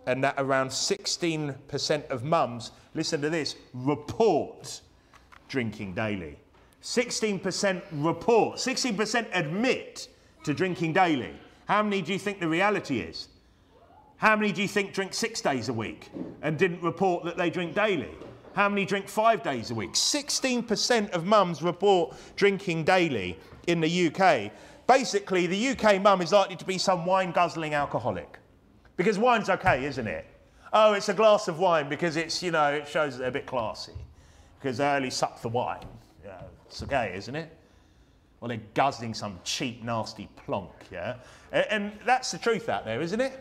and 0.07 0.23
that 0.23 0.35
around 0.37 0.69
16% 0.69 2.09
of 2.09 2.23
mums, 2.23 2.71
listen 2.95 3.21
to 3.21 3.29
this, 3.29 3.55
report 3.73 4.81
drinking 5.49 5.93
daily. 5.93 6.37
16% 6.81 7.81
report, 7.91 8.57
16% 8.57 9.27
admit 9.33 10.07
to 10.43 10.53
drinking 10.53 10.93
daily. 10.93 11.33
How 11.65 11.83
many 11.83 12.01
do 12.01 12.13
you 12.13 12.19
think 12.19 12.39
the 12.39 12.47
reality 12.47 12.99
is? 12.99 13.27
How 14.15 14.35
many 14.35 14.51
do 14.51 14.61
you 14.61 14.67
think 14.67 14.93
drink 14.93 15.13
six 15.13 15.41
days 15.41 15.69
a 15.69 15.73
week 15.73 16.09
and 16.41 16.57
didn't 16.57 16.81
report 16.81 17.25
that 17.25 17.37
they 17.37 17.49
drink 17.49 17.75
daily? 17.75 18.09
How 18.57 18.67
many 18.67 18.85
drink 18.85 19.07
five 19.07 19.43
days 19.43 19.69
a 19.69 19.75
week? 19.75 19.93
16% 19.93 21.11
of 21.11 21.25
mums 21.25 21.61
report 21.61 22.15
drinking 22.35 22.85
daily 22.85 23.37
in 23.67 23.79
the 23.79 24.07
UK. 24.07 24.51
Basically, 24.87 25.45
the 25.45 25.67
UK 25.69 26.01
mum 26.01 26.23
is 26.23 26.31
likely 26.31 26.55
to 26.55 26.65
be 26.65 26.79
some 26.79 27.05
wine 27.05 27.31
guzzling 27.31 27.75
alcoholic. 27.75 28.39
Because 28.95 29.19
wine's 29.19 29.51
okay, 29.51 29.85
isn't 29.85 30.07
it? 30.07 30.25
Oh, 30.73 30.93
it's 30.93 31.07
a 31.07 31.13
glass 31.13 31.47
of 31.47 31.59
wine 31.59 31.87
because 31.87 32.15
it's, 32.15 32.41
you 32.41 32.49
know, 32.49 32.73
it 32.73 32.87
shows 32.87 33.13
that 33.13 33.19
they're 33.19 33.27
a 33.29 33.31
bit 33.31 33.45
classy. 33.45 33.93
Because 34.59 34.79
they 34.79 34.87
only 34.87 35.11
sup 35.11 35.39
the 35.43 35.49
wine. 35.49 35.85
Yeah, 36.25 36.41
it's 36.65 36.81
okay, 36.81 37.13
isn't 37.15 37.35
it? 37.35 37.55
Well, 38.39 38.49
they're 38.49 38.61
guzzling 38.73 39.13
some 39.13 39.39
cheap, 39.43 39.83
nasty 39.83 40.29
plonk, 40.35 40.71
yeah? 40.91 41.17
And, 41.51 41.65
and 41.69 41.91
that's 42.07 42.31
the 42.31 42.39
truth 42.39 42.69
out 42.69 42.85
there, 42.85 43.01
isn't 43.01 43.21
it? 43.21 43.33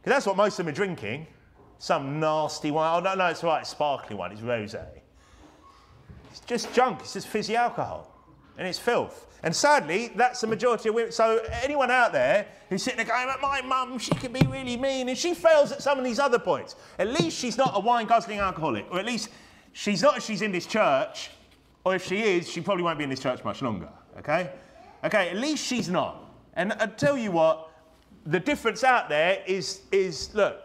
Because 0.00 0.14
that's 0.14 0.26
what 0.26 0.36
most 0.36 0.60
of 0.60 0.64
them 0.64 0.72
are 0.72 0.76
drinking 0.76 1.26
some 1.82 2.20
nasty 2.20 2.70
wine. 2.70 2.96
Oh, 2.96 3.00
no, 3.00 3.16
no, 3.16 3.26
it's 3.26 3.42
right, 3.42 3.66
sparkling 3.66 4.16
one, 4.16 4.30
it's 4.30 4.40
rosé. 4.40 4.86
It's 6.30 6.38
just 6.38 6.72
junk, 6.72 7.00
it's 7.00 7.14
just 7.14 7.26
fizzy 7.26 7.56
alcohol, 7.56 8.08
and 8.56 8.68
it's 8.68 8.78
filth. 8.78 9.26
And 9.42 9.54
sadly, 9.54 10.12
that's 10.14 10.40
the 10.40 10.46
majority 10.46 10.90
of 10.90 10.94
women. 10.94 11.10
So 11.10 11.44
anyone 11.60 11.90
out 11.90 12.12
there 12.12 12.46
who's 12.68 12.84
sitting 12.84 12.98
there 12.98 13.06
going, 13.06 13.26
my 13.42 13.62
mum, 13.62 13.98
she 13.98 14.12
can 14.12 14.32
be 14.32 14.46
really 14.46 14.76
mean, 14.76 15.08
and 15.08 15.18
she 15.18 15.34
fails 15.34 15.72
at 15.72 15.82
some 15.82 15.98
of 15.98 16.04
these 16.04 16.20
other 16.20 16.38
points. 16.38 16.76
At 17.00 17.08
least 17.08 17.36
she's 17.36 17.58
not 17.58 17.72
a 17.74 17.80
wine 17.80 18.06
guzzling 18.06 18.38
alcoholic, 18.38 18.86
or 18.92 19.00
at 19.00 19.04
least 19.04 19.30
she's 19.72 20.02
not 20.02 20.16
if 20.16 20.22
she's 20.22 20.40
in 20.40 20.52
this 20.52 20.66
church, 20.66 21.30
or 21.84 21.96
if 21.96 22.06
she 22.06 22.22
is, 22.22 22.48
she 22.48 22.60
probably 22.60 22.84
won't 22.84 22.98
be 22.98 23.02
in 23.02 23.10
this 23.10 23.18
church 23.18 23.42
much 23.42 23.60
longer. 23.60 23.88
Okay? 24.20 24.52
Okay, 25.02 25.30
at 25.30 25.36
least 25.36 25.66
she's 25.66 25.88
not. 25.88 26.32
And 26.54 26.74
I 26.74 26.86
tell 26.86 27.18
you 27.18 27.32
what, 27.32 27.70
the 28.24 28.38
difference 28.38 28.84
out 28.84 29.08
there 29.08 29.42
is, 29.48 29.80
is 29.90 30.32
look, 30.32 30.62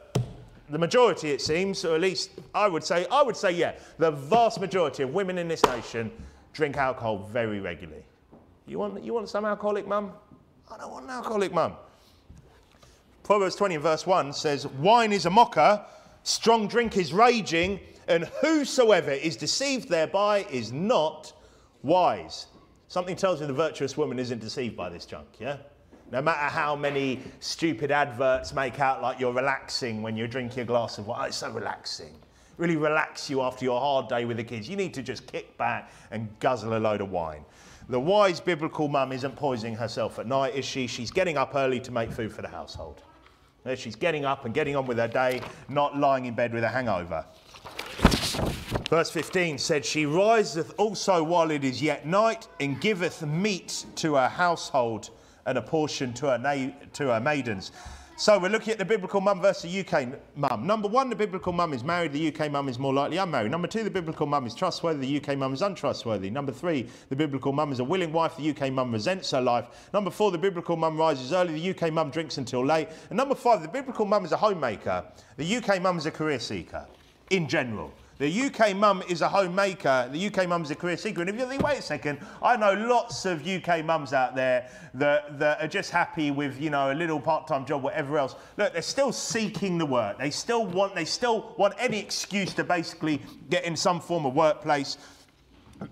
the 0.70 0.78
majority, 0.78 1.32
it 1.32 1.42
seems, 1.42 1.86
or 1.86 1.96
at 1.96 2.02
least 2.02 2.32
I 2.54 2.68
would 2.68 2.84
say, 2.84 3.06
I 3.12 3.22
would 3.22 3.38
say, 3.38 3.52
yeah, 3.52 3.74
the 3.98 4.12
vast 4.12 4.60
majority 4.60 5.04
of 5.04 5.14
women 5.14 5.38
in 5.38 5.48
this 5.48 5.64
nation 5.64 6.12
drink 6.54 6.78
alcohol 6.78 7.20
very 7.32 7.60
regularly. 7.60 8.04
You 8.66 8.80
want, 8.80 9.04
you 9.04 9.14
want 9.14 9.30
some 9.30 9.46
alcoholic 9.46 9.88
mum? 9.88 10.12
I 10.70 10.78
don't 10.78 10.92
want 10.92 11.06
an 11.06 11.12
alcoholic 11.12 11.54
mum. 11.54 11.74
Proverbs 13.24 13.56
20 13.56 13.76
and 13.76 13.84
verse 13.84 14.06
1 14.06 14.34
says, 14.34 14.68
Wine 14.68 15.14
is 15.14 15.26
a 15.26 15.30
mocker, 15.30 15.86
strong 16.24 16.68
drink 16.68 16.98
is 16.98 17.14
raging, 17.14 17.80
and 18.08 18.26
whosoever 18.42 19.12
is 19.12 19.36
deceived 19.36 19.90
thereby 19.90 20.46
is 20.50 20.72
not 20.72 21.34
wise. 21.84 22.48
Something 22.88 23.16
tells 23.16 23.42
me 23.42 23.48
the 23.48 23.54
virtuous 23.54 23.98
woman 23.98 24.18
isn't 24.20 24.40
deceived 24.40 24.76
by 24.76 24.90
this 24.90 25.06
junk, 25.06 25.28
yeah? 25.40 25.58
No 26.12 26.22
matter 26.22 26.40
how 26.40 26.76
many 26.76 27.20
stupid 27.42 27.92
adverts 27.92 28.54
make 28.54 28.80
out 28.80 29.02
like 29.02 29.20
you're 29.20 29.34
relaxing 29.34 30.02
when 30.02 30.16
you're 30.16 30.28
drinking 30.28 30.62
a 30.62 30.66
glass 30.66 30.98
of 30.98 31.08
wine, 31.08 31.20
oh, 31.22 31.26
it's 31.26 31.38
so 31.38 31.52
relaxing. 31.52 32.14
Really 32.58 32.78
relax 32.78 33.30
you 33.30 33.42
after 33.42 33.66
your 33.66 33.80
hard 33.80 34.08
day 34.08 34.24
with 34.24 34.38
the 34.38 34.44
kids. 34.44 34.70
You 34.70 34.78
need 34.78 34.94
to 34.94 35.04
just 35.04 35.28
kick 35.28 35.58
back 35.58 35.92
and 36.12 36.28
guzzle 36.40 36.78
a 36.78 36.80
load 36.80 37.02
of 37.02 37.12
wine. 37.12 37.44
The 37.90 38.00
wise 38.00 38.40
biblical 38.40 38.88
mum 38.88 39.12
isn't 39.12 39.36
poisoning 39.36 39.76
herself 39.76 40.18
at 40.18 40.28
night, 40.28 40.56
is 40.56 40.66
she? 40.66 40.88
She's 40.88 41.12
getting 41.12 41.38
up 41.38 41.56
early 41.56 41.80
to 41.82 41.92
make 41.92 42.12
food 42.12 42.34
for 42.34 42.42
the 42.42 42.48
household. 42.48 43.04
She's 43.76 43.96
getting 43.96 44.24
up 44.24 44.46
and 44.46 44.54
getting 44.54 44.78
on 44.78 44.86
with 44.86 44.98
her 44.98 45.10
day, 45.10 45.42
not 45.68 45.98
lying 45.98 46.26
in 46.26 46.34
bed 46.34 46.54
with 46.54 46.64
a 46.64 46.70
hangover. 46.70 47.26
Verse 48.90 49.12
15 49.12 49.58
said, 49.58 49.86
She 49.86 50.06
riseth 50.06 50.74
also 50.78 51.22
while 51.22 51.52
it 51.52 51.66
is 51.66 51.82
yet 51.82 52.08
night, 52.08 52.48
and 52.62 52.80
giveth 52.80 53.26
meat 53.26 53.86
to 53.96 54.16
her 54.16 54.30
household 54.30 55.10
and 55.48 55.58
a 55.58 55.62
portion 55.62 56.14
to 56.14 56.28
her, 56.28 56.38
na- 56.38 56.74
to 56.94 57.08
her 57.08 57.20
maidens. 57.20 57.72
So 58.20 58.40
we're 58.40 58.50
looking 58.50 58.72
at 58.72 58.80
the 58.80 58.86
biblical 58.86 59.22
mum 59.22 59.42
versus 59.42 59.72
the 59.72 59.80
UK 59.86 60.08
mum. 60.36 60.66
Number 60.66 60.88
one, 60.88 61.08
the 61.08 61.16
biblical 61.16 61.54
mum 61.54 61.72
is 61.72 61.84
married, 61.84 62.14
the 62.14 62.34
UK 62.34 62.52
mum 62.52 62.68
is 62.68 62.80
more 62.80 62.92
likely 62.92 63.18
unmarried. 63.18 63.52
Number 63.52 63.68
two, 63.68 63.84
the 63.84 63.92
biblical 63.92 64.26
mum 64.26 64.48
is 64.48 64.56
trustworthy, 64.56 65.20
the 65.20 65.32
UK 65.32 65.38
mum 65.38 65.54
is 65.54 65.62
untrustworthy. 65.62 66.32
Number 66.32 66.52
three, 66.52 66.90
the 67.10 67.16
biblical 67.16 67.54
mum 67.54 67.72
is 67.72 67.80
a 67.80 67.84
willing 67.84 68.12
wife, 68.12 68.36
the 68.36 68.50
UK 68.50 68.74
mum 68.74 68.92
resents 68.92 69.30
her 69.32 69.42
life. 69.42 69.68
Number 69.94 70.10
four, 70.10 70.32
the 70.32 70.38
biblical 70.40 70.76
mum 70.76 70.98
rises 70.98 71.32
early, 71.32 71.60
the 71.60 71.70
UK 71.70 71.94
mum 71.94 72.10
drinks 72.10 72.40
until 72.40 72.66
late. 72.66 72.90
And 73.12 73.18
number 73.18 73.36
five, 73.36 73.62
the 73.62 73.68
biblical 73.68 74.06
mum 74.06 74.26
is 74.26 74.32
a 74.32 74.38
homemaker, 74.38 75.06
the 75.38 75.58
UK 75.58 75.80
mum 75.80 76.00
is 76.00 76.08
a 76.08 76.12
career 76.12 76.40
seeker 76.40 76.88
in 77.30 77.48
general. 77.48 77.94
The 78.20 78.42
UK 78.46 78.76
mum 78.76 79.04
is 79.08 79.22
a 79.22 79.30
homemaker. 79.30 80.10
The 80.12 80.28
UK 80.28 80.50
mum 80.50 80.64
is 80.64 80.72
a 80.72 80.76
career 80.76 80.98
seeker. 80.98 81.22
And 81.22 81.30
if 81.30 81.38
you 81.38 81.46
think, 81.46 81.62
wait 81.62 81.78
a 81.78 81.82
second, 81.84 82.20
I 82.42 82.58
know 82.58 82.74
lots 82.74 83.26
of 83.26 83.48
UK 83.48 83.86
mums 83.86 84.12
out 84.12 84.36
there 84.36 84.70
that, 84.96 85.38
that 85.38 85.62
are 85.62 85.68
just 85.68 85.92
happy 85.92 86.32
with, 86.32 86.60
you 86.60 86.72
know, 86.72 86.92
a 86.92 86.96
little 86.96 87.20
part-time 87.20 87.66
job, 87.66 87.84
whatever 87.84 88.18
else. 88.18 88.36
Look, 88.58 88.74
they're 88.74 88.82
still 88.82 89.12
seeking 89.12 89.78
the 89.78 89.86
work. 89.86 90.18
They 90.18 90.32
still 90.32 90.66
want, 90.66 90.96
they 90.96 91.06
still 91.06 91.54
want 91.58 91.76
any 91.78 92.00
excuse 92.00 92.54
to 92.56 92.64
basically 92.64 93.22
get 93.52 93.66
in 93.66 93.76
some 93.76 94.00
form 94.00 94.26
of 94.26 94.34
workplace. 94.34 94.98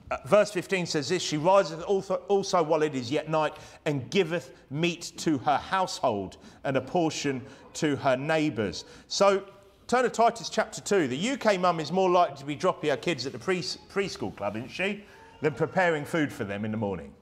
Uh, 0.09 0.17
verse 0.25 0.51
15 0.51 0.87
says 0.87 1.09
this 1.09 1.21
She 1.21 1.37
riseth 1.37 1.83
also, 1.83 2.15
also 2.27 2.63
while 2.63 2.81
it 2.81 2.95
is 2.95 3.11
yet 3.11 3.29
night 3.29 3.53
and 3.85 4.09
giveth 4.09 4.51
meat 4.71 5.11
to 5.17 5.37
her 5.39 5.57
household 5.57 6.37
and 6.63 6.75
a 6.75 6.81
portion 6.81 7.43
to 7.73 7.95
her 7.97 8.17
neighbours. 8.17 8.85
So 9.07 9.43
Turn 9.87 10.03
to 10.03 10.09
Titus 10.09 10.49
chapter 10.49 10.81
2. 10.81 11.07
The 11.07 11.29
UK 11.31 11.59
mum 11.59 11.79
is 11.79 11.91
more 11.91 12.09
likely 12.09 12.37
to 12.37 12.45
be 12.45 12.55
dropping 12.55 12.89
her 12.89 12.97
kids 12.97 13.27
at 13.27 13.33
the 13.33 13.37
pre- 13.37 13.59
preschool 13.61 14.35
club, 14.35 14.55
isn't 14.55 14.71
she, 14.71 15.03
than 15.41 15.53
preparing 15.53 16.05
food 16.05 16.33
for 16.33 16.43
them 16.43 16.65
in 16.65 16.71
the 16.71 16.77
morning. 16.77 17.13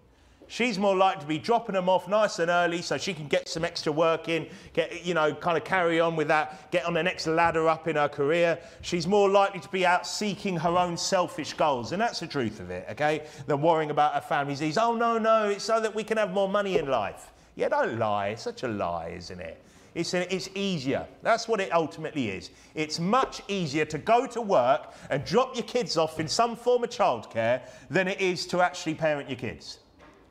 She's 0.47 0.79
more 0.79 0.95
likely 0.95 1.21
to 1.23 1.27
be 1.27 1.39
dropping 1.39 1.75
them 1.75 1.89
off 1.89 2.07
nice 2.07 2.39
and 2.39 2.49
early 2.49 2.81
so 2.81 2.97
she 2.97 3.13
can 3.13 3.27
get 3.27 3.49
some 3.49 3.65
extra 3.65 3.91
work 3.91 4.29
in, 4.29 4.47
get, 4.71 5.05
you 5.05 5.13
know, 5.13 5.33
kind 5.33 5.57
of 5.57 5.65
carry 5.65 5.99
on 5.99 6.15
with 6.15 6.29
that, 6.29 6.71
get 6.71 6.85
on 6.85 6.93
the 6.93 7.03
next 7.03 7.27
ladder 7.27 7.67
up 7.67 7.89
in 7.89 7.97
her 7.97 8.07
career. 8.07 8.57
She's 8.81 9.07
more 9.07 9.29
likely 9.29 9.59
to 9.59 9.69
be 9.69 9.85
out 9.85 10.07
seeking 10.07 10.55
her 10.55 10.77
own 10.77 10.95
selfish 10.95 11.51
goals. 11.55 11.91
And 11.91 12.01
that's 12.01 12.21
the 12.21 12.27
truth 12.27 12.61
of 12.61 12.69
it, 12.69 12.87
okay? 12.91 13.25
Than 13.45 13.61
worrying 13.61 13.89
about 13.89 14.13
her 14.13 14.21
family's 14.21 14.61
needs. 14.61 14.77
Oh, 14.77 14.95
no, 14.95 15.17
no, 15.17 15.49
it's 15.49 15.65
so 15.65 15.81
that 15.81 15.93
we 15.93 16.05
can 16.05 16.15
have 16.15 16.31
more 16.31 16.47
money 16.47 16.77
in 16.77 16.87
life. 16.87 17.33
Yeah, 17.55 17.67
don't 17.67 17.99
lie. 17.99 18.29
It's 18.29 18.43
such 18.43 18.63
a 18.63 18.69
lie, 18.69 19.09
isn't 19.17 19.41
it? 19.41 19.61
It's, 19.95 20.13
it's 20.13 20.49
easier. 20.55 21.07
That's 21.21 21.47
what 21.47 21.59
it 21.59 21.71
ultimately 21.71 22.29
is. 22.29 22.49
It's 22.73 22.99
much 22.99 23.41
easier 23.47 23.85
to 23.85 23.97
go 23.97 24.25
to 24.25 24.41
work 24.41 24.93
and 25.09 25.23
drop 25.23 25.55
your 25.55 25.65
kids 25.65 25.97
off 25.97 26.19
in 26.19 26.27
some 26.27 26.55
form 26.55 26.83
of 26.83 26.89
childcare 26.89 27.61
than 27.89 28.07
it 28.07 28.19
is 28.19 28.47
to 28.47 28.61
actually 28.61 28.95
parent 28.95 29.29
your 29.29 29.37
kids. 29.37 29.79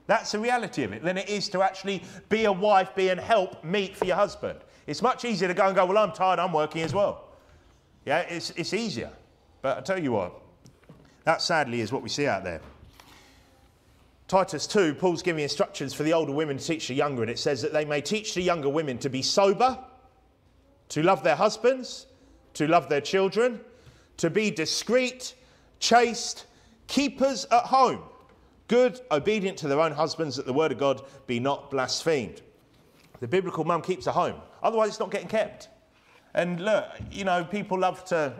That's 0.09 0.33
the 0.33 0.41
reality 0.41 0.83
of 0.83 0.93
it. 0.93 1.03
Than 1.05 1.17
it 1.17 1.29
is 1.29 1.49
to 1.51 1.63
actually 1.63 2.03
be 2.29 2.45
a 2.47 2.53
wife, 2.53 2.95
be 2.97 3.11
and 3.11 3.21
help 3.21 3.63
meet 3.63 3.97
for 3.97 4.05
your 4.05 4.17
husband. 4.17 4.59
It's 4.87 5.01
much 5.01 5.25
easier 5.25 5.47
to 5.47 5.55
go 5.55 5.67
and 5.67 5.77
go, 5.77 5.87
well, 5.87 5.99
I'm 5.99 6.13
tired, 6.13 6.41
I'm 6.41 6.53
working 6.53 6.83
as 6.83 6.93
well. 6.93 7.29
Yeah, 8.05 8.19
it's, 8.21 8.51
it's 8.51 8.75
easier. 8.75 9.13
But 9.61 9.79
I 9.79 9.81
tell 9.81 10.03
you 10.03 10.11
what, 10.11 10.41
that 11.23 11.41
sadly 11.41 11.81
is 11.81 11.93
what 11.93 12.03
we 12.03 12.09
see 12.09 12.27
out 12.27 12.43
there. 12.43 12.61
Titus 14.33 14.67
2, 14.67 14.95
Paul's 14.95 15.21
giving 15.21 15.43
instructions 15.43 15.93
for 15.93 16.05
the 16.05 16.15
older 16.15 16.33
women 16.33 16.57
to 16.57 16.65
teach 16.65 16.89
the 16.89 16.95
younger, 16.95 17.21
and 17.21 17.31
it 17.31 17.39
says 17.39 17.61
that 17.61 17.75
they 17.75 17.85
may 17.85 18.01
teach 18.01 18.33
the 18.33 18.41
younger 18.41 18.71
women 18.71 18.97
to 18.97 19.11
be 19.11 19.21
sober, 19.21 19.79
to 20.89 21.03
love 21.03 21.23
their 21.23 21.37
husbands, 21.37 22.07
to 22.55 22.67
love 22.67 22.89
their 22.89 23.03
children, 23.03 23.61
to 24.17 24.31
be 24.31 24.51
discreet, 24.51 25.35
chaste, 25.81 26.47
keepers 26.87 27.45
at 27.51 27.65
home, 27.65 28.01
good, 28.69 29.03
obedient 29.11 29.59
to 29.59 29.69
their 29.69 29.81
own 29.81 29.93
husbands, 29.93 30.37
that 30.37 30.47
the 30.47 30.53
word 30.55 30.73
of 30.73 30.79
God 30.79 31.03
be 31.27 31.39
not 31.39 31.71
blasphemed. 31.71 32.41
The 33.21 33.29
biblical 33.29 33.65
mum 33.65 33.83
keeps 33.83 34.07
a 34.07 34.13
home, 34.13 34.41
otherwise, 34.63 34.89
it's 34.89 34.99
not 34.99 35.11
getting 35.11 35.29
kept. 35.29 35.69
And 36.33 36.59
look, 36.59 36.87
you 37.11 37.25
know, 37.25 37.45
people 37.45 37.79
love 37.79 38.03
to 38.07 38.33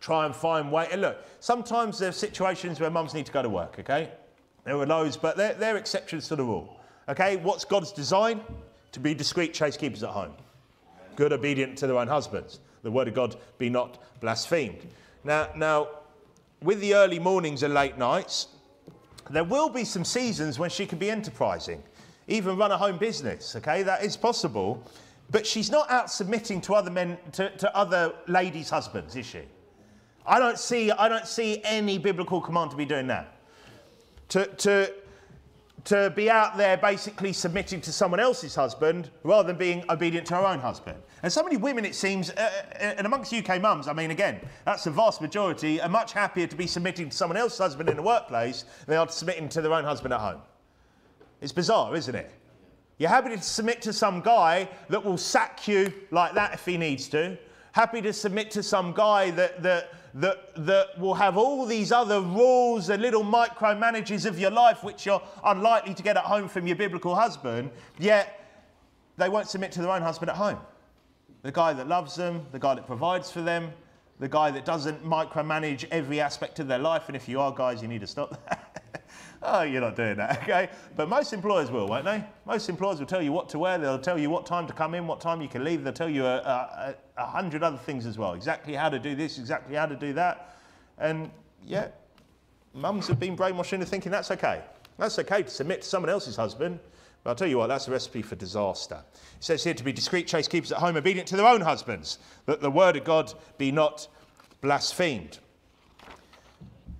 try 0.00 0.26
and 0.26 0.34
find 0.34 0.72
way. 0.72 0.88
And 0.90 1.00
look, 1.00 1.24
sometimes 1.38 2.00
there 2.00 2.08
are 2.08 2.12
situations 2.12 2.80
where 2.80 2.90
mums 2.90 3.14
need 3.14 3.26
to 3.26 3.32
go 3.32 3.42
to 3.42 3.48
work, 3.48 3.76
okay? 3.78 4.10
There 4.68 4.76
are 4.76 4.84
loads, 4.84 5.16
but 5.16 5.38
they're, 5.38 5.54
they're 5.54 5.78
exceptions 5.78 6.28
to 6.28 6.36
the 6.36 6.44
rule. 6.44 6.76
Okay, 7.08 7.36
what's 7.36 7.64
God's 7.64 7.90
design? 7.90 8.42
To 8.92 9.00
be 9.00 9.14
discreet 9.14 9.54
chase 9.54 9.78
keepers 9.78 10.02
at 10.02 10.10
home. 10.10 10.34
Good, 11.16 11.32
obedient 11.32 11.78
to 11.78 11.86
their 11.86 11.96
own 11.96 12.06
husbands. 12.06 12.60
The 12.82 12.90
word 12.90 13.08
of 13.08 13.14
God 13.14 13.36
be 13.56 13.70
not 13.70 13.98
blasphemed. 14.20 14.86
Now, 15.24 15.48
now, 15.56 15.88
with 16.62 16.80
the 16.82 16.94
early 16.94 17.18
mornings 17.18 17.62
and 17.62 17.72
late 17.72 17.96
nights, 17.96 18.48
there 19.30 19.42
will 19.42 19.70
be 19.70 19.84
some 19.84 20.04
seasons 20.04 20.58
when 20.58 20.68
she 20.68 20.84
can 20.84 20.98
be 20.98 21.10
enterprising, 21.10 21.82
even 22.26 22.58
run 22.58 22.70
a 22.70 22.76
home 22.76 22.98
business. 22.98 23.56
Okay, 23.56 23.82
that 23.84 24.04
is 24.04 24.18
possible. 24.18 24.82
But 25.30 25.46
she's 25.46 25.70
not 25.70 25.90
out 25.90 26.10
submitting 26.10 26.60
to 26.62 26.74
other 26.74 26.90
men, 26.90 27.16
to, 27.32 27.48
to 27.56 27.74
other 27.74 28.12
ladies' 28.26 28.68
husbands, 28.68 29.16
is 29.16 29.24
she? 29.24 29.44
I 30.26 30.38
don't 30.38 30.58
see, 30.58 30.90
I 30.90 31.08
don't 31.08 31.26
see 31.26 31.62
any 31.64 31.96
biblical 31.96 32.42
command 32.42 32.70
to 32.72 32.76
be 32.76 32.84
doing 32.84 33.06
that 33.06 33.37
to, 34.28 34.46
to, 34.46 34.94
to 35.84 36.12
be 36.14 36.30
out 36.30 36.56
there 36.56 36.76
basically 36.76 37.32
submitting 37.32 37.80
to 37.80 37.92
someone 37.92 38.20
else's 38.20 38.54
husband 38.54 39.10
rather 39.22 39.48
than 39.48 39.56
being 39.56 39.84
obedient 39.88 40.26
to 40.28 40.36
her 40.36 40.46
own 40.46 40.58
husband. 40.58 40.98
And 41.22 41.32
so 41.32 41.42
many 41.42 41.56
women, 41.56 41.84
it 41.84 41.94
seems, 41.94 42.30
uh, 42.30 42.34
uh 42.36 42.76
and 42.78 43.06
amongst 43.06 43.32
UK 43.32 43.60
mums, 43.60 43.88
I 43.88 43.92
mean, 43.92 44.10
again, 44.10 44.40
that's 44.64 44.84
the 44.84 44.90
vast 44.90 45.20
majority, 45.20 45.80
are 45.80 45.88
much 45.88 46.12
happier 46.12 46.46
to 46.46 46.56
be 46.56 46.66
submitting 46.66 47.08
to 47.08 47.16
someone 47.16 47.36
else's 47.36 47.58
husband 47.58 47.88
in 47.88 47.96
the 47.96 48.02
workplace 48.02 48.62
than 48.62 48.94
they 48.94 48.96
are 48.96 49.08
submitting 49.08 49.48
to 49.50 49.62
their 49.62 49.72
own 49.72 49.84
husband 49.84 50.14
at 50.14 50.20
home. 50.20 50.40
It's 51.40 51.52
bizarre, 51.52 51.94
isn't 51.96 52.14
it? 52.14 52.30
You're 52.98 53.10
happy 53.10 53.30
to 53.30 53.40
submit 53.40 53.80
to 53.82 53.92
some 53.92 54.20
guy 54.20 54.68
that 54.88 55.04
will 55.04 55.18
sack 55.18 55.68
you 55.68 55.92
like 56.10 56.34
that 56.34 56.54
if 56.54 56.66
he 56.66 56.76
needs 56.76 57.08
to. 57.08 57.38
Happy 57.72 58.02
to 58.02 58.12
submit 58.12 58.50
to 58.50 58.62
some 58.62 58.92
guy 58.92 59.30
that, 59.30 59.62
that 59.62 59.92
that, 60.18 60.66
that 60.66 60.98
will 60.98 61.14
have 61.14 61.36
all 61.36 61.64
these 61.64 61.92
other 61.92 62.20
rules 62.20 62.88
and 62.88 63.00
little 63.00 63.22
micromanages 63.22 64.26
of 64.26 64.38
your 64.38 64.50
life, 64.50 64.82
which 64.82 65.06
you're 65.06 65.22
unlikely 65.44 65.94
to 65.94 66.02
get 66.02 66.16
at 66.16 66.24
home 66.24 66.48
from 66.48 66.66
your 66.66 66.74
biblical 66.74 67.14
husband, 67.14 67.70
yet 67.98 68.44
they 69.16 69.28
won't 69.28 69.48
submit 69.48 69.70
to 69.72 69.80
their 69.80 69.90
own 69.90 70.02
husband 70.02 70.28
at 70.30 70.36
home. 70.36 70.58
The 71.42 71.52
guy 71.52 71.72
that 71.72 71.86
loves 71.86 72.16
them, 72.16 72.44
the 72.50 72.58
guy 72.58 72.74
that 72.74 72.86
provides 72.86 73.30
for 73.30 73.42
them, 73.42 73.72
the 74.18 74.28
guy 74.28 74.50
that 74.50 74.64
doesn't 74.64 75.04
micromanage 75.04 75.86
every 75.92 76.20
aspect 76.20 76.58
of 76.58 76.66
their 76.66 76.80
life. 76.80 77.04
And 77.06 77.14
if 77.14 77.28
you 77.28 77.40
are 77.40 77.52
guys, 77.52 77.80
you 77.80 77.86
need 77.86 78.00
to 78.00 78.06
stop 78.08 78.30
that. 78.48 78.64
oh, 79.42 79.62
you're 79.62 79.80
not 79.80 79.96
doing 79.96 80.16
that, 80.16 80.42
okay? 80.42 80.68
But 80.96 81.08
most 81.08 81.32
employers 81.32 81.70
will, 81.70 81.86
won't 81.86 82.04
they? 82.04 82.24
Most 82.46 82.68
employers 82.68 82.98
will 82.98 83.06
tell 83.06 83.22
you 83.22 83.32
what 83.32 83.48
to 83.50 83.58
wear. 83.58 83.78
They'll 83.78 83.98
tell 83.98 84.18
you 84.18 84.30
what 84.30 84.46
time 84.46 84.66
to 84.66 84.72
come 84.72 84.94
in, 84.94 85.06
what 85.06 85.20
time 85.20 85.40
you 85.40 85.48
can 85.48 85.64
leave. 85.64 85.84
They'll 85.84 85.92
tell 85.92 86.08
you 86.08 86.24
a, 86.24 86.36
a, 86.36 86.94
a 87.16 87.26
hundred 87.26 87.62
other 87.62 87.78
things 87.78 88.06
as 88.06 88.18
well. 88.18 88.34
Exactly 88.34 88.74
how 88.74 88.88
to 88.88 88.98
do 88.98 89.14
this, 89.14 89.38
exactly 89.38 89.76
how 89.76 89.86
to 89.86 89.96
do 89.96 90.12
that. 90.14 90.56
And 90.98 91.30
yeah, 91.64 91.88
mums 92.74 93.06
have 93.08 93.20
been 93.20 93.36
brainwashed 93.36 93.72
into 93.72 93.86
thinking 93.86 94.12
that's 94.12 94.30
okay. 94.30 94.62
That's 94.98 95.18
okay 95.18 95.42
to 95.42 95.50
submit 95.50 95.82
to 95.82 95.88
someone 95.88 96.10
else's 96.10 96.36
husband. 96.36 96.80
But 97.22 97.30
I'll 97.30 97.36
tell 97.36 97.48
you 97.48 97.58
what, 97.58 97.66
that's 97.66 97.88
a 97.88 97.90
recipe 97.90 98.22
for 98.22 98.36
disaster. 98.36 99.02
It 99.14 99.44
says 99.44 99.64
here 99.64 99.74
to 99.74 99.84
be 99.84 99.92
discreet, 99.92 100.26
chaste 100.26 100.50
keepers 100.50 100.72
at 100.72 100.78
home, 100.78 100.96
obedient 100.96 101.28
to 101.28 101.36
their 101.36 101.46
own 101.46 101.60
husbands, 101.60 102.18
that 102.46 102.60
the 102.60 102.70
word 102.70 102.96
of 102.96 103.04
God 103.04 103.32
be 103.58 103.72
not 103.72 104.08
blasphemed. 104.60 105.38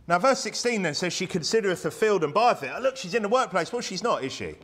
Now, 0.09 0.19
verse 0.19 0.41
16 0.41 0.81
then 0.81 0.95
says, 0.95 1.13
She 1.13 1.27
considereth 1.27 1.83
the 1.83 1.91
field 1.91 2.25
and 2.25 2.33
buyeth 2.33 2.63
it. 2.63 2.73
Oh, 2.75 2.81
look, 2.81 2.97
she's 2.97 3.13
in 3.13 3.23
the 3.23 3.29
workplace. 3.29 3.71
Well, 3.71 3.83
she's 3.83 4.03
not, 4.03 4.25
is 4.25 4.33
she? 4.33 4.55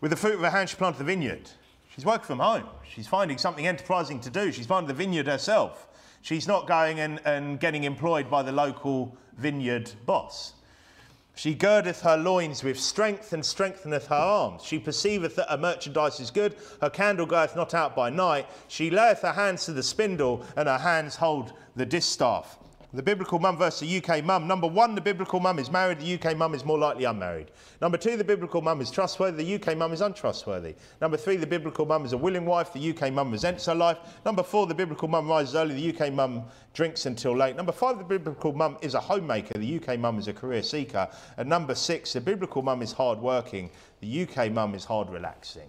With 0.00 0.10
the 0.10 0.16
fruit 0.16 0.34
of 0.34 0.40
her 0.40 0.50
hand, 0.50 0.70
she 0.70 0.76
planted 0.76 0.98
the 0.98 1.04
vineyard. 1.04 1.50
She's 1.94 2.06
working 2.06 2.24
from 2.24 2.38
home. 2.38 2.64
She's 2.88 3.06
finding 3.06 3.36
something 3.36 3.66
enterprising 3.66 4.20
to 4.20 4.30
do. 4.30 4.50
She's 4.50 4.66
finding 4.66 4.88
the 4.88 4.94
vineyard 4.94 5.26
herself. 5.26 5.86
She's 6.22 6.48
not 6.48 6.66
going 6.66 6.98
and, 6.98 7.20
and 7.26 7.60
getting 7.60 7.84
employed 7.84 8.30
by 8.30 8.42
the 8.42 8.52
local 8.52 9.14
vineyard 9.36 9.92
boss. 10.06 10.54
She 11.34 11.54
girdeth 11.54 12.00
her 12.00 12.16
loins 12.16 12.64
with 12.64 12.80
strength 12.80 13.34
and 13.34 13.44
strengtheneth 13.44 14.06
her 14.06 14.14
arms. 14.14 14.62
She 14.64 14.78
perceiveth 14.78 15.36
that 15.36 15.50
her 15.50 15.58
merchandise 15.58 16.20
is 16.20 16.30
good. 16.30 16.56
Her 16.80 16.90
candle 16.90 17.26
goeth 17.26 17.54
not 17.54 17.74
out 17.74 17.94
by 17.94 18.08
night. 18.08 18.48
She 18.68 18.90
layeth 18.90 19.20
her 19.20 19.32
hands 19.32 19.66
to 19.66 19.72
the 19.72 19.82
spindle, 19.82 20.44
and 20.56 20.68
her 20.68 20.78
hands 20.78 21.16
hold 21.16 21.52
the 21.76 21.86
distaff. 21.86 22.58
The 22.92 23.02
biblical 23.04 23.38
mum 23.38 23.56
versus 23.56 23.88
the 23.88 24.02
UK 24.02 24.24
mum. 24.24 24.48
Number 24.48 24.66
one, 24.66 24.96
the 24.96 25.00
biblical 25.00 25.38
mum 25.38 25.60
is 25.60 25.70
married, 25.70 26.00
the 26.00 26.14
UK 26.14 26.36
mum 26.36 26.54
is 26.54 26.64
more 26.64 26.78
likely 26.78 27.04
unmarried. 27.04 27.52
Number 27.80 27.96
two, 27.96 28.16
the 28.16 28.24
biblical 28.24 28.62
mum 28.62 28.80
is 28.80 28.90
trustworthy, 28.90 29.44
the 29.44 29.54
UK 29.62 29.78
mum 29.78 29.92
is 29.92 30.00
untrustworthy. 30.00 30.74
Number 31.00 31.16
three, 31.16 31.36
the 31.36 31.46
biblical 31.46 31.86
mum 31.86 32.04
is 32.04 32.14
a 32.14 32.16
willing 32.16 32.44
wife, 32.44 32.72
the 32.72 32.90
UK 32.90 33.12
mum 33.12 33.30
resents 33.30 33.66
her 33.66 33.76
life. 33.76 33.98
Number 34.26 34.42
four, 34.42 34.66
the 34.66 34.74
biblical 34.74 35.06
mum 35.06 35.28
rises 35.28 35.54
early, 35.54 35.74
the 35.74 35.96
UK 35.96 36.12
mum 36.12 36.42
drinks 36.74 37.06
until 37.06 37.36
late. 37.36 37.54
Number 37.54 37.70
five, 37.70 37.96
the 37.98 38.04
biblical 38.04 38.52
mum 38.52 38.76
is 38.82 38.94
a 38.94 39.00
homemaker, 39.00 39.56
the 39.56 39.76
UK 39.80 39.96
mum 39.96 40.18
is 40.18 40.26
a 40.26 40.32
career 40.32 40.62
seeker. 40.64 41.08
And 41.36 41.48
number 41.48 41.76
six, 41.76 42.12
the 42.14 42.20
biblical 42.20 42.62
mum 42.62 42.82
is 42.82 42.90
hard 42.90 43.20
working, 43.20 43.70
the 44.00 44.22
UK 44.22 44.50
mum 44.50 44.74
is 44.74 44.84
hard 44.84 45.10
relaxing. 45.10 45.68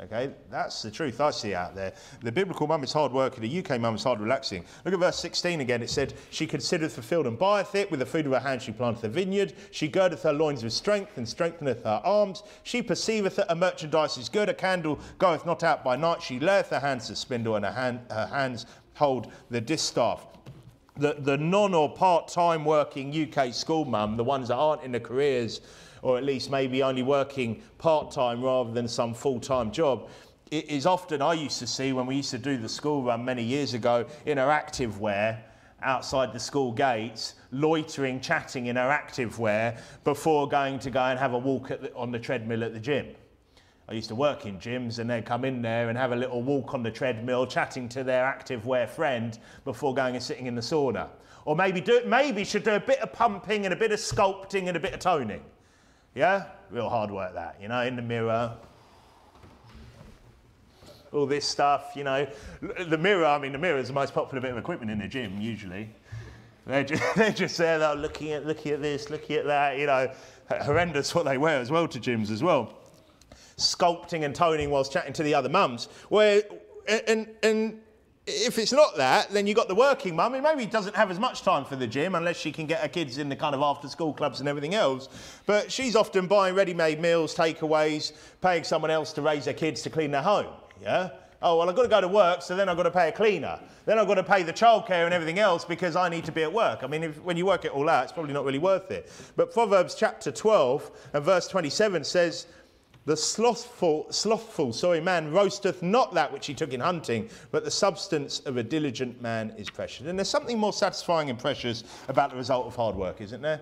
Okay, 0.00 0.32
that's 0.50 0.82
the 0.82 0.90
truth 0.90 1.20
I 1.20 1.30
see 1.30 1.54
out 1.54 1.76
there. 1.76 1.92
The 2.20 2.32
biblical 2.32 2.66
mum 2.66 2.82
is 2.82 2.92
hard 2.92 3.12
working, 3.12 3.42
the 3.42 3.64
UK 3.64 3.80
mum 3.80 3.94
is 3.94 4.02
hard 4.02 4.18
relaxing. 4.18 4.64
Look 4.84 4.92
at 4.92 4.98
verse 4.98 5.18
16 5.20 5.60
again. 5.60 5.82
It 5.82 5.90
said, 5.90 6.14
She 6.30 6.48
considereth 6.48 7.02
field 7.04 7.28
and 7.28 7.38
buyeth 7.38 7.76
it. 7.76 7.92
With 7.92 8.00
the 8.00 8.06
fruit 8.06 8.26
of 8.26 8.32
her 8.32 8.40
hand 8.40 8.60
she 8.60 8.72
planteth 8.72 9.04
a 9.04 9.08
vineyard. 9.08 9.52
She 9.70 9.86
girdeth 9.86 10.24
her 10.24 10.32
loins 10.32 10.64
with 10.64 10.72
strength 10.72 11.16
and 11.16 11.28
strengtheneth 11.28 11.84
her 11.84 12.02
arms. 12.04 12.42
She 12.64 12.82
perceiveth 12.82 13.36
that 13.36 13.48
her 13.48 13.54
merchandise 13.54 14.18
is 14.18 14.28
good. 14.28 14.48
A 14.48 14.54
candle 14.54 14.98
goeth 15.18 15.46
not 15.46 15.62
out 15.62 15.84
by 15.84 15.94
night. 15.94 16.20
She 16.20 16.40
layeth 16.40 16.70
her 16.70 16.80
hands 16.80 17.06
to 17.06 17.14
spindle 17.14 17.54
and 17.54 17.64
her, 17.64 17.72
hand, 17.72 18.00
her 18.10 18.26
hands 18.26 18.66
hold 18.94 19.32
the 19.50 19.60
distaff. 19.60 20.26
The, 20.96 21.14
the 21.20 21.38
non 21.38 21.72
or 21.72 21.92
part 21.92 22.26
time 22.26 22.64
working 22.64 23.12
UK 23.12 23.54
school 23.54 23.84
mum, 23.84 24.16
the 24.16 24.24
ones 24.24 24.48
that 24.48 24.56
aren't 24.56 24.82
in 24.82 24.90
the 24.90 25.00
careers 25.00 25.60
or 26.04 26.18
at 26.18 26.22
least 26.22 26.50
maybe 26.50 26.82
only 26.82 27.02
working 27.02 27.62
part 27.78 28.10
time 28.10 28.42
rather 28.42 28.70
than 28.70 28.86
some 28.86 29.14
full 29.14 29.40
time 29.40 29.72
job, 29.72 30.08
it 30.50 30.68
is 30.68 30.84
often 30.84 31.22
I 31.22 31.32
used 31.32 31.58
to 31.60 31.66
see 31.66 31.94
when 31.94 32.04
we 32.06 32.16
used 32.16 32.30
to 32.32 32.38
do 32.38 32.58
the 32.58 32.68
school 32.68 33.02
run 33.02 33.24
many 33.24 33.42
years 33.42 33.72
ago 33.72 34.04
in 34.26 34.36
her 34.36 34.50
active 34.50 35.00
wear 35.00 35.42
outside 35.82 36.34
the 36.34 36.38
school 36.38 36.72
gates, 36.72 37.34
loitering, 37.52 38.20
chatting 38.20 38.66
in 38.66 38.76
her 38.76 38.90
active 38.90 39.38
wear 39.38 39.78
before 40.04 40.46
going 40.46 40.78
to 40.80 40.90
go 40.90 41.00
and 41.00 41.18
have 41.18 41.32
a 41.32 41.38
walk 41.38 41.68
the, 41.68 41.92
on 41.94 42.12
the 42.12 42.18
treadmill 42.18 42.62
at 42.62 42.74
the 42.74 42.80
gym. 42.80 43.06
I 43.88 43.94
used 43.94 44.08
to 44.08 44.14
work 44.14 44.44
in 44.44 44.58
gyms 44.58 44.98
and 44.98 45.08
they'd 45.08 45.24
come 45.24 45.44
in 45.46 45.62
there 45.62 45.88
and 45.88 45.96
have 45.96 46.12
a 46.12 46.16
little 46.16 46.42
walk 46.42 46.74
on 46.74 46.82
the 46.82 46.90
treadmill, 46.90 47.46
chatting 47.46 47.88
to 47.90 48.04
their 48.04 48.24
active 48.26 48.66
wear 48.66 48.86
friend 48.86 49.38
before 49.64 49.94
going 49.94 50.16
and 50.16 50.22
sitting 50.22 50.46
in 50.46 50.54
the 50.54 50.60
sauna. 50.60 51.08
Or 51.46 51.56
maybe, 51.56 51.80
do, 51.80 52.02
maybe 52.06 52.44
should 52.44 52.64
do 52.64 52.72
a 52.72 52.80
bit 52.80 52.98
of 53.00 53.12
pumping 53.12 53.64
and 53.64 53.72
a 53.72 53.76
bit 53.76 53.90
of 53.90 53.98
sculpting 53.98 54.68
and 54.68 54.76
a 54.76 54.80
bit 54.80 54.92
of 54.92 55.00
toning. 55.00 55.42
Yeah? 56.14 56.46
Real 56.70 56.88
hard 56.88 57.10
work 57.10 57.34
that, 57.34 57.58
you 57.60 57.68
know, 57.68 57.82
in 57.82 57.96
the 57.96 58.02
mirror. 58.02 58.52
All 61.12 61.26
this 61.26 61.46
stuff, 61.46 61.92
you 61.94 62.04
know. 62.04 62.26
The 62.60 62.98
mirror, 62.98 63.26
I 63.26 63.38
mean, 63.38 63.52
the 63.52 63.58
mirror 63.58 63.78
is 63.78 63.88
the 63.88 63.94
most 63.94 64.14
popular 64.14 64.40
bit 64.40 64.50
of 64.50 64.58
equipment 64.58 64.90
in 64.90 64.98
the 64.98 65.08
gym, 65.08 65.40
usually. 65.40 65.90
They're 66.66 66.84
just, 66.84 67.02
they're 67.16 67.32
just 67.32 67.58
there, 67.58 67.78
they're 67.78 67.94
looking 67.94 68.32
at, 68.32 68.46
looking 68.46 68.72
at 68.72 68.82
this, 68.82 69.10
looking 69.10 69.36
at 69.36 69.46
that, 69.46 69.78
you 69.78 69.86
know. 69.86 70.10
Horrendous 70.62 71.14
what 71.14 71.24
they 71.24 71.38
wear 71.38 71.58
as 71.58 71.70
well 71.70 71.88
to 71.88 71.98
gyms 71.98 72.30
as 72.30 72.42
well. 72.42 72.74
Sculpting 73.56 74.24
and 74.24 74.34
toning 74.34 74.70
whilst 74.70 74.92
chatting 74.92 75.12
to 75.14 75.22
the 75.22 75.34
other 75.34 75.48
mums. 75.48 75.88
Where, 76.08 76.42
and, 76.86 77.28
and 77.42 77.80
if 78.26 78.58
it's 78.58 78.72
not 78.72 78.96
that, 78.96 79.30
then 79.30 79.46
you've 79.46 79.56
got 79.56 79.68
the 79.68 79.74
working 79.74 80.16
mum 80.16 80.32
who 80.32 80.40
maybe 80.40 80.64
doesn't 80.64 80.96
have 80.96 81.10
as 81.10 81.18
much 81.18 81.42
time 81.42 81.64
for 81.64 81.76
the 81.76 81.86
gym 81.86 82.14
unless 82.14 82.36
she 82.36 82.50
can 82.52 82.66
get 82.66 82.80
her 82.80 82.88
kids 82.88 83.18
in 83.18 83.28
the 83.28 83.36
kind 83.36 83.54
of 83.54 83.60
after 83.60 83.86
school 83.86 84.14
clubs 84.14 84.40
and 84.40 84.48
everything 84.48 84.74
else. 84.74 85.08
But 85.44 85.70
she's 85.70 85.94
often 85.94 86.26
buying 86.26 86.54
ready 86.54 86.72
made 86.72 87.00
meals, 87.00 87.34
takeaways, 87.34 88.12
paying 88.40 88.64
someone 88.64 88.90
else 88.90 89.12
to 89.14 89.22
raise 89.22 89.44
their 89.44 89.54
kids 89.54 89.82
to 89.82 89.90
clean 89.90 90.10
their 90.10 90.22
home. 90.22 90.52
Yeah? 90.80 91.10
Oh, 91.42 91.58
well, 91.58 91.68
I've 91.68 91.76
got 91.76 91.82
to 91.82 91.88
go 91.88 92.00
to 92.00 92.08
work, 92.08 92.40
so 92.40 92.56
then 92.56 92.70
I've 92.70 92.78
got 92.78 92.84
to 92.84 92.90
pay 92.90 93.08
a 93.10 93.12
cleaner. 93.12 93.60
Then 93.84 93.98
I've 93.98 94.06
got 94.06 94.14
to 94.14 94.24
pay 94.24 94.42
the 94.42 94.52
childcare 94.54 95.04
and 95.04 95.12
everything 95.12 95.38
else 95.38 95.62
because 95.62 95.94
I 95.94 96.08
need 96.08 96.24
to 96.24 96.32
be 96.32 96.42
at 96.42 96.50
work. 96.50 96.82
I 96.82 96.86
mean, 96.86 97.02
if, 97.02 97.22
when 97.22 97.36
you 97.36 97.44
work 97.44 97.66
it 97.66 97.72
all 97.72 97.90
out, 97.90 98.04
it's 98.04 98.12
probably 98.12 98.32
not 98.32 98.46
really 98.46 98.58
worth 98.58 98.90
it. 98.90 99.12
But 99.36 99.52
Proverbs 99.52 99.94
chapter 99.94 100.32
12 100.32 100.90
and 101.12 101.22
verse 101.22 101.46
27 101.46 102.02
says, 102.04 102.46
the 103.06 103.16
slothful, 103.16 104.06
slothful, 104.10 104.72
sorry, 104.72 105.00
man 105.00 105.30
roasteth 105.30 105.82
not 105.82 106.14
that 106.14 106.32
which 106.32 106.46
he 106.46 106.54
took 106.54 106.72
in 106.72 106.80
hunting, 106.80 107.28
but 107.50 107.64
the 107.64 107.70
substance 107.70 108.40
of 108.40 108.56
a 108.56 108.62
diligent 108.62 109.20
man 109.20 109.52
is 109.58 109.68
precious. 109.68 110.06
And 110.06 110.18
there's 110.18 110.28
something 110.28 110.58
more 110.58 110.72
satisfying 110.72 111.28
and 111.28 111.38
precious 111.38 111.84
about 112.08 112.30
the 112.30 112.36
result 112.36 112.66
of 112.66 112.74
hard 112.74 112.96
work, 112.96 113.20
isn't 113.20 113.42
there? 113.42 113.60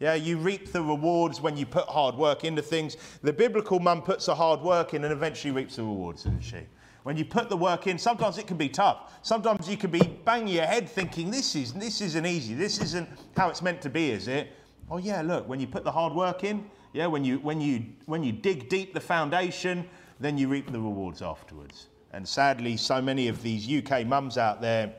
Yeah, 0.00 0.14
you 0.14 0.38
reap 0.38 0.70
the 0.72 0.82
rewards 0.82 1.40
when 1.40 1.56
you 1.56 1.66
put 1.66 1.86
hard 1.86 2.16
work 2.16 2.44
into 2.44 2.62
things. 2.62 2.96
The 3.22 3.32
biblical 3.32 3.80
mum 3.80 4.02
puts 4.02 4.26
the 4.26 4.34
hard 4.34 4.60
work 4.60 4.94
in 4.94 5.04
and 5.04 5.12
eventually 5.12 5.52
reaps 5.52 5.76
the 5.76 5.82
rewards, 5.82 6.24
doesn't 6.24 6.42
she? 6.42 6.58
When 7.04 7.16
you 7.16 7.24
put 7.24 7.48
the 7.48 7.56
work 7.56 7.86
in, 7.86 7.98
sometimes 7.98 8.38
it 8.38 8.46
can 8.46 8.56
be 8.56 8.68
tough. 8.68 9.12
Sometimes 9.22 9.68
you 9.68 9.76
can 9.76 9.90
be 9.90 10.00
banging 10.24 10.54
your 10.54 10.66
head 10.66 10.88
thinking, 10.88 11.30
this, 11.30 11.54
is, 11.54 11.72
this 11.74 12.00
isn't 12.00 12.26
easy. 12.26 12.54
This 12.54 12.80
isn't 12.80 13.08
how 13.36 13.50
it's 13.50 13.60
meant 13.60 13.82
to 13.82 13.90
be, 13.90 14.10
is 14.10 14.26
it? 14.26 14.52
Oh, 14.90 14.98
yeah, 14.98 15.20
look, 15.22 15.48
when 15.48 15.60
you 15.60 15.66
put 15.66 15.84
the 15.84 15.92
hard 15.92 16.14
work 16.14 16.44
in, 16.44 16.64
yeah, 16.94 17.08
when 17.08 17.24
you, 17.24 17.40
when, 17.40 17.60
you, 17.60 17.84
when 18.06 18.22
you 18.22 18.30
dig 18.30 18.68
deep 18.68 18.94
the 18.94 19.00
foundation, 19.00 19.86
then 20.20 20.38
you 20.38 20.46
reap 20.46 20.70
the 20.70 20.80
rewards 20.80 21.22
afterwards. 21.22 21.88
And 22.12 22.26
sadly, 22.26 22.76
so 22.76 23.02
many 23.02 23.26
of 23.26 23.42
these 23.42 23.68
UK 23.68 24.06
mums 24.06 24.38
out 24.38 24.60
there, 24.60 24.94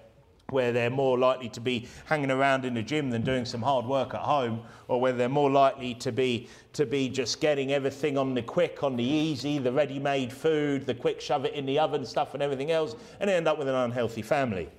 where 0.50 0.74
they're 0.74 0.90
more 0.90 1.18
likely 1.18 1.48
to 1.50 1.62
be 1.62 1.88
hanging 2.04 2.32
around 2.32 2.66
in 2.66 2.74
the 2.74 2.84
gym 2.84 3.10
than 3.10 3.22
doing 3.22 3.46
some 3.46 3.62
hard 3.62 3.86
work 3.86 4.14
at 4.14 4.20
home, 4.20 4.62
or 4.90 5.00
where 5.00 5.14
they're 5.14 5.30
more 5.30 5.50
likely 5.50 5.96
to 5.96 6.12
be, 6.12 6.50
to 6.74 6.86
be 6.86 7.08
just 7.08 7.40
getting 7.40 7.72
everything 7.72 8.18
on 8.18 8.34
the 8.34 8.42
quick, 8.42 8.84
on 8.84 8.98
the 8.98 9.04
easy, 9.04 9.58
the 9.58 9.72
ready 9.72 9.98
made 9.98 10.34
food, 10.34 10.86
the 10.86 10.94
quick 10.94 11.22
shove 11.22 11.46
it 11.46 11.54
in 11.54 11.66
the 11.66 11.80
oven 11.80 12.06
stuff, 12.06 12.34
and 12.34 12.44
everything 12.44 12.72
else, 12.72 12.98
and 13.22 13.30
end 13.30 13.48
up 13.48 13.58
with 13.58 13.70
an 13.70 13.76
unhealthy 13.76 14.22
family. 14.22 14.70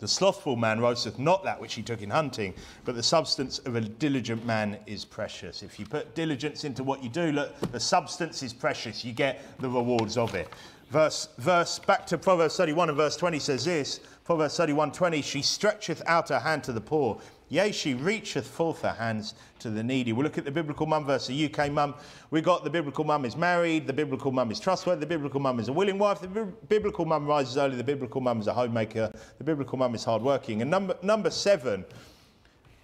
The 0.00 0.08
slothful 0.08 0.56
man 0.56 0.80
roasteth 0.80 1.18
not 1.18 1.44
that 1.44 1.60
which 1.60 1.74
he 1.74 1.82
took 1.82 2.00
in 2.00 2.08
hunting, 2.10 2.54
but 2.84 2.94
the 2.94 3.02
substance 3.02 3.58
of 3.60 3.76
a 3.76 3.82
diligent 3.82 4.44
man 4.46 4.78
is 4.86 5.04
precious. 5.04 5.62
If 5.62 5.78
you 5.78 5.84
put 5.84 6.14
diligence 6.14 6.64
into 6.64 6.82
what 6.82 7.02
you 7.02 7.10
do, 7.10 7.32
look, 7.32 7.58
the 7.70 7.80
substance 7.80 8.42
is 8.42 8.54
precious. 8.54 9.04
You 9.04 9.12
get 9.12 9.44
the 9.60 9.68
rewards 9.68 10.16
of 10.16 10.34
it. 10.34 10.48
Verse, 10.90 11.28
verse 11.38 11.78
back 11.78 12.06
to 12.06 12.18
Proverbs 12.18 12.56
31 12.56 12.88
and 12.88 12.96
verse 12.96 13.16
20 13.16 13.38
says 13.38 13.66
this 13.66 14.00
Proverbs 14.24 14.56
31 14.56 14.90
20, 14.90 15.22
she 15.22 15.42
stretcheth 15.42 16.02
out 16.06 16.30
her 16.30 16.40
hand 16.40 16.64
to 16.64 16.72
the 16.72 16.80
poor 16.80 17.20
Yea, 17.50 17.72
she 17.72 17.94
reacheth 17.94 18.46
forth 18.46 18.82
her 18.82 18.92
hands 18.92 19.34
to 19.58 19.70
the 19.70 19.82
needy. 19.82 20.12
We 20.12 20.22
look 20.22 20.38
at 20.38 20.44
the 20.44 20.52
biblical 20.52 20.86
mum 20.86 21.04
versus 21.04 21.28
the 21.28 21.52
UK 21.52 21.72
mum. 21.72 21.96
We 22.30 22.40
got 22.40 22.62
the 22.62 22.70
biblical 22.70 23.02
mum 23.02 23.24
is 23.24 23.36
married, 23.36 23.88
the 23.88 23.92
biblical 23.92 24.30
mum 24.30 24.52
is 24.52 24.60
trustworthy, 24.60 25.00
the 25.00 25.06
biblical 25.06 25.40
mum 25.40 25.58
is 25.58 25.66
a 25.66 25.72
willing 25.72 25.98
wife, 25.98 26.20
the 26.20 26.28
biblical 26.68 27.04
mum 27.04 27.26
rises 27.26 27.58
early, 27.58 27.74
the 27.74 27.82
biblical 27.82 28.20
mum 28.20 28.38
is 28.40 28.46
a 28.46 28.54
homemaker, 28.54 29.12
the 29.38 29.44
biblical 29.44 29.76
mum 29.76 29.96
is 29.96 30.04
hardworking. 30.04 30.62
And 30.62 30.70
number, 30.70 30.96
number 31.02 31.28
seven, 31.28 31.84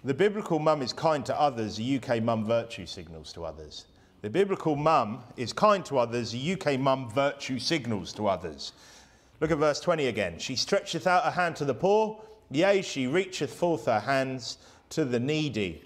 the 0.03 0.13
biblical 0.13 0.59
mum 0.59 0.81
is 0.81 0.91
kind 0.91 1.25
to 1.27 1.39
others, 1.39 1.77
the 1.77 2.01
UK 2.01 2.21
mum 2.21 2.43
virtue 2.43 2.85
signals 2.85 3.31
to 3.33 3.45
others. 3.45 3.85
The 4.21 4.29
biblical 4.29 4.75
mum 4.75 5.23
is 5.37 5.53
kind 5.53 5.85
to 5.85 5.97
others, 5.97 6.33
the 6.33 6.53
UK 6.53 6.77
mum 6.77 7.09
virtue 7.09 7.57
signals 7.57 8.11
to 8.13 8.27
others. 8.27 8.73
Look 9.39 9.51
at 9.51 9.59
verse 9.59 9.79
20 9.79 10.07
again. 10.07 10.39
She 10.39 10.57
stretcheth 10.57 11.07
out 11.07 11.23
her 11.23 11.31
hand 11.31 11.55
to 11.57 11.65
the 11.65 11.73
poor 11.73 12.21
Yea, 12.51 12.81
she 12.81 13.07
reacheth 13.07 13.53
forth 13.53 13.85
her 13.85 13.99
hands 13.99 14.57
to 14.89 15.05
the 15.05 15.19
needy. 15.19 15.83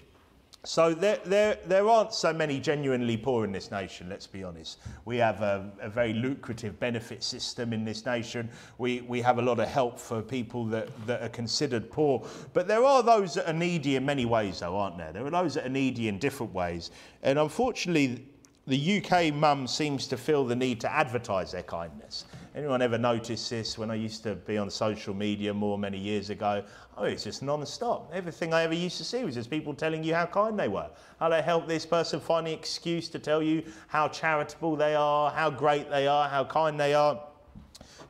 So 0.64 0.94
there, 0.94 1.18
there, 1.24 1.58
there 1.66 1.88
aren't 1.88 2.14
so 2.14 2.32
many 2.32 2.60
genuinely 2.60 3.16
poor 3.16 3.44
in 3.44 3.50
this 3.50 3.72
nation, 3.72 4.08
let's 4.08 4.28
be 4.28 4.44
honest. 4.44 4.78
We 5.04 5.16
have 5.16 5.42
a, 5.42 5.72
a, 5.80 5.88
very 5.88 6.12
lucrative 6.12 6.78
benefit 6.78 7.24
system 7.24 7.72
in 7.72 7.84
this 7.84 8.06
nation. 8.06 8.48
We, 8.78 9.00
we 9.00 9.20
have 9.22 9.38
a 9.38 9.42
lot 9.42 9.58
of 9.58 9.66
help 9.66 9.98
for 9.98 10.22
people 10.22 10.64
that, 10.66 10.88
that 11.08 11.20
are 11.20 11.28
considered 11.30 11.90
poor. 11.90 12.24
But 12.52 12.68
there 12.68 12.84
are 12.84 13.02
those 13.02 13.34
that 13.34 13.50
are 13.50 13.52
needy 13.52 13.96
in 13.96 14.06
many 14.06 14.24
ways, 14.24 14.60
though, 14.60 14.76
aren't 14.76 14.98
there? 14.98 15.12
There 15.12 15.26
are 15.26 15.30
those 15.30 15.54
that 15.54 15.66
are 15.66 15.70
needy 15.70 16.06
in 16.06 16.20
different 16.20 16.54
ways. 16.54 16.92
And 17.24 17.40
unfortunately, 17.40 18.24
the 18.68 19.02
UK 19.02 19.34
mum 19.34 19.66
seems 19.66 20.06
to 20.06 20.16
feel 20.16 20.44
the 20.44 20.54
need 20.54 20.80
to 20.82 20.92
advertise 20.92 21.50
their 21.50 21.64
kindness. 21.64 22.24
Anyone 22.54 22.82
ever 22.82 22.98
noticed 22.98 23.48
this 23.48 23.78
when 23.78 23.90
I 23.90 23.94
used 23.94 24.22
to 24.24 24.34
be 24.34 24.58
on 24.58 24.68
social 24.68 25.14
media 25.14 25.54
more 25.54 25.78
many 25.78 25.96
years 25.96 26.28
ago? 26.28 26.62
Oh, 26.98 27.04
it's 27.04 27.24
just 27.24 27.42
non-stop. 27.42 28.10
Everything 28.12 28.52
I 28.52 28.62
ever 28.62 28.74
used 28.74 28.98
to 28.98 29.04
see 29.04 29.24
was 29.24 29.36
just 29.36 29.48
people 29.48 29.72
telling 29.72 30.04
you 30.04 30.14
how 30.14 30.26
kind 30.26 30.58
they 30.58 30.68
were, 30.68 30.90
how 31.18 31.30
they 31.30 31.40
helped 31.40 31.66
this 31.66 31.86
person 31.86 32.20
find 32.20 32.46
an 32.46 32.52
excuse 32.52 33.08
to 33.08 33.18
tell 33.18 33.42
you 33.42 33.62
how 33.88 34.06
charitable 34.08 34.76
they 34.76 34.94
are, 34.94 35.30
how 35.30 35.48
great 35.48 35.88
they 35.88 36.06
are, 36.06 36.28
how 36.28 36.44
kind 36.44 36.78
they 36.78 36.92
are. 36.92 37.22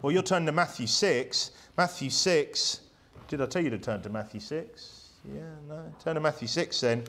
Well, 0.02 0.12
you'll 0.12 0.24
turn 0.24 0.44
to 0.46 0.52
Matthew 0.52 0.88
6. 0.88 1.52
Matthew 1.76 2.10
6. 2.10 2.80
Did 3.28 3.40
I 3.40 3.46
tell 3.46 3.62
you 3.62 3.70
to 3.70 3.78
turn 3.78 4.02
to 4.02 4.08
Matthew 4.08 4.40
6? 4.40 5.08
Yeah, 5.32 5.42
no. 5.68 5.84
Turn 6.02 6.16
to 6.16 6.20
Matthew 6.20 6.48
6 6.48 6.80
then. 6.80 7.04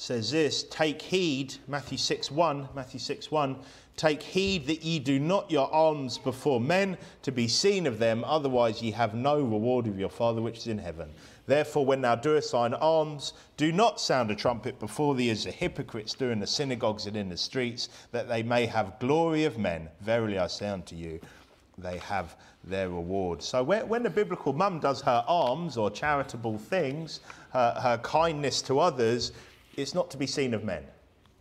Says 0.00 0.30
this 0.30 0.62
Take 0.62 1.02
heed, 1.02 1.54
Matthew 1.68 1.98
6 1.98 2.30
1, 2.30 2.70
Matthew 2.74 2.98
6 2.98 3.30
1, 3.30 3.56
take 3.96 4.22
heed 4.22 4.66
that 4.66 4.82
ye 4.82 4.98
do 4.98 5.20
not 5.20 5.50
your 5.50 5.70
alms 5.70 6.16
before 6.16 6.58
men 6.58 6.96
to 7.20 7.30
be 7.30 7.46
seen 7.46 7.86
of 7.86 7.98
them, 7.98 8.24
otherwise 8.24 8.80
ye 8.80 8.92
have 8.92 9.14
no 9.14 9.36
reward 9.36 9.86
of 9.86 9.98
your 9.98 10.08
Father 10.08 10.40
which 10.40 10.56
is 10.56 10.66
in 10.68 10.78
heaven. 10.78 11.10
Therefore, 11.46 11.84
when 11.84 12.00
thou 12.00 12.14
doest 12.14 12.52
thine 12.52 12.72
alms, 12.72 13.34
do 13.58 13.72
not 13.72 14.00
sound 14.00 14.30
a 14.30 14.34
trumpet 14.34 14.80
before 14.80 15.14
thee 15.14 15.28
as 15.28 15.44
the 15.44 15.50
hypocrites 15.50 16.14
do 16.14 16.30
in 16.30 16.40
the 16.40 16.46
synagogues 16.46 17.06
and 17.06 17.16
in 17.16 17.28
the 17.28 17.36
streets, 17.36 17.90
that 18.10 18.26
they 18.26 18.42
may 18.42 18.64
have 18.64 18.98
glory 19.00 19.44
of 19.44 19.58
men. 19.58 19.90
Verily 20.00 20.38
I 20.38 20.46
say 20.46 20.68
unto 20.68 20.96
you, 20.96 21.20
they 21.76 21.98
have 21.98 22.36
their 22.64 22.88
reward. 22.88 23.42
So 23.42 23.62
when, 23.62 24.02
the 24.02 24.10
biblical 24.10 24.52
mum 24.54 24.80
does 24.80 25.02
her 25.02 25.24
alms 25.26 25.76
or 25.76 25.90
charitable 25.90 26.56
things, 26.56 27.20
her, 27.52 27.74
her 27.82 27.98
kindness 27.98 28.62
to 28.62 28.80
others, 28.80 29.32
it's 29.76 29.94
not 29.94 30.10
to 30.10 30.16
be 30.16 30.26
seen 30.26 30.54
of 30.54 30.64
men. 30.64 30.84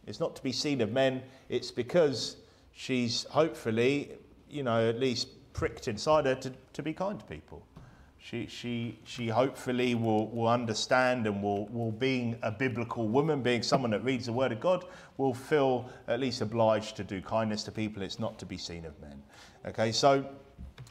It's 0.08 0.20
not 0.20 0.36
to 0.36 0.44
be 0.44 0.52
seen 0.52 0.82
of 0.82 0.92
men. 0.92 1.22
It's 1.50 1.72
because 1.72 2.38
she's 2.72 3.26
hopefully, 3.26 4.12
you 4.50 4.64
know, 4.64 4.90
at 4.90 5.00
least 5.00 5.28
pricked 5.54 5.88
inside 5.88 6.26
her 6.26 6.36
to, 6.36 6.52
to 6.74 6.84
be 6.84 6.94
kind 6.94 7.20
to 7.20 7.26
people. 7.26 7.64
She, 8.22 8.48
she, 8.48 9.00
she 9.06 9.28
hopefully 9.30 9.96
will, 9.96 10.28
will 10.28 10.50
understand 10.50 11.26
and 11.26 11.42
will, 11.42 11.68
will, 11.68 11.92
being 11.92 12.38
a 12.44 12.52
biblical 12.52 13.08
woman, 13.08 13.42
being 13.42 13.64
someone 13.64 13.92
that 13.92 14.04
reads 14.04 14.26
the 14.26 14.34
Word 14.34 14.52
of 14.52 14.60
God, 14.60 14.86
will 15.18 15.34
feel 15.34 15.90
at 16.08 16.20
least 16.20 16.42
obliged 16.42 16.98
to 16.98 17.04
do 17.04 17.22
kindness 17.22 17.64
to 17.64 17.72
people. 17.72 18.04
It's 18.04 18.20
not 18.20 18.38
to 18.40 18.46
be 18.46 18.58
seen 18.58 18.86
of 18.86 19.00
men. 19.00 19.24
Okay, 19.66 19.92
so 19.92 20.26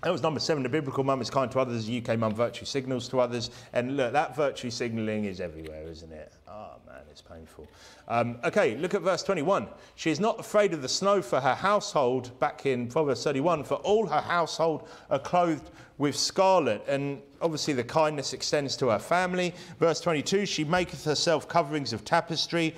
that 0.03 0.11
was 0.11 0.23
number 0.23 0.39
seven. 0.39 0.63
The 0.63 0.69
biblical 0.69 1.03
mum 1.03 1.21
is 1.21 1.29
kind 1.29 1.51
to 1.51 1.59
others. 1.59 1.87
The 1.87 1.99
UK 1.99 2.19
mum 2.19 2.33
virtue 2.33 2.65
signals 2.65 3.09
to 3.09 3.19
others. 3.19 3.51
And 3.73 3.97
look, 3.97 4.13
that 4.13 4.37
virtue 4.37 4.71
signalling 4.71 5.25
is 5.25 5.41
everywhere, 5.41 5.89
isn't 5.89 6.13
it? 6.13 6.33
Oh, 6.47 6.75
man, 6.87 7.03
it's 7.11 7.21
painful. 7.21 7.67
Um, 8.07 8.39
okay, 8.45 8.77
look 8.77 8.95
at 8.95 9.03
verse 9.03 9.25
21. 9.25 9.67
She 9.97 10.11
is 10.11 10.21
not 10.21 10.39
afraid 10.39 10.73
of 10.73 10.83
the 10.83 10.89
snow 10.89 11.21
for 11.21 11.41
her 11.41 11.55
household, 11.55 12.39
back 12.39 12.65
in 12.65 12.87
Proverbs 12.87 13.25
31, 13.25 13.65
for 13.65 13.75
all 13.77 14.07
her 14.07 14.21
household 14.21 14.89
are 15.11 15.19
clothed 15.19 15.71
with 15.99 16.15
scarlet. 16.15 16.85
And 16.87 17.21
obviously, 17.43 17.75
the 17.75 17.83
kindness 17.83 18.33
extends 18.33 18.77
to 18.77 18.91
her 18.91 19.01
family. 19.01 19.53
Verse 19.81 20.01
22 20.01 20.47
She 20.47 20.63
maketh 20.63 21.05
herself 21.05 21.49
coverings 21.49 21.93
of 21.93 22.05
tapestry. 22.05 22.77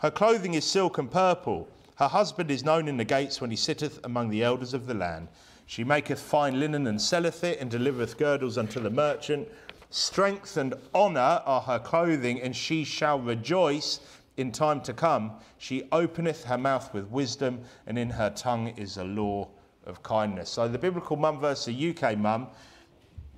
Her 0.00 0.10
clothing 0.10 0.52
is 0.52 0.66
silk 0.66 0.98
and 0.98 1.10
purple. 1.10 1.66
Her 1.96 2.08
husband 2.08 2.50
is 2.50 2.62
known 2.62 2.88
in 2.88 2.98
the 2.98 3.04
gates 3.04 3.40
when 3.40 3.50
he 3.50 3.56
sitteth 3.56 3.98
among 4.04 4.28
the 4.28 4.44
elders 4.44 4.74
of 4.74 4.86
the 4.86 4.94
land. 4.94 5.28
She 5.68 5.84
maketh 5.84 6.18
fine 6.18 6.58
linen 6.58 6.86
and 6.86 6.98
selleth 6.98 7.44
it, 7.44 7.60
and 7.60 7.70
delivereth 7.70 8.16
girdles 8.16 8.56
unto 8.56 8.80
the 8.80 8.88
merchant. 8.88 9.46
Strength 9.90 10.56
and 10.56 10.72
honour 10.94 11.42
are 11.44 11.60
her 11.60 11.78
clothing, 11.78 12.40
and 12.40 12.56
she 12.56 12.84
shall 12.84 13.20
rejoice 13.20 14.00
in 14.38 14.50
time 14.50 14.80
to 14.80 14.94
come. 14.94 15.32
She 15.58 15.86
openeth 15.92 16.44
her 16.44 16.56
mouth 16.56 16.94
with 16.94 17.10
wisdom, 17.10 17.60
and 17.86 17.98
in 17.98 18.08
her 18.08 18.30
tongue 18.30 18.68
is 18.78 18.96
a 18.96 19.04
law 19.04 19.46
of 19.84 20.02
kindness. 20.02 20.48
So 20.48 20.68
the 20.68 20.78
biblical 20.78 21.16
mum 21.16 21.38
versus 21.38 21.66
the 21.66 21.90
UK 21.90 22.16
mum. 22.16 22.46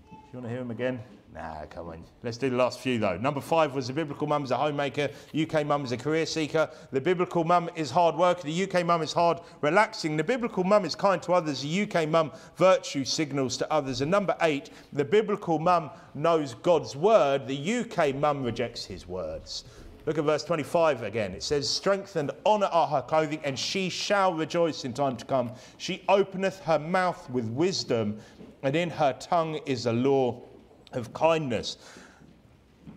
Do 0.09 0.17
you 0.17 0.39
want 0.39 0.45
to 0.45 0.51
hear 0.51 0.59
them 0.61 0.71
again? 0.71 1.01
Nah, 1.33 1.65
come 1.67 1.91
on. 1.91 2.05
Let's 2.25 2.39
do 2.39 2.51
the 2.51 2.57
last 2.57 2.81
few 2.81 2.99
though. 2.99 3.17
Number 3.17 3.41
five 3.41 3.73
was 3.73 3.87
the 3.87 3.93
biblical 3.93 4.27
mum 4.27 4.43
is 4.43 4.51
a 4.51 4.57
homemaker. 4.57 5.11
UK 5.39 5.65
mum 5.65 5.85
is 5.85 5.93
a 5.93 5.97
career 5.97 6.27
seeker. 6.27 6.69
The 6.91 7.01
biblical 7.01 7.45
mum 7.45 7.71
is 7.77 7.89
hard 7.89 8.17
worker. 8.17 8.43
The 8.43 8.65
UK 8.65 8.85
mum 8.85 9.01
is 9.01 9.13
hard 9.13 9.39
relaxing. 9.61 10.17
The 10.17 10.25
biblical 10.25 10.65
mum 10.65 10.85
is 10.85 10.97
kind 10.97 11.23
to 11.23 11.33
others. 11.33 11.63
The 11.63 11.83
UK 11.83 12.09
mum 12.09 12.33
virtue 12.57 13.05
signals 13.05 13.57
to 13.59 13.73
others. 13.73 14.01
And 14.01 14.11
number 14.11 14.37
eight, 14.43 14.71
the 14.93 15.05
biblical 15.05 15.61
mum 15.61 15.91
knows 16.15 16.55
God's 16.55 16.97
word. 16.97 17.47
The 17.47 17.79
UK 17.79 18.17
mum 18.17 18.43
rejects 18.43 18.85
his 18.85 19.07
words. 19.07 19.65
Look 20.07 20.19
at 20.19 20.25
verse 20.25 20.43
25 20.43 21.05
again. 21.05 21.33
It 21.35 21.45
says, 21.45 21.69
Strength 21.69 22.17
and 22.17 22.33
honour 22.45 22.67
are 22.67 22.89
her 22.89 23.03
clothing, 23.03 23.41
and 23.45 23.57
she 23.57 23.89
shall 23.89 24.35
rejoice 24.35 24.85
in 24.85 24.95
time 24.95 25.17
to 25.19 25.25
come. 25.25 25.53
She 25.77 26.03
openeth 26.09 26.59
her 26.61 26.79
mouth 26.79 27.31
with 27.31 27.45
wisdom, 27.51 28.19
and 28.65 28.75
in 28.75 28.91
her 28.91 29.13
tongue 29.13 29.61
is 29.67 29.87
a 29.87 29.93
law 29.93 30.43
of 30.93 31.13
kindness. 31.13 31.77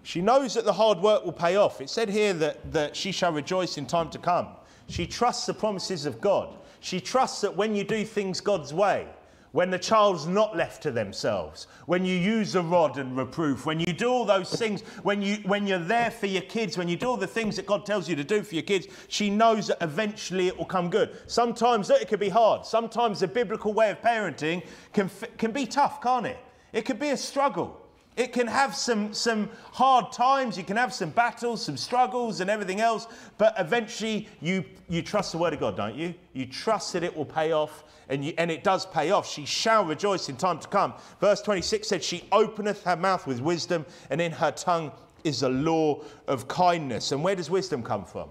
She 0.04 0.22
knows 0.22 0.54
that 0.56 0.66
the 0.66 0.74
hard 0.74 1.00
work 1.00 1.24
will 1.24 1.32
pay 1.32 1.56
off. 1.56 1.82
It 1.82 1.90
said 1.90 2.10
here 2.10 2.34
that, 2.34 2.72
that 2.74 2.96
she 2.96 3.12
shall 3.12 3.32
rejoice 3.32 3.78
in 3.78 3.86
time 3.86 4.10
to 4.10 4.18
come. 4.18 4.48
She 4.88 5.08
trusts 5.08 5.46
the 5.46 5.54
promises 5.54 6.06
of 6.06 6.20
God. 6.20 6.56
She 6.80 7.00
trusts 7.00 7.42
that 7.42 7.56
when 7.56 7.76
you 7.76 7.84
do 7.84 8.04
things 8.04 8.42
God's 8.42 8.74
way, 8.74 9.08
when 9.54 9.70
the 9.70 9.78
child's 9.78 10.26
not 10.26 10.58
left 10.58 10.82
to 10.82 10.92
themselves, 10.92 11.68
when 11.86 12.04
you 12.04 12.18
use 12.18 12.56
a 12.56 12.62
rod 12.62 12.98
and 12.98 13.16
reproof, 13.16 13.68
when 13.68 13.80
you 13.80 13.94
do 13.94 14.10
all 14.10 14.26
those 14.26 14.52
things, 14.52 14.82
when, 15.04 15.22
you, 15.22 15.36
when 15.46 15.68
you're 15.68 15.78
there 15.78 16.10
for 16.10 16.26
your 16.26 16.42
kids, 16.42 16.76
when 16.76 16.90
you 16.90 16.98
do 16.98 17.08
all 17.08 17.18
the 17.18 17.28
things 17.28 17.56
that 17.56 17.68
God 17.68 17.86
tells 17.86 18.10
you 18.10 18.16
to 18.16 18.24
do 18.24 18.42
for 18.42 18.56
your 18.56 18.64
kids, 18.64 18.88
she 19.10 19.30
knows 19.30 19.68
that 19.68 19.78
eventually 19.80 20.48
it 20.48 20.58
will 20.58 20.66
come 20.66 20.90
good. 20.90 21.16
Sometimes 21.28 21.90
it 21.92 22.08
can 22.08 22.20
be 22.20 22.30
hard. 22.30 22.66
Sometimes 22.66 23.20
the 23.20 23.28
biblical 23.28 23.74
way 23.74 23.92
of 23.92 24.02
parenting 24.02 24.66
can, 24.92 25.10
can 25.38 25.52
be 25.52 25.68
tough, 25.68 26.02
can't 26.02 26.26
it? 26.26 26.40
It 26.74 26.84
can 26.84 26.98
be 26.98 27.10
a 27.10 27.18
struggle. 27.18 27.80
It 28.16 28.32
can 28.32 28.46
have 28.46 28.76
some, 28.76 29.14
some 29.14 29.50
hard 29.72 30.12
times, 30.12 30.58
you 30.58 30.64
can 30.64 30.78
have 30.78 30.94
some 30.94 31.10
battles, 31.10 31.64
some 31.64 31.78
struggles, 31.78 32.42
and 32.42 32.50
everything 32.50 32.80
else, 32.80 33.08
but 33.40 33.56
eventually 33.58 34.28
you, 34.40 34.64
you 34.88 35.02
trust 35.02 35.32
the 35.32 35.40
word 35.40 35.54
of 35.54 35.60
God, 35.60 35.76
don't 35.76 35.96
you? 35.96 36.14
You 36.34 36.46
trust 36.46 36.94
that 36.94 37.04
it 37.04 37.16
will 37.16 37.26
pay 37.26 37.54
off, 37.54 37.84
and, 38.10 38.24
you, 38.24 38.34
and 38.38 38.52
it 38.52 38.64
does 38.64 38.86
pay 38.86 39.10
off. 39.10 39.28
She 39.28 39.46
shall 39.46 39.84
rejoice 39.84 40.30
in 40.30 40.36
time 40.36 40.60
to 40.60 40.68
come. 40.68 40.94
Verse 41.20 41.42
26 41.42 41.88
said, 41.88 42.04
She 42.04 42.28
openeth 42.32 42.84
her 42.84 42.96
mouth 42.96 43.26
with 43.26 43.42
wisdom, 43.42 43.84
and 44.12 44.22
in 44.22 44.32
her 44.32 44.52
tongue 44.52 44.92
is 45.24 45.42
a 45.42 45.50
law 45.50 46.04
of 46.28 46.48
kindness. 46.48 47.12
And 47.12 47.24
where 47.24 47.36
does 47.36 47.50
wisdom 47.50 47.82
come 47.82 48.06
from? 48.06 48.30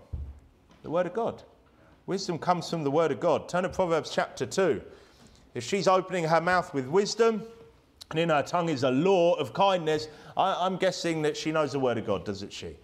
The 0.83 0.90
word 0.90 1.07
of 1.07 1.14
God. 1.14 1.42
Wisdom 2.07 2.38
comes 2.38 2.68
from 2.68 2.85
the 2.85 2.90
word 2.90 3.11
of 3.11 3.21
God. 3.21 3.49
Turn 3.49 3.62
to 3.62 3.68
Proverbs 3.68 4.11
chapter 4.11 4.47
2. 4.47 4.83
If 5.55 5.64
she's 5.64 5.87
opening 5.87 6.25
her 6.25 6.40
mouth 6.40 6.73
with 6.75 6.87
wisdom, 6.87 7.42
and 8.12 8.20
in 8.20 8.29
her 8.29 8.42
tongue 8.42 8.68
is 8.68 8.85
a 8.85 8.90
law 8.90 9.35
of 9.35 9.53
kindness. 9.53 10.09
I, 10.37 10.66
am 10.66 10.77
guessing 10.77 11.22
that 11.22 11.37
she 11.37 11.51
knows 11.51 11.72
the 11.72 11.81
word 11.81 11.98
of 11.98 12.07
God, 12.07 12.25
doesn't 12.25 12.53
she? 12.53 12.77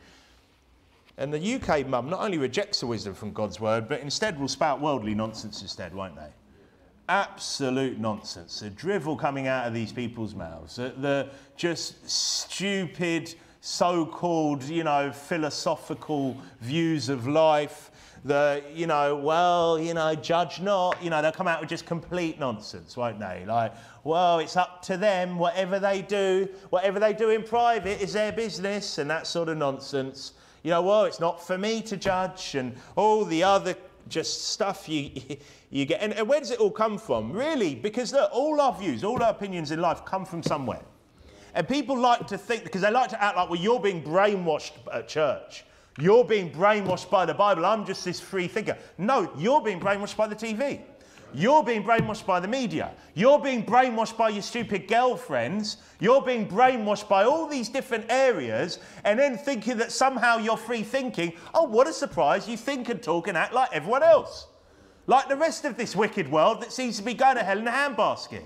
And 1.19 1.33
the 1.33 1.55
UK 1.55 1.87
mum 1.87 2.09
not 2.09 2.21
only 2.21 2.39
rejects 2.39 2.81
the 2.81 2.87
wisdom 2.87 3.15
from 3.15 3.33
God's 3.33 3.61
word, 3.61 3.89
but 3.89 4.01
instead 4.01 4.39
will 4.39 4.49
spout 4.49 4.81
worldly 4.81 5.15
nonsense 5.15 5.63
instead, 5.63 5.95
won't 5.95 6.17
they? 6.17 6.31
Absolute 7.09 7.99
nonsense. 7.99 8.61
The 8.61 8.71
drivel 8.71 9.17
coming 9.17 9.49
out 9.49 9.67
of 9.67 9.75
these 9.75 9.93
people's 9.93 10.35
mouths. 10.35 10.77
The, 10.77 10.95
the 10.99 11.29
just 11.57 12.09
stupid, 12.09 13.35
so 13.61 14.07
called, 14.07 14.63
you 14.65 14.85
know, 14.85 15.13
philosophical 15.13 16.37
views 16.61 17.09
of 17.09 17.27
life 17.27 17.91
the, 18.25 18.63
you 18.75 18.87
know, 18.87 19.17
well, 19.17 19.79
you 19.79 19.95
know, 19.95 20.15
judge 20.15 20.61
not, 20.61 21.03
you 21.03 21.11
know, 21.11 21.23
they'll 21.23 21.33
come 21.33 21.49
out 21.49 21.61
with 21.61 21.69
just 21.69 21.87
complete 21.87 22.39
nonsense, 22.39 22.97
won't 22.97 23.19
they? 23.19 23.45
Like, 23.47 23.75
well, 24.05 24.39
it's 24.39 24.57
up 24.57 24.83
to 24.83 24.97
them, 24.97 25.39
whatever 25.39 25.79
they 25.79 26.03
do, 26.03 26.49
whatever 26.71 26.99
they 26.99 27.13
do 27.13 27.31
in 27.31 27.43
private 27.43 28.01
is 28.01 28.13
their 28.13 28.33
business, 28.33 28.99
and 28.99 29.11
that 29.11 29.27
sort 29.27 29.49
of 29.49 29.57
nonsense. 29.57 30.33
You 30.63 30.71
know, 30.71 30.83
well, 30.83 31.05
it's 31.05 31.21
not 31.21 31.47
for 31.47 31.57
me 31.57 31.81
to 31.83 31.97
judge, 31.97 32.55
and 32.55 32.75
all 32.97 33.25
the 33.25 33.43
other 33.43 33.75
just 34.09 34.49
stuff 34.49 34.89
you, 34.89 35.11
you 35.71 35.85
get. 35.85 36.01
And, 36.01 36.13
and 36.15 36.29
where 36.29 36.41
does 36.41 36.51
it 36.51 36.59
all 36.59 36.71
come 36.71 36.99
from? 36.99 37.33
Really, 37.33 37.75
because 37.75 38.13
look, 38.13 38.31
all 38.33 38.61
our 38.61 38.73
views, 38.73 39.05
all 39.05 39.23
our 39.23 39.31
opinions 39.31 39.71
in 39.71 39.81
life 39.81 40.05
come 40.05 40.25
from 40.25 40.43
somewhere. 40.43 40.83
And 41.55 41.67
people 41.67 41.97
like 41.99 42.27
to 42.29 42.39
think, 42.39 42.65
because 42.65 42.83
they 42.83 42.91
like 42.91 43.11
to 43.11 43.23
act 43.23 43.37
like, 43.37 43.49
well, 43.49 43.59
you're 43.59 43.81
being 43.81 44.03
brainwashed 44.03 44.73
at 44.93 45.09
church. 45.09 45.65
You're 46.01 46.25
being 46.25 46.53
brainwashed 46.53 47.11
by 47.11 47.27
the 47.27 47.35
Bible. 47.35 47.67
I'm 47.67 47.85
just 47.85 48.05
this 48.05 48.21
free 48.21 48.47
thinker. 48.47 48.77
No, 48.99 49.33
you're 49.37 49.61
being 49.61 49.81
brainwashed 49.81 50.17
by 50.17 50.29
the 50.29 50.37
TV. 50.37 50.81
You're 51.35 51.63
being 51.63 51.83
brainwashed 51.83 52.25
by 52.25 52.41
the 52.41 52.49
media. 52.49 52.93
You're 53.15 53.41
being 53.41 53.65
brainwashed 53.65 54.17
by 54.17 54.31
your 54.31 54.43
stupid 54.43 54.89
girlfriends. 54.89 55.79
You're 56.01 56.23
being 56.23 56.49
brainwashed 56.49 57.09
by 57.09 57.25
all 57.25 57.47
these 57.47 57.69
different 57.69 58.07
areas 58.09 58.79
and 59.05 59.19
then 59.19 59.37
thinking 59.37 59.77
that 59.79 59.93
somehow 59.93 60.39
you're 60.39 60.57
free 60.57 60.83
thinking. 60.83 61.35
Oh, 61.53 61.65
what 61.65 61.87
a 61.87 61.93
surprise. 61.93 62.49
You 62.49 62.57
think 62.57 62.89
and 62.89 63.03
talk 63.03 63.29
and 63.29 63.37
act 63.37 63.53
like 63.53 63.71
everyone 63.73 64.03
else. 64.03 64.47
Like 65.07 65.29
the 65.29 65.37
rest 65.37 65.65
of 65.65 65.77
this 65.77 65.97
wicked 65.97 66.31
world 66.31 66.63
that 66.63 66.73
seems 66.73 66.97
to 66.99 67.03
be 67.03 67.15
going 67.15 67.37
to 67.37 67.43
hell 67.43 67.59
in 67.59 67.67
a 67.67 67.71
handbasket. 67.71 68.45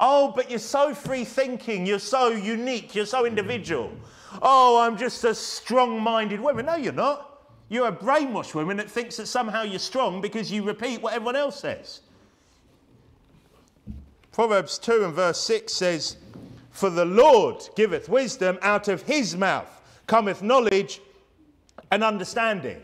Oh, 0.00 0.32
but 0.34 0.50
you're 0.50 0.58
so 0.58 0.94
free 0.94 1.24
thinking. 1.24 1.86
You're 1.86 1.98
so 1.98 2.30
unique. 2.30 2.94
You're 2.94 3.06
so 3.06 3.26
individual. 3.26 3.92
Oh, 4.40 4.80
I'm 4.80 4.96
just 4.96 5.24
a 5.24 5.34
strong 5.34 6.00
minded 6.00 6.40
woman. 6.40 6.66
No, 6.66 6.76
you're 6.76 6.92
not. 6.92 7.46
You're 7.68 7.88
a 7.88 7.92
brainwashed 7.92 8.54
woman 8.54 8.76
that 8.78 8.90
thinks 8.90 9.16
that 9.16 9.26
somehow 9.26 9.62
you're 9.62 9.78
strong 9.78 10.20
because 10.20 10.50
you 10.50 10.62
repeat 10.62 11.02
what 11.02 11.14
everyone 11.14 11.36
else 11.36 11.60
says. 11.60 12.00
Proverbs 14.30 14.78
2 14.78 15.04
and 15.04 15.14
verse 15.14 15.40
6 15.40 15.72
says, 15.72 16.16
For 16.70 16.88
the 16.88 17.04
Lord 17.04 17.62
giveth 17.76 18.08
wisdom, 18.08 18.58
out 18.62 18.88
of 18.88 19.02
his 19.02 19.36
mouth 19.36 19.80
cometh 20.06 20.42
knowledge 20.42 21.00
and 21.90 22.02
understanding. 22.02 22.80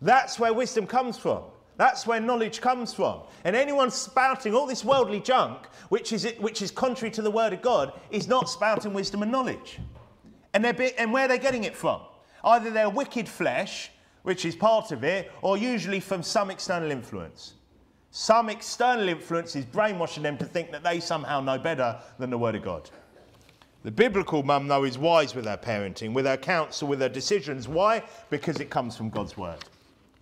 That's 0.00 0.38
where 0.38 0.52
wisdom 0.52 0.86
comes 0.86 1.18
from. 1.18 1.42
That's 1.76 2.06
where 2.06 2.20
knowledge 2.20 2.60
comes 2.60 2.92
from. 2.92 3.20
And 3.44 3.54
anyone 3.54 3.90
spouting 3.90 4.54
all 4.54 4.66
this 4.66 4.84
worldly 4.84 5.20
junk, 5.20 5.66
which 5.90 6.12
is, 6.12 6.28
which 6.38 6.60
is 6.60 6.72
contrary 6.72 7.10
to 7.12 7.22
the 7.22 7.30
word 7.30 7.52
of 7.52 7.62
God, 7.62 7.92
is 8.10 8.26
not 8.26 8.48
spouting 8.48 8.92
wisdom 8.92 9.22
and 9.22 9.30
knowledge. 9.30 9.78
And, 10.54 10.64
they're 10.64 10.92
and 10.98 11.12
where 11.12 11.24
are 11.24 11.28
they 11.28 11.38
getting 11.38 11.64
it 11.64 11.76
from? 11.76 12.00
Either 12.44 12.70
their 12.70 12.88
wicked 12.88 13.28
flesh, 13.28 13.90
which 14.22 14.44
is 14.44 14.56
part 14.56 14.92
of 14.92 15.04
it, 15.04 15.30
or 15.42 15.56
usually 15.56 16.00
from 16.00 16.22
some 16.22 16.50
external 16.50 16.90
influence. 16.90 17.54
Some 18.10 18.48
external 18.48 19.08
influence 19.08 19.54
is 19.54 19.64
brainwashing 19.64 20.22
them 20.22 20.38
to 20.38 20.44
think 20.44 20.72
that 20.72 20.82
they 20.82 21.00
somehow 21.00 21.40
know 21.40 21.58
better 21.58 21.98
than 22.18 22.30
the 22.30 22.38
Word 22.38 22.54
of 22.54 22.62
God. 22.62 22.90
The 23.84 23.90
biblical 23.92 24.42
mum, 24.42 24.66
though, 24.66 24.84
is 24.84 24.98
wise 24.98 25.34
with 25.34 25.44
her 25.44 25.56
parenting, 25.56 26.12
with 26.12 26.26
her 26.26 26.36
counsel, 26.36 26.88
with 26.88 27.00
her 27.00 27.08
decisions. 27.08 27.68
Why? 27.68 28.02
Because 28.28 28.60
it 28.60 28.70
comes 28.70 28.96
from 28.96 29.08
God's 29.08 29.36
word. 29.36 29.58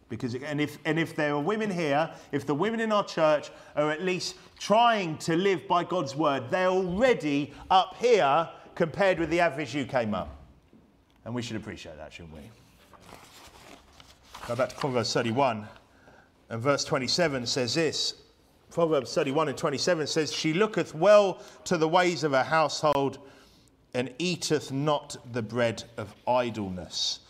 Because 0.08 0.34
it, 0.34 0.42
and 0.44 0.60
if 0.60 0.78
and 0.84 0.98
if 0.98 1.16
there 1.16 1.32
are 1.32 1.40
women 1.40 1.70
here, 1.70 2.10
if 2.32 2.46
the 2.46 2.54
women 2.54 2.80
in 2.80 2.92
our 2.92 3.04
church 3.04 3.50
are 3.74 3.90
at 3.90 4.02
least 4.02 4.36
trying 4.58 5.16
to 5.18 5.34
live 5.34 5.66
by 5.66 5.82
God's 5.82 6.14
word, 6.14 6.44
they're 6.50 6.68
already 6.68 7.52
up 7.70 7.96
here 7.98 8.48
compared 8.76 9.18
with 9.18 9.30
the 9.30 9.40
average 9.40 9.74
UK 9.74 10.06
mum. 10.06 10.28
And 11.24 11.34
we 11.34 11.42
should 11.42 11.56
appreciate 11.56 11.96
that, 11.96 12.12
shouldn't 12.12 12.34
we? 12.34 12.42
Go 14.46 14.54
back 14.54 14.68
to 14.68 14.76
Proverbs 14.76 15.12
31, 15.12 15.66
and 16.50 16.62
verse 16.62 16.84
27 16.84 17.46
says 17.46 17.74
this. 17.74 18.14
Proverbs 18.70 19.12
31 19.12 19.48
and 19.48 19.58
27 19.58 20.06
says, 20.06 20.32
She 20.32 20.52
looketh 20.52 20.94
well 20.94 21.42
to 21.64 21.76
the 21.76 21.88
ways 21.88 22.22
of 22.22 22.30
her 22.30 22.44
household 22.44 23.18
and 23.94 24.12
eateth 24.18 24.70
not 24.70 25.16
the 25.32 25.42
bread 25.42 25.82
of 25.96 26.14
idleness. 26.28 27.20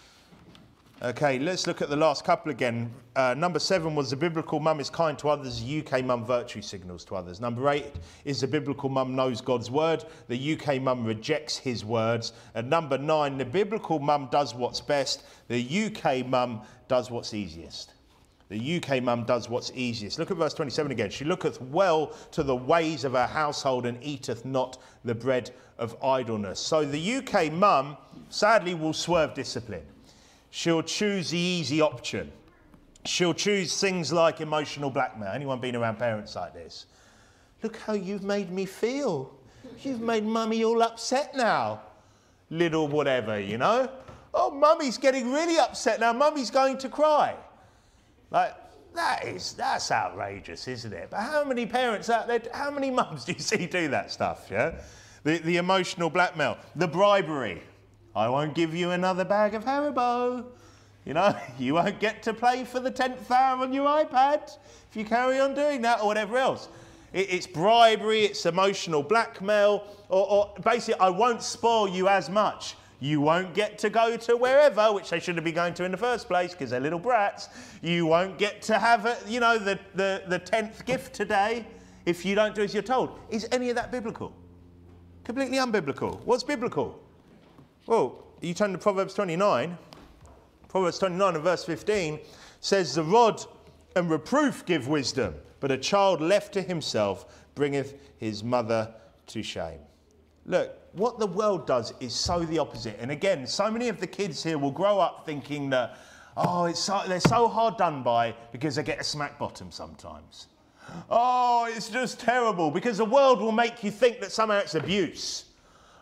Okay, 1.02 1.38
let's 1.38 1.66
look 1.66 1.82
at 1.82 1.90
the 1.90 1.96
last 1.96 2.24
couple 2.24 2.50
again. 2.50 2.90
Uh, 3.16 3.34
number 3.36 3.58
seven 3.58 3.94
was 3.94 4.08
the 4.08 4.16
biblical 4.16 4.60
mum 4.60 4.80
is 4.80 4.88
kind 4.88 5.18
to 5.18 5.28
others, 5.28 5.62
the 5.62 5.84
UK 5.86 6.02
mum 6.02 6.24
virtue 6.24 6.62
signals 6.62 7.04
to 7.04 7.14
others. 7.14 7.38
Number 7.38 7.68
eight 7.68 7.92
is 8.24 8.40
the 8.40 8.46
biblical 8.46 8.88
mum 8.88 9.14
knows 9.14 9.42
God's 9.42 9.70
word, 9.70 10.06
the 10.28 10.54
UK 10.54 10.80
mum 10.80 11.04
rejects 11.04 11.58
his 11.58 11.84
words. 11.84 12.32
And 12.54 12.70
number 12.70 12.96
nine, 12.96 13.36
the 13.36 13.44
biblical 13.44 13.98
mum 13.98 14.28
does 14.32 14.54
what's 14.54 14.80
best, 14.80 15.24
the 15.48 15.84
UK 15.84 16.26
mum 16.26 16.62
does 16.88 17.10
what's 17.10 17.34
easiest. 17.34 17.92
The 18.48 18.76
UK 18.76 19.02
mum 19.02 19.24
does 19.24 19.50
what's 19.50 19.70
easiest. 19.74 20.18
Look 20.18 20.30
at 20.30 20.38
verse 20.38 20.54
27 20.54 20.92
again. 20.92 21.10
She 21.10 21.26
looketh 21.26 21.60
well 21.60 22.14
to 22.30 22.42
the 22.42 22.56
ways 22.56 23.04
of 23.04 23.12
her 23.12 23.26
household 23.26 23.84
and 23.84 24.02
eateth 24.02 24.46
not 24.46 24.80
the 25.04 25.14
bread 25.14 25.50
of 25.76 26.02
idleness. 26.02 26.58
So 26.58 26.86
the 26.86 27.16
UK 27.16 27.52
mum 27.52 27.98
sadly 28.30 28.72
will 28.72 28.94
swerve 28.94 29.34
discipline. 29.34 29.84
She'll 30.56 30.82
choose 30.82 31.28
the 31.28 31.38
easy 31.38 31.82
option. 31.82 32.32
She'll 33.04 33.34
choose 33.34 33.78
things 33.78 34.10
like 34.10 34.40
emotional 34.40 34.88
blackmail. 34.88 35.28
Anyone 35.28 35.60
been 35.60 35.76
around 35.76 35.98
parents 35.98 36.34
like 36.34 36.54
this? 36.54 36.86
Look 37.62 37.76
how 37.76 37.92
you've 37.92 38.22
made 38.22 38.50
me 38.50 38.64
feel. 38.64 39.34
You've 39.82 40.00
made 40.00 40.24
mummy 40.24 40.64
all 40.64 40.82
upset 40.82 41.36
now. 41.36 41.82
Little 42.48 42.88
whatever, 42.88 43.38
you 43.38 43.58
know? 43.58 43.90
Oh, 44.32 44.50
mummy's 44.50 44.96
getting 44.96 45.30
really 45.30 45.58
upset 45.58 46.00
now. 46.00 46.14
Mummy's 46.14 46.50
going 46.50 46.78
to 46.78 46.88
cry. 46.88 47.36
Like, 48.30 48.54
that 48.94 49.26
is, 49.26 49.52
that's 49.52 49.90
outrageous, 49.90 50.66
isn't 50.68 50.92
it? 50.94 51.08
But 51.10 51.20
how 51.20 51.44
many 51.44 51.66
parents 51.66 52.08
out 52.08 52.28
there, 52.28 52.40
how 52.54 52.70
many 52.70 52.90
mums 52.90 53.24
do 53.26 53.32
you 53.32 53.40
see 53.40 53.66
do 53.66 53.88
that 53.88 54.10
stuff, 54.10 54.48
yeah? 54.50 54.76
The, 55.22 55.36
the 55.36 55.58
emotional 55.58 56.08
blackmail, 56.08 56.56
the 56.76 56.88
bribery. 56.88 57.62
I 58.16 58.30
won't 58.30 58.54
give 58.54 58.74
you 58.74 58.92
another 58.92 59.26
bag 59.26 59.52
of 59.52 59.66
Haribo. 59.66 60.46
You 61.04 61.12
know, 61.12 61.36
you 61.58 61.74
won't 61.74 62.00
get 62.00 62.22
to 62.22 62.32
play 62.32 62.64
for 62.64 62.80
the 62.80 62.90
10th 62.90 63.30
hour 63.30 63.62
on 63.62 63.74
your 63.74 63.86
iPad 63.86 64.56
if 64.90 64.96
you 64.96 65.04
carry 65.04 65.38
on 65.38 65.54
doing 65.54 65.82
that 65.82 66.00
or 66.00 66.06
whatever 66.06 66.38
else. 66.38 66.68
It, 67.12 67.30
it's 67.30 67.46
bribery, 67.46 68.22
it's 68.22 68.46
emotional 68.46 69.02
blackmail, 69.02 69.86
or, 70.08 70.30
or 70.30 70.54
basically, 70.64 70.98
I 70.98 71.10
won't 71.10 71.42
spoil 71.42 71.86
you 71.86 72.08
as 72.08 72.30
much. 72.30 72.74
You 73.00 73.20
won't 73.20 73.52
get 73.52 73.78
to 73.80 73.90
go 73.90 74.16
to 74.16 74.36
wherever, 74.38 74.90
which 74.94 75.10
they 75.10 75.20
shouldn't 75.20 75.44
be 75.44 75.52
going 75.52 75.74
to 75.74 75.84
in 75.84 75.90
the 75.90 75.98
first 75.98 76.26
place 76.26 76.52
because 76.52 76.70
they're 76.70 76.80
little 76.80 76.98
brats. 76.98 77.50
You 77.82 78.06
won't 78.06 78.38
get 78.38 78.62
to 78.62 78.78
have, 78.78 79.04
a, 79.04 79.18
you 79.28 79.40
know, 79.40 79.58
the, 79.58 79.78
the, 79.94 80.22
the 80.26 80.40
10th 80.40 80.86
gift 80.86 81.12
today 81.12 81.66
if 82.06 82.24
you 82.24 82.34
don't 82.34 82.54
do 82.54 82.62
as 82.62 82.72
you're 82.72 82.82
told. 82.82 83.20
Is 83.28 83.46
any 83.52 83.68
of 83.68 83.76
that 83.76 83.92
biblical? 83.92 84.32
Completely 85.24 85.58
unbiblical. 85.58 86.24
What's 86.24 86.42
biblical? 86.42 87.05
Well, 87.86 88.24
you 88.40 88.52
turn 88.52 88.72
to 88.72 88.78
Proverbs 88.78 89.14
29. 89.14 89.78
Proverbs 90.68 90.98
29 90.98 91.34
and 91.36 91.44
verse 91.44 91.64
15 91.64 92.18
says, 92.60 92.96
The 92.96 93.04
rod 93.04 93.44
and 93.94 94.10
reproof 94.10 94.66
give 94.66 94.88
wisdom, 94.88 95.34
but 95.60 95.70
a 95.70 95.78
child 95.78 96.20
left 96.20 96.52
to 96.54 96.62
himself 96.62 97.46
bringeth 97.54 97.94
his 98.18 98.42
mother 98.42 98.92
to 99.28 99.42
shame. 99.42 99.78
Look, 100.46 100.76
what 100.92 101.20
the 101.20 101.28
world 101.28 101.66
does 101.68 101.94
is 102.00 102.12
so 102.12 102.40
the 102.40 102.58
opposite. 102.58 102.96
And 102.98 103.12
again, 103.12 103.46
so 103.46 103.70
many 103.70 103.88
of 103.88 104.00
the 104.00 104.06
kids 104.06 104.42
here 104.42 104.58
will 104.58 104.72
grow 104.72 104.98
up 104.98 105.24
thinking 105.24 105.70
that, 105.70 105.96
oh, 106.36 106.64
it's 106.64 106.80
so, 106.80 107.02
they're 107.06 107.20
so 107.20 107.46
hard 107.46 107.76
done 107.76 108.02
by 108.02 108.34
because 108.50 108.74
they 108.74 108.82
get 108.82 109.00
a 109.00 109.04
smack 109.04 109.38
bottom 109.38 109.70
sometimes. 109.70 110.48
Oh, 111.08 111.68
it's 111.70 111.88
just 111.88 112.18
terrible 112.18 112.72
because 112.72 112.98
the 112.98 113.04
world 113.04 113.40
will 113.40 113.52
make 113.52 113.84
you 113.84 113.92
think 113.92 114.20
that 114.20 114.32
somehow 114.32 114.58
it's 114.58 114.74
abuse. 114.74 115.44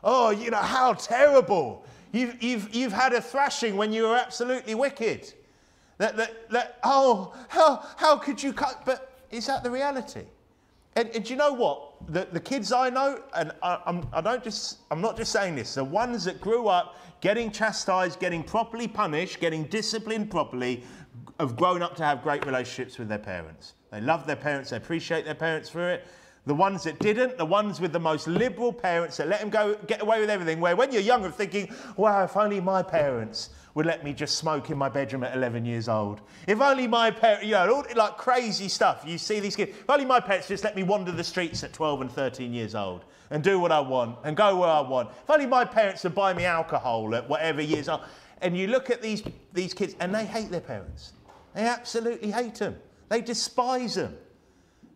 Oh, 0.05 0.31
you 0.31 0.51
know, 0.51 0.59
how 0.59 0.93
terrible. 0.93 1.85
You've, 2.13 2.41
you've, 2.43 2.75
you've 2.75 2.93
had 2.93 3.13
a 3.15 3.21
thrashing 3.21 3.77
when 3.77 3.93
you 3.93 4.05
were 4.05 4.17
absolutely 4.17 4.75
wicked. 4.75 5.33
That, 5.99 6.17
that, 6.17 6.51
that, 6.51 6.79
oh, 6.85 7.35
how, 7.49 7.85
how 7.97 8.17
could 8.19 8.41
you 8.43 8.53
cut? 8.53 8.83
But 8.85 9.21
is 9.31 9.47
that 9.47 9.65
the 9.65 9.71
reality? 9.71 10.23
And, 10.97 11.09
and 11.11 11.25
do 11.25 11.33
you 11.33 11.37
know 11.37 11.53
what? 11.53 11.93
The, 12.09 12.29
the 12.31 12.41
kids 12.41 12.71
I 12.71 12.91
know, 12.91 13.23
and 13.35 13.53
I, 13.63 13.81
I'm, 13.87 14.07
I 14.13 14.21
don't 14.21 14.45
just, 14.45 14.79
I'm 14.91 15.01
not 15.01 15.17
just 15.17 15.33
saying 15.33 15.57
this, 15.57 15.75
the 15.75 15.83
ones 15.83 16.25
that 16.25 16.41
grew 16.41 16.69
up 16.69 16.97
getting 17.21 17.51
chastised, 17.51 18.21
getting 18.21 18.43
properly 18.43 18.87
punished, 18.87 19.41
getting 19.41 19.65
disciplined 19.65 20.31
properly, 20.31 20.85
have 21.41 21.57
grown 21.57 21.83
up 21.83 21.97
to 21.97 22.05
have 22.05 22.23
great 22.23 22.45
relationships 22.45 22.99
with 22.99 23.09
their 23.09 23.19
parents. 23.19 23.73
They 23.91 24.01
love 24.01 24.27
their 24.27 24.37
parents, 24.37 24.71
they 24.71 24.77
appreciate 24.77 25.25
their 25.25 25.35
parents 25.35 25.69
for 25.69 25.91
it. 25.91 26.07
The 26.47 26.55
ones 26.55 26.85
that 26.85 26.99
didn't, 26.99 27.39
the 27.39 27.47
ones 27.47 27.81
with 27.81 27.93
the 27.93 28.01
most 28.01 28.27
liberal 28.27 28.73
parents 28.73 29.17
that 29.17 29.29
let 29.29 29.41
them 29.41 29.49
go 29.49 29.77
get 29.87 30.03
away 30.03 30.21
with 30.21 30.29
everything. 30.29 30.61
Where 30.61 30.77
when 30.77 30.93
you're 30.93 31.01
younger, 31.01 31.31
thinking, 31.31 31.73
wow, 31.97 32.25
if 32.25 32.37
only 32.37 32.61
my 32.61 32.83
parents 32.83 33.51
would 33.75 33.87
let 33.87 34.05
me 34.05 34.13
just 34.13 34.37
smoke 34.37 34.71
in 34.71 34.79
my 34.79 34.89
bedroom 34.89 35.25
at 35.25 35.35
11 35.35 35.65
years 35.65 35.89
old. 35.89 36.21
If 36.47 36.61
only 36.61 36.87
my 36.87 37.11
parents, 37.11 37.45
you 37.45 37.53
know, 37.53 37.77
all, 37.77 37.85
like 37.97 38.17
crazy 38.17 38.69
stuff. 38.69 39.03
You 39.07 39.19
see 39.19 39.41
these 39.41 39.57
kids. 39.57 39.73
If 39.73 39.91
only 39.91 40.05
my 40.05 40.21
parents 40.21 40.47
just 40.47 40.65
let 40.65 40.77
me 40.77 40.83
wander 40.83 41.11
the 41.11 41.25
streets 41.25 41.65
at 41.65 41.73
12 41.73 42.03
and 42.03 42.11
13 42.11 42.53
years 42.53 42.75
old 42.75 43.05
and 43.31 43.43
do 43.43 43.59
what 43.59 43.73
I 43.73 43.81
want 43.81 44.19
and 44.23 44.37
go 44.37 44.57
where 44.57 44.69
I 44.69 44.81
want. 44.81 45.11
If 45.11 45.31
only 45.31 45.47
my 45.47 45.65
parents 45.65 46.05
would 46.05 46.15
buy 46.15 46.35
me 46.35 46.45
alcohol 46.45 47.15
at 47.15 47.29
whatever 47.29 47.63
years 47.63 47.89
old. 47.89 48.03
And 48.43 48.57
you 48.57 48.69
look 48.69 48.91
at 48.91 49.03
these, 49.03 49.23
these 49.53 49.75
kids 49.75 49.97
and 49.99 50.15
they 50.15 50.25
hate 50.25 50.51
their 50.51 50.61
parents. 50.61 51.15
They 51.55 51.63
absolutely 51.63 52.31
hate 52.31 52.57
them. 52.57 52.77
They 53.09 53.23
despise 53.23 53.95
them. 53.95 54.17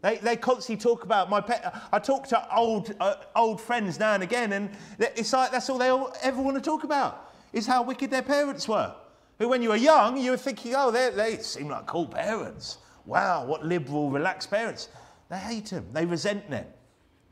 They, 0.01 0.19
they 0.19 0.37
constantly 0.37 0.81
talk 0.81 1.05
about 1.05 1.29
my 1.29 1.41
pet. 1.41 1.75
I 1.93 1.99
talk 1.99 2.29
to 2.29 2.57
old, 2.57 2.95
uh, 3.01 3.17
old 3.35 3.61
friends 3.61 3.99
now 3.99 4.15
and 4.15 4.23
again, 4.23 4.53
and 4.53 4.71
it's 4.99 5.33
like 5.33 5.51
that's 5.51 5.69
all 5.69 5.79
they 5.79 5.89
all, 5.89 6.15
ever 6.23 6.41
want 6.41 6.57
to 6.57 6.63
talk 6.63 6.85
about 6.85 7.33
is 7.53 7.67
how 7.67 7.83
wicked 7.83 8.11
their 8.11 8.23
parents 8.23 8.69
were. 8.69 8.95
Who, 9.39 9.49
when 9.49 9.63
you 9.63 9.71
were 9.71 9.77
young, 9.77 10.17
you 10.19 10.33
were 10.33 10.37
thinking, 10.37 10.75
oh, 10.77 10.91
they 10.91 11.39
seem 11.39 11.69
like 11.69 11.87
cool 11.87 12.07
parents. 12.07 12.79
Wow, 13.07 13.47
what 13.47 13.65
liberal, 13.65 14.11
relaxed 14.11 14.51
parents. 14.51 14.89
They 15.31 15.39
hate 15.39 15.67
them. 15.67 15.87
They 15.93 16.05
resent 16.05 16.49
them. 16.51 16.67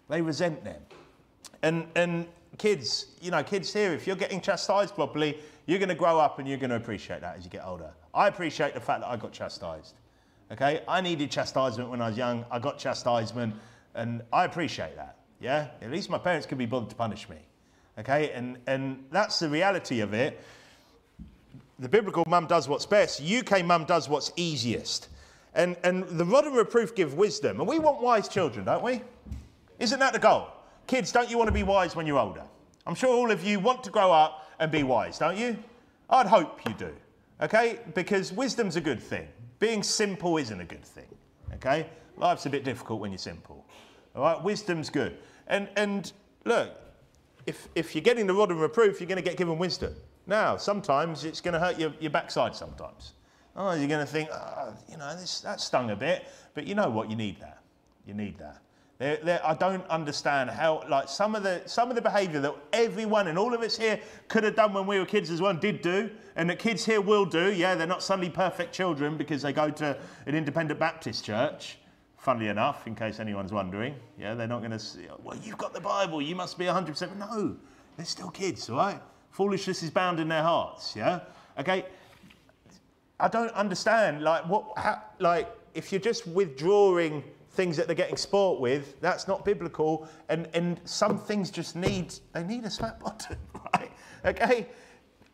They 0.09 0.23
resent 0.23 0.65
them. 0.65 0.81
And, 1.63 1.87
and 1.95 2.27
kids, 2.59 3.07
you 3.21 3.31
know, 3.31 3.43
kids 3.43 3.73
here, 3.73 3.93
if 3.93 4.07
you're 4.07 4.17
getting 4.17 4.41
chastised 4.41 4.95
properly, 4.95 5.39
you're 5.67 5.79
going 5.79 5.89
to 5.89 5.95
grow 5.95 6.19
up 6.19 6.39
and 6.39 6.49
you're 6.49 6.59
going 6.59 6.71
to 6.71 6.77
appreciate 6.77 7.21
that 7.21 7.37
as 7.37 7.45
you 7.45 7.51
get 7.51 7.65
older. 7.65 7.93
I 8.15 8.29
appreciate 8.29 8.75
the 8.75 8.81
fact 8.81 9.01
that 9.01 9.09
I 9.09 9.17
got 9.17 9.33
chastised. 9.33 9.95
Okay, 10.53 10.83
I 10.87 11.01
needed 11.01 11.31
chastisement 11.31 11.91
when 11.91 12.01
I 12.01 12.09
was 12.09 12.17
young. 12.17 12.45
I 12.51 12.59
got 12.61 12.79
chastisement, 12.79 13.55
and 13.95 14.23
I 14.33 14.45
appreciate 14.45 14.97
that. 14.97 15.17
Yeah, 15.41 15.69
at 15.83 15.91
least 15.91 16.09
my 16.09 16.19
parents 16.19 16.47
could 16.47 16.59
be 16.59 16.67
bothered 16.67 16.91
to 16.91 16.97
punish 16.97 17.29
me. 17.29 17.37
Okay, 17.99 18.31
and 18.31 18.59
and 18.67 19.05
that's 19.11 19.39
the 19.41 19.49
reality 19.49 20.01
of 20.01 20.15
it. 20.15 20.41
The 21.79 21.89
biblical 21.89 22.25
mum 22.29 22.47
does 22.47 22.69
what's 22.69 22.87
best. 22.87 23.21
UK 23.21 23.65
mum 23.65 23.85
does 23.85 24.09
what's 24.09 24.33
easiest. 24.37 25.09
And 25.55 25.77
and 25.83 26.05
the 26.05 26.25
rod 26.25 26.45
and 26.45 26.55
reproof 26.55 26.95
give 26.95 27.15
wisdom, 27.15 27.59
and 27.59 27.69
we 27.69 27.79
want 27.79 28.01
wise 28.01 28.29
children, 28.29 28.65
don't 28.67 28.85
we? 28.85 29.03
Isn't 29.79 29.99
that 29.99 30.13
the 30.13 30.19
goal? 30.19 30.49
Kids, 30.87 31.11
don't 31.11 31.29
you 31.29 31.37
want 31.37 31.49
to 31.49 31.53
be 31.53 31.65
wise 31.65 31.97
when 31.97 32.07
you're 32.07 32.19
older? 32.19 32.43
I'm 32.87 32.95
sure 32.95 33.11
all 33.11 33.33
of 33.33 33.43
you 33.43 33.59
want 33.59 33.83
to 33.85 33.91
grow 33.91 34.13
up 34.13 34.49
and 34.61 34.71
be 34.71 34.85
wise, 34.85 35.19
don't 35.19 35.37
you? 35.37 35.59
I'd 36.09 36.27
hope 36.27 36.61
you 36.69 36.75
do. 36.75 36.95
Okay, 37.43 37.81
because 37.95 38.33
wisdom's 38.33 38.77
a 38.77 38.81
good 38.81 39.03
thing. 39.03 39.27
Being 39.59 39.83
simple 39.83 40.37
isn't 40.37 40.61
a 40.61 40.65
good 40.65 40.85
thing. 40.85 41.09
Okay? 41.55 41.87
Life's 42.17 42.47
a 42.47 42.51
bit 42.51 42.65
difficult 42.65 43.01
when 43.01 43.11
you're 43.11 43.19
simple. 43.19 43.65
All 44.15 44.23
right? 44.23 44.43
Wisdom's 44.43 44.91
good. 44.91 45.19
And, 45.47 45.69
and 45.77 46.13
look, 46.45 46.71
if, 47.47 47.69
if 47.75 47.95
you're 47.95 48.03
getting 48.03 48.27
the 48.27 48.35
rod 48.35 48.51
of 48.51 48.59
reproof, 48.59 49.01
you're 49.01 49.09
going 49.09 49.23
to 49.23 49.29
get 49.29 49.37
given 49.37 49.59
wisdom. 49.59 49.95
Now, 50.27 50.57
sometimes 50.57 51.25
it's 51.25 51.41
going 51.41 51.55
to 51.55 51.61
hurt 51.61 51.79
your, 51.79 51.93
your 52.01 52.11
backside 52.11 52.57
sometimes. 52.57 53.13
Oh, 53.55 53.73
you're 53.73 53.89
going 53.89 54.05
to 54.05 54.13
think, 54.13 54.29
oh, 54.33 54.75
you 54.91 54.97
know, 54.97 55.17
this, 55.17 55.41
that 55.41 55.61
stung 55.61 55.91
a 55.91 55.97
bit. 55.97 56.27
But 56.55 56.67
you 56.67 56.75
know 56.75 56.91
what? 56.91 57.09
You 57.09 57.17
need 57.17 57.41
that. 57.41 57.63
You 58.05 58.15
need 58.15 58.39
that. 58.39 58.61
They're, 58.99 59.19
they're, 59.23 59.47
I 59.47 59.55
don't 59.55 59.87
understand 59.89 60.49
how, 60.49 60.83
like, 60.89 61.09
some 61.09 61.35
of 61.35 61.43
the 61.43 61.61
some 61.67 61.91
of 61.91 61.97
the 61.97 62.03
behaviour 62.03 62.41
that 62.41 62.55
everyone 62.73 63.29
and 63.29 63.39
all 63.39 63.53
of 63.53 63.61
us 63.61 63.77
here 63.77 64.01
could 64.29 64.43
have 64.45 64.57
done 64.57 64.73
when 64.73 64.87
we 64.87 64.99
were 64.99 65.05
kids 65.05 65.31
as 65.31 65.41
well, 65.41 65.53
did 65.53 65.83
do, 65.83 66.11
and 66.35 66.49
that 66.49 66.59
kids 66.59 66.85
here 66.85 67.03
will 67.03 67.27
do. 67.27 67.53
Yeah, 67.53 67.75
they're 67.75 67.87
not 67.87 68.03
suddenly 68.03 68.31
perfect 68.31 68.73
children 68.73 69.19
because 69.19 69.43
they 69.43 69.53
go 69.53 69.71
to 69.71 69.99
an 70.27 70.35
independent 70.35 70.81
Baptist 70.81 71.25
church. 71.25 71.79
Funnily 72.17 72.49
enough, 72.49 72.87
in 72.87 72.95
case 72.97 73.21
anyone's 73.21 73.53
wondering, 73.53 73.95
yeah, 74.19 74.35
they're 74.35 74.49
not 74.49 74.59
going 74.59 74.73
to 74.73 74.81
say, 74.81 75.07
well, 75.23 75.39
you've 75.45 75.59
got 75.59 75.73
the 75.73 75.81
Bible, 75.81 76.21
you 76.21 76.35
must 76.35 76.59
be 76.59 76.65
100%. 76.65 77.17
No, 77.19 77.55
They're 77.97 78.05
still 78.05 78.31
kids, 78.31 78.69
all 78.69 78.79
right? 78.79 79.01
Foolishness 79.31 79.85
is 79.85 79.91
bound 79.91 80.19
in 80.19 80.27
their 80.27 80.43
hearts, 80.43 80.97
yeah? 80.97 81.21
Okay? 81.57 81.85
I 83.21 83.29
don't 83.29 83.53
understand, 83.53 84.23
like, 84.23 84.45
what, 84.49 84.65
how, 84.77 85.03
like, 85.21 85.49
if 85.75 85.93
you're 85.93 86.01
just 86.01 86.27
withdrawing 86.27 87.23
things 87.57 87.77
that 87.77 87.87
they're 87.87 87.97
getting 87.97 88.17
sport 88.17 88.61
with, 88.61 89.01
that's 89.01 89.27
not 89.27 89.45
biblical. 89.45 90.09
And, 90.29 90.49
and 90.55 90.81
some 90.85 91.19
things 91.19 91.51
just 91.51 91.75
need, 91.75 92.15
they 92.33 92.45
need 92.45 92.65
a 92.65 92.71
smack 92.71 93.01
button, 93.01 93.37
right? 93.75 93.91
Okay? 94.25 94.67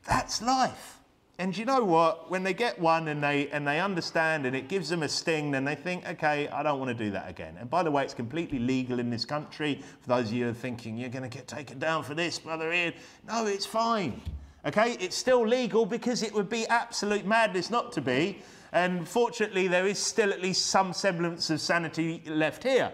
That's 0.07 0.41
life. 0.41 0.99
And 1.39 1.57
you 1.57 1.64
know 1.64 1.83
what? 1.83 2.31
When 2.31 2.43
they 2.45 2.55
get 2.55 2.79
one 2.79 3.09
and 3.09 3.23
they 3.23 3.49
and 3.49 3.66
they 3.66 3.81
understand 3.81 4.47
and 4.47 4.55
it 4.55 4.68
gives 4.68 4.89
them 4.89 5.03
a 5.03 5.09
sting, 5.09 5.51
then 5.51 5.64
they 5.64 5.75
think, 5.75 6.07
okay, 6.07 6.47
I 6.49 6.62
don't 6.62 6.79
want 6.79 6.97
to 6.97 7.05
do 7.05 7.11
that 7.11 7.29
again. 7.29 7.57
And 7.59 7.68
by 7.68 7.83
the 7.83 7.91
way, 7.91 8.05
it's 8.05 8.14
completely 8.14 8.59
legal 8.59 9.01
in 9.01 9.11
this 9.11 9.25
country. 9.25 9.83
For 10.03 10.09
those 10.09 10.29
of 10.29 10.35
you 10.35 10.45
who 10.45 10.51
are 10.51 10.55
thinking 10.55 10.97
you're 10.97 11.09
going 11.09 11.29
to 11.29 11.37
get 11.37 11.49
taken 11.49 11.79
down 11.79 12.05
for 12.05 12.14
this, 12.14 12.39
brother 12.39 12.73
Ian, 12.73 12.93
no, 13.27 13.47
it's 13.47 13.66
fine. 13.66 14.20
Okay, 14.64 14.97
it's 15.01 15.16
still 15.16 15.45
legal 15.45 15.85
because 15.85 16.23
it 16.23 16.33
would 16.33 16.49
be 16.49 16.66
absolute 16.68 17.27
madness 17.27 17.70
not 17.70 17.91
to 17.93 18.01
be. 18.01 18.39
And 18.73 19.07
fortunately, 19.07 19.68
there 19.68 19.87
is 19.87 19.99
still 19.99 20.33
at 20.33 20.41
least 20.41 20.66
some 20.66 20.93
semblance 20.95 21.51
of 21.51 21.61
sanity 21.61 22.23
left 22.27 22.62
here. 22.62 22.93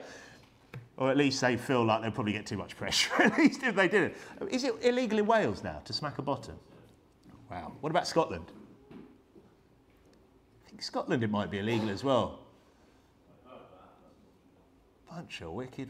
Or 0.97 1.11
at 1.11 1.17
least 1.17 1.41
they 1.41 1.57
feel 1.57 1.85
like 1.85 2.03
they'll 2.03 2.11
probably 2.11 2.33
get 2.33 2.47
too 2.47 2.57
much 2.57 2.77
pressure, 2.77 3.15
at 3.23 3.39
least 3.39 3.63
if 3.63 3.77
they 3.77 3.87
did. 3.87 4.17
Is 4.51 4.65
it 4.65 4.75
illegal 4.83 5.21
in 5.21 5.27
Wales 5.27 5.63
now 5.63 5.81
to 5.85 5.93
smack 5.93 6.19
a 6.19 6.23
bottom? 6.23 6.57
Wow. 7.49 7.73
What 7.81 7.91
about 7.91 8.09
Scotland? 8.09 8.47
I 8.93 10.69
think 10.69 10.83
Scotland 10.83 11.23
it 11.23 11.31
might 11.31 11.51
be 11.51 11.61
illegal 11.61 11.89
as 11.91 12.03
well. 12.03 12.41
Bunch 15.09 15.41
of 15.41 15.53
wicked, 15.53 15.89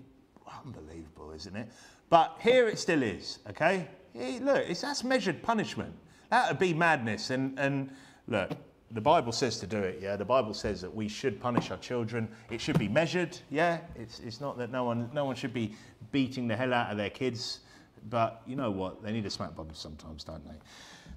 unbelievable, 0.64 1.32
isn't 1.32 1.56
it? 1.56 1.68
But 2.10 2.36
here 2.40 2.68
it 2.68 2.78
still 2.78 3.02
is, 3.02 3.38
okay? 3.50 3.88
Look, 4.14 4.64
it's, 4.68 4.82
that's 4.82 5.02
measured 5.02 5.42
punishment. 5.42 5.94
That 6.30 6.50
would 6.50 6.58
be 6.58 6.74
madness. 6.74 7.30
And, 7.30 7.58
and 7.58 7.90
look, 8.26 8.52
the 8.90 9.00
Bible 9.00 9.32
says 9.32 9.58
to 9.60 9.66
do 9.66 9.78
it, 9.78 9.98
yeah. 10.00 10.16
The 10.16 10.24
Bible 10.24 10.54
says 10.54 10.80
that 10.80 10.94
we 10.94 11.08
should 11.08 11.40
punish 11.40 11.70
our 11.70 11.76
children. 11.76 12.28
It 12.50 12.60
should 12.60 12.78
be 12.78 12.88
measured, 12.88 13.36
yeah. 13.50 13.80
It's, 13.94 14.20
it's 14.20 14.40
not 14.40 14.56
that 14.58 14.70
no 14.70 14.84
one, 14.84 15.10
no 15.12 15.24
one 15.24 15.36
should 15.36 15.52
be 15.52 15.74
beating 16.10 16.48
the 16.48 16.56
hell 16.56 16.72
out 16.72 16.90
of 16.90 16.96
their 16.96 17.10
kids, 17.10 17.60
but 18.08 18.42
you 18.46 18.56
know 18.56 18.70
what? 18.70 19.02
They 19.02 19.12
need 19.12 19.26
a 19.26 19.30
smack 19.30 19.54
bottom 19.54 19.74
sometimes, 19.74 20.24
don't 20.24 20.44
they? 20.46 20.56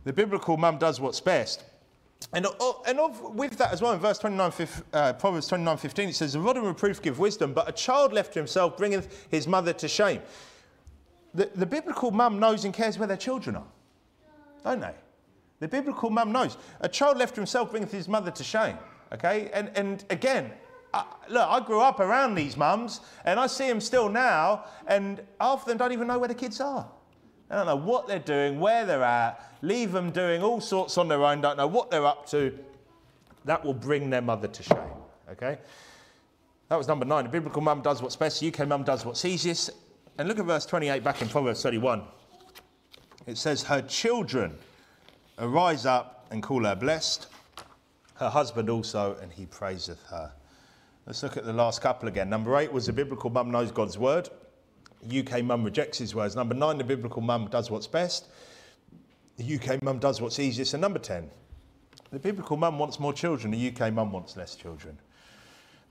The 0.04 0.12
biblical 0.12 0.58
mum 0.58 0.80
does 0.80 1.00
what's 1.00 1.22
best. 1.22 1.64
And, 2.34 2.46
and 2.88 3.00
of, 3.00 3.22
with 3.36 3.58
that 3.58 3.72
as 3.72 3.82
well, 3.82 3.94
in 3.94 4.00
verse 4.00 4.20
29, 4.20 4.52
uh, 4.94 5.14
Proverbs 5.14 5.48
29, 5.48 5.78
15, 5.78 6.10
it 6.10 6.16
says, 6.16 6.36
A 6.36 6.40
rod 6.40 6.58
and 6.58 6.66
reproof 6.66 7.02
give 7.02 7.20
wisdom, 7.20 7.54
but 7.54 7.68
a 7.68 7.72
child 7.72 8.14
left 8.14 8.34
to 8.34 8.40
himself 8.40 8.78
bringeth 8.78 9.28
his 9.32 9.48
mother 9.48 9.74
to 9.74 9.88
shame. 9.88 10.22
The, 11.34 11.50
the 11.56 11.66
biblical 11.66 12.12
mum 12.12 12.40
knows 12.40 12.66
and 12.66 12.74
cares 12.74 13.00
where 13.00 13.08
their 13.08 13.18
children 13.18 13.56
are, 13.56 13.68
don't 14.64 14.82
they? 14.82 14.94
The 15.62 15.68
biblical 15.68 16.10
mum 16.10 16.32
knows. 16.32 16.58
A 16.82 16.90
child 16.90 17.18
left 17.18 17.36
to 17.36 17.42
himself 17.42 17.70
bringeth 17.70 17.92
his 17.92 18.10
mother 18.10 18.32
to 18.32 18.44
shame. 18.44 18.78
Okay? 19.14 19.52
And, 19.54 19.72
and 19.76 20.04
again, 20.10 20.52
I, 20.92 21.06
look, 21.30 21.48
I 21.48 21.60
grew 21.62 21.80
up 21.80 22.00
around 22.00 22.34
these 22.34 22.58
mums 22.58 23.02
and 23.26 23.40
I 23.40 23.46
see 23.48 23.68
them 23.68 23.80
still 23.80 24.10
now, 24.10 24.66
and 24.88 25.22
half 25.40 25.62
of 25.62 25.66
them 25.68 25.78
don't 25.78 25.92
even 25.94 26.08
know 26.08 26.18
where 26.18 26.28
the 26.28 26.36
kids 26.36 26.60
are. 26.60 26.90
They 27.48 27.56
don't 27.56 27.68
know 27.68 27.76
what 27.76 28.08
they're 28.08 28.20
doing, 28.20 28.60
where 28.60 28.86
they're 28.86 29.04
at, 29.04 29.56
leave 29.62 29.92
them 29.92 30.10
doing 30.10 30.42
all 30.42 30.60
sorts 30.60 30.98
on 30.98 31.08
their 31.08 31.24
own, 31.24 31.42
don't 31.42 31.58
know 31.58 31.68
what 31.68 31.92
they're 31.92 32.06
up 32.06 32.26
to. 32.30 32.58
That 33.46 33.64
will 33.64 33.74
bring 33.74 34.10
their 34.10 34.22
mother 34.22 34.48
to 34.48 34.64
shame. 34.64 34.78
Okay? 35.30 35.60
That 36.70 36.76
was 36.78 36.88
number 36.88 37.06
nine. 37.06 37.26
The 37.26 37.30
biblical 37.30 37.62
mum 37.62 37.82
does 37.82 38.02
what's 38.02 38.16
best, 38.16 38.40
the 38.40 38.48
UK 38.48 38.68
mum 38.68 38.84
does 38.84 39.06
what's 39.06 39.26
easiest. 39.26 39.70
And 40.18 40.28
look 40.28 40.40
at 40.40 40.46
verse 40.46 40.66
28 40.66 41.04
back 41.04 41.22
in 41.22 41.30
Proverbs 41.30 41.62
31. 41.62 42.02
It 43.28 43.38
says, 43.38 43.62
Her 43.62 43.82
children 43.84 44.58
Arise 45.42 45.88
up 45.88 46.28
and 46.30 46.44
call 46.44 46.66
her 46.66 46.76
blessed, 46.76 47.26
her 48.18 48.30
husband 48.30 48.70
also, 48.70 49.18
and 49.24 49.34
he 49.34 49.48
praiseth 49.48 50.06
her. 50.06 50.32
Let's 51.08 51.24
look 51.24 51.36
at 51.36 51.46
the 51.46 51.52
last 51.52 51.82
couple 51.82 52.08
again. 52.08 52.30
Number 52.30 52.56
eight 52.58 52.72
was 52.72 52.86
the 52.86 52.94
biblical 52.94 53.32
mum 53.32 53.50
knows 53.50 53.72
God's 53.72 53.98
word. 53.98 54.30
UK 55.12 55.44
mum 55.44 55.64
rejects 55.64 55.98
his 55.98 56.14
words. 56.14 56.36
Number 56.36 56.54
nine, 56.54 56.78
the 56.78 56.84
biblical 56.84 57.24
mum 57.24 57.48
does 57.48 57.72
what's 57.72 57.88
best. 57.88 58.28
The 59.38 59.56
UK 59.56 59.82
mum 59.82 59.98
does 59.98 60.22
what's 60.22 60.38
easiest. 60.38 60.76
And 60.76 60.82
number 60.82 61.00
10, 61.00 61.28
the 62.12 62.20
biblical 62.20 62.56
mum 62.56 62.78
wants 62.78 63.00
more 63.00 63.12
children. 63.12 63.50
The 63.50 63.74
UK 63.76 63.92
mum 63.92 64.12
wants 64.12 64.38
less 64.38 64.54
children. 64.54 64.96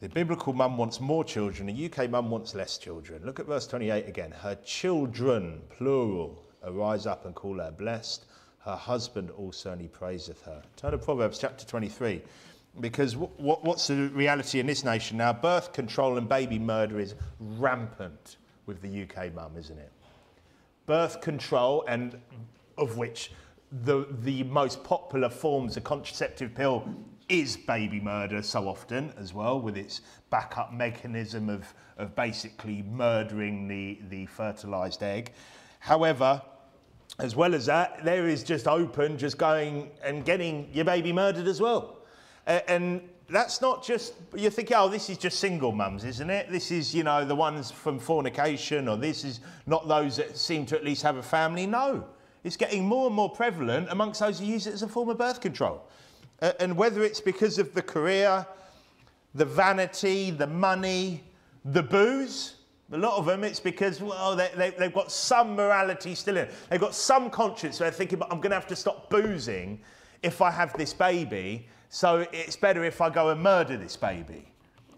The 0.01 0.11
biblical 0.11 0.53
mum 0.53 0.79
wants 0.79 1.01
more 1.01 1.25
children. 1.25 1.67
The 1.67 1.93
UK 1.93 2.09
mum 2.09 2.31
wants 2.31 2.55
less 2.55 2.79
children. 2.79 3.27
Look 3.27 3.41
at 3.41 3.47
verse 3.47 3.67
28 3.67 4.07
again. 4.07 4.31
Her 4.31 4.55
children, 4.65 5.63
plural, 5.77 6.41
arise 6.63 7.05
up 7.05 7.27
and 7.27 7.35
call 7.35 7.59
her 7.59 7.73
blessed 7.73 8.27
her 8.65 8.77
husband 8.77 9.31
also, 9.31 9.73
and 9.73 9.81
he 9.81 9.89
praiseth 9.89 10.43
her. 10.43 10.63
Turn 10.77 10.93
to 10.93 10.99
Proverbs 10.99 11.39
chapter 11.39 11.65
23. 11.65 12.23
Because 12.81 13.17
what's 13.17 13.89
the 13.89 14.09
reality 14.11 14.61
in 14.61 14.67
this 14.67 14.85
nation 14.85 15.17
now? 15.17 15.33
Birth 15.33 15.73
control 15.73 16.19
and 16.19 16.29
baby 16.29 16.59
murder 16.59 17.01
is 17.01 17.15
rampant 17.41 18.37
with 18.67 18.81
the 18.81 19.03
UK 19.03 19.35
mum, 19.35 19.53
isn't 19.59 19.79
it? 19.79 19.91
Birth 20.87 21.21
control, 21.21 21.85
and 21.89 22.21
of 22.79 22.97
which 22.97 23.33
the, 23.85 24.07
the 24.23 24.45
most 24.45 24.85
popular 24.85 25.29
forms 25.29 25.77
of 25.77 25.85
contraceptive 25.85 26.55
pill 26.55 26.85
is 27.29 27.57
baby 27.57 28.01
murder 28.01 28.43
so 28.43 28.69
often 28.69 29.13
as 29.17 29.33
well, 29.33 29.61
with 29.61 29.77
its 29.77 30.03
backup 30.31 30.73
mechanism 30.73 31.49
of, 31.49 31.73
of 31.97 32.15
basically 32.15 32.83
murdering 32.83 33.67
the, 33.67 33.99
the 34.11 34.27
fertilized 34.27 35.03
egg. 35.03 35.33
However, 35.79 36.43
as 37.21 37.37
well 37.37 37.55
as 37.55 37.67
that, 37.67 38.05
there 38.05 38.29
is 38.29 38.43
just 38.43 38.67
open, 38.67 39.19
just 39.19 39.39
going 39.39 39.91
and 40.03 40.25
getting 40.25 40.69
your 40.73 40.85
baby 40.85 41.13
murdered 41.13 41.47
as 41.47 41.61
well. 41.61 41.99
Uh, 42.47 42.61
and 42.69 43.03
that's 43.29 43.61
not 43.61 43.85
just, 43.85 44.15
you 44.35 44.51
think, 44.51 44.73
oh, 44.75 44.89
this 44.89 45.09
is 45.09 45.17
just 45.17 45.39
single 45.39 45.73
mums, 45.73 46.05
isn't 46.05 46.31
it? 46.31 46.51
This 46.51 46.71
is, 46.71 46.95
you 46.95 47.05
know, 47.05 47.25
the 47.25 47.35
ones 47.35 47.71
from 47.71 47.99
fornication, 47.99 48.89
or 48.89 48.97
this 48.97 49.25
is 49.25 49.41
not 49.67 49.87
those 49.87 50.17
that 50.17 50.37
seem 50.37 50.67
to 50.67 50.77
at 50.77 50.85
least 50.85 51.03
have 51.03 51.17
a 51.17 51.23
family. 51.23 51.67
No, 51.67 52.05
it's 52.43 52.57
getting 52.57 52.85
more 52.85 53.07
and 53.07 53.15
more 53.15 53.31
prevalent 53.31 53.89
amongst 53.91 54.21
those 54.21 54.41
who 54.41 54.47
use 54.47 54.67
it 54.67 54.75
as 54.75 54.83
a 54.83 54.89
form 54.89 55.09
of 55.11 55.19
birth 55.19 55.41
control. 55.41 55.87
Uh, 56.43 56.53
and 56.59 56.77
whether 56.77 57.05
it's 57.05 57.21
because 57.21 57.59
of 57.59 57.73
the 57.75 57.83
career, 57.83 58.47
the 59.35 59.45
vanity, 59.45 60.31
the 60.31 60.47
money, 60.47 61.23
the 61.65 61.83
booze, 61.83 62.57
a 62.93 62.99
lot 62.99 63.17
of 63.17 63.27
them, 63.27 63.45
it's 63.45 63.61
because, 63.61 64.01
well, 64.01 64.35
they, 64.35 64.51
they, 64.57 64.71
they've 64.71 64.93
got 64.93 65.13
some 65.13 65.55
morality 65.55 66.15
still 66.15 66.37
in. 66.37 66.49
They've 66.69 66.81
got 66.81 66.95
some 66.95 67.31
conscience. 67.31 67.79
Where 67.79 67.89
they're 67.89 67.97
thinking, 67.97 68.19
but 68.19 68.33
I'm 68.33 68.39
going 68.39 68.51
to 68.51 68.57
have 68.57 68.67
to 68.69 68.77
stop 68.77 69.09
boozing 69.11 69.81
if 70.23 70.43
I 70.43 70.51
have 70.51 70.77
this 70.77 70.93
baby. 70.93 71.69
So 71.89 72.27
it's 72.33 72.57
better 72.57 72.85
if 72.85 73.01
I 73.01 73.09
go 73.09 73.31
and 73.31 73.41
murder 73.41 73.77
this 73.77 73.97
baby. 73.97 74.51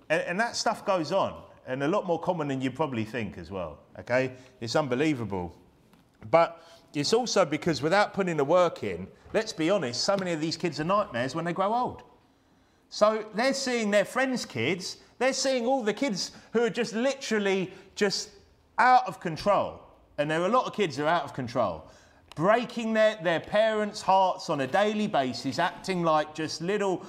And, 0.09 0.23
and 0.23 0.41
that 0.41 0.57
stuff 0.57 0.87
goes 0.87 1.13
on. 1.13 1.43
And 1.67 1.83
a 1.83 1.89
lot 1.89 2.07
more 2.07 2.19
common 2.19 2.49
than 2.49 2.61
you 2.63 2.71
probably 2.71 3.05
think 3.05 3.37
as 3.37 3.51
well. 3.51 3.79
Okay? 3.99 4.33
It's 4.61 4.75
unbelievable. 4.75 5.55
But 6.31 6.63
it's 6.95 7.13
also 7.13 7.45
because 7.45 7.83
without 7.83 8.15
putting 8.15 8.39
the 8.39 8.45
work 8.45 8.85
in, 8.85 9.07
let's 9.35 9.53
be 9.53 9.69
honest, 9.69 10.03
so 10.03 10.17
many 10.17 10.33
of 10.33 10.41
these 10.41 10.57
kids 10.57 10.81
are 10.81 10.85
nightmares 10.85 11.35
when 11.35 11.45
they 11.45 11.53
grow 11.53 11.75
old. 11.75 12.05
So 12.89 13.27
they're 13.35 13.55
seeing 13.55 13.91
their 13.91 14.05
friends' 14.05 14.47
kids 14.47 14.97
they're 15.23 15.33
seeing 15.33 15.67
all 15.67 15.85
the 15.85 15.95
kids 15.95 16.33
who 16.53 16.65
are 16.65 16.71
just 16.71 16.95
literally 16.95 17.73
just 17.95 18.31
out 18.79 19.07
of 19.07 19.21
control. 19.21 19.81
And 20.19 20.31
there 20.31 20.43
are 20.43 20.47
a 20.47 20.51
lot 20.51 20.67
of 20.67 20.75
kids 20.75 20.97
who 20.97 21.05
are 21.05 21.09
out 21.09 21.25
of 21.25 21.35
control, 21.35 21.91
breaking 22.35 22.93
their, 22.93 23.19
their 23.23 23.41
parents' 23.41 24.01
hearts 24.01 24.51
on 24.51 24.61
a 24.61 24.67
daily 24.67 25.07
basis, 25.07 25.59
acting 25.59 26.03
like 26.03 26.35
just 26.35 26.61
little 26.61 27.05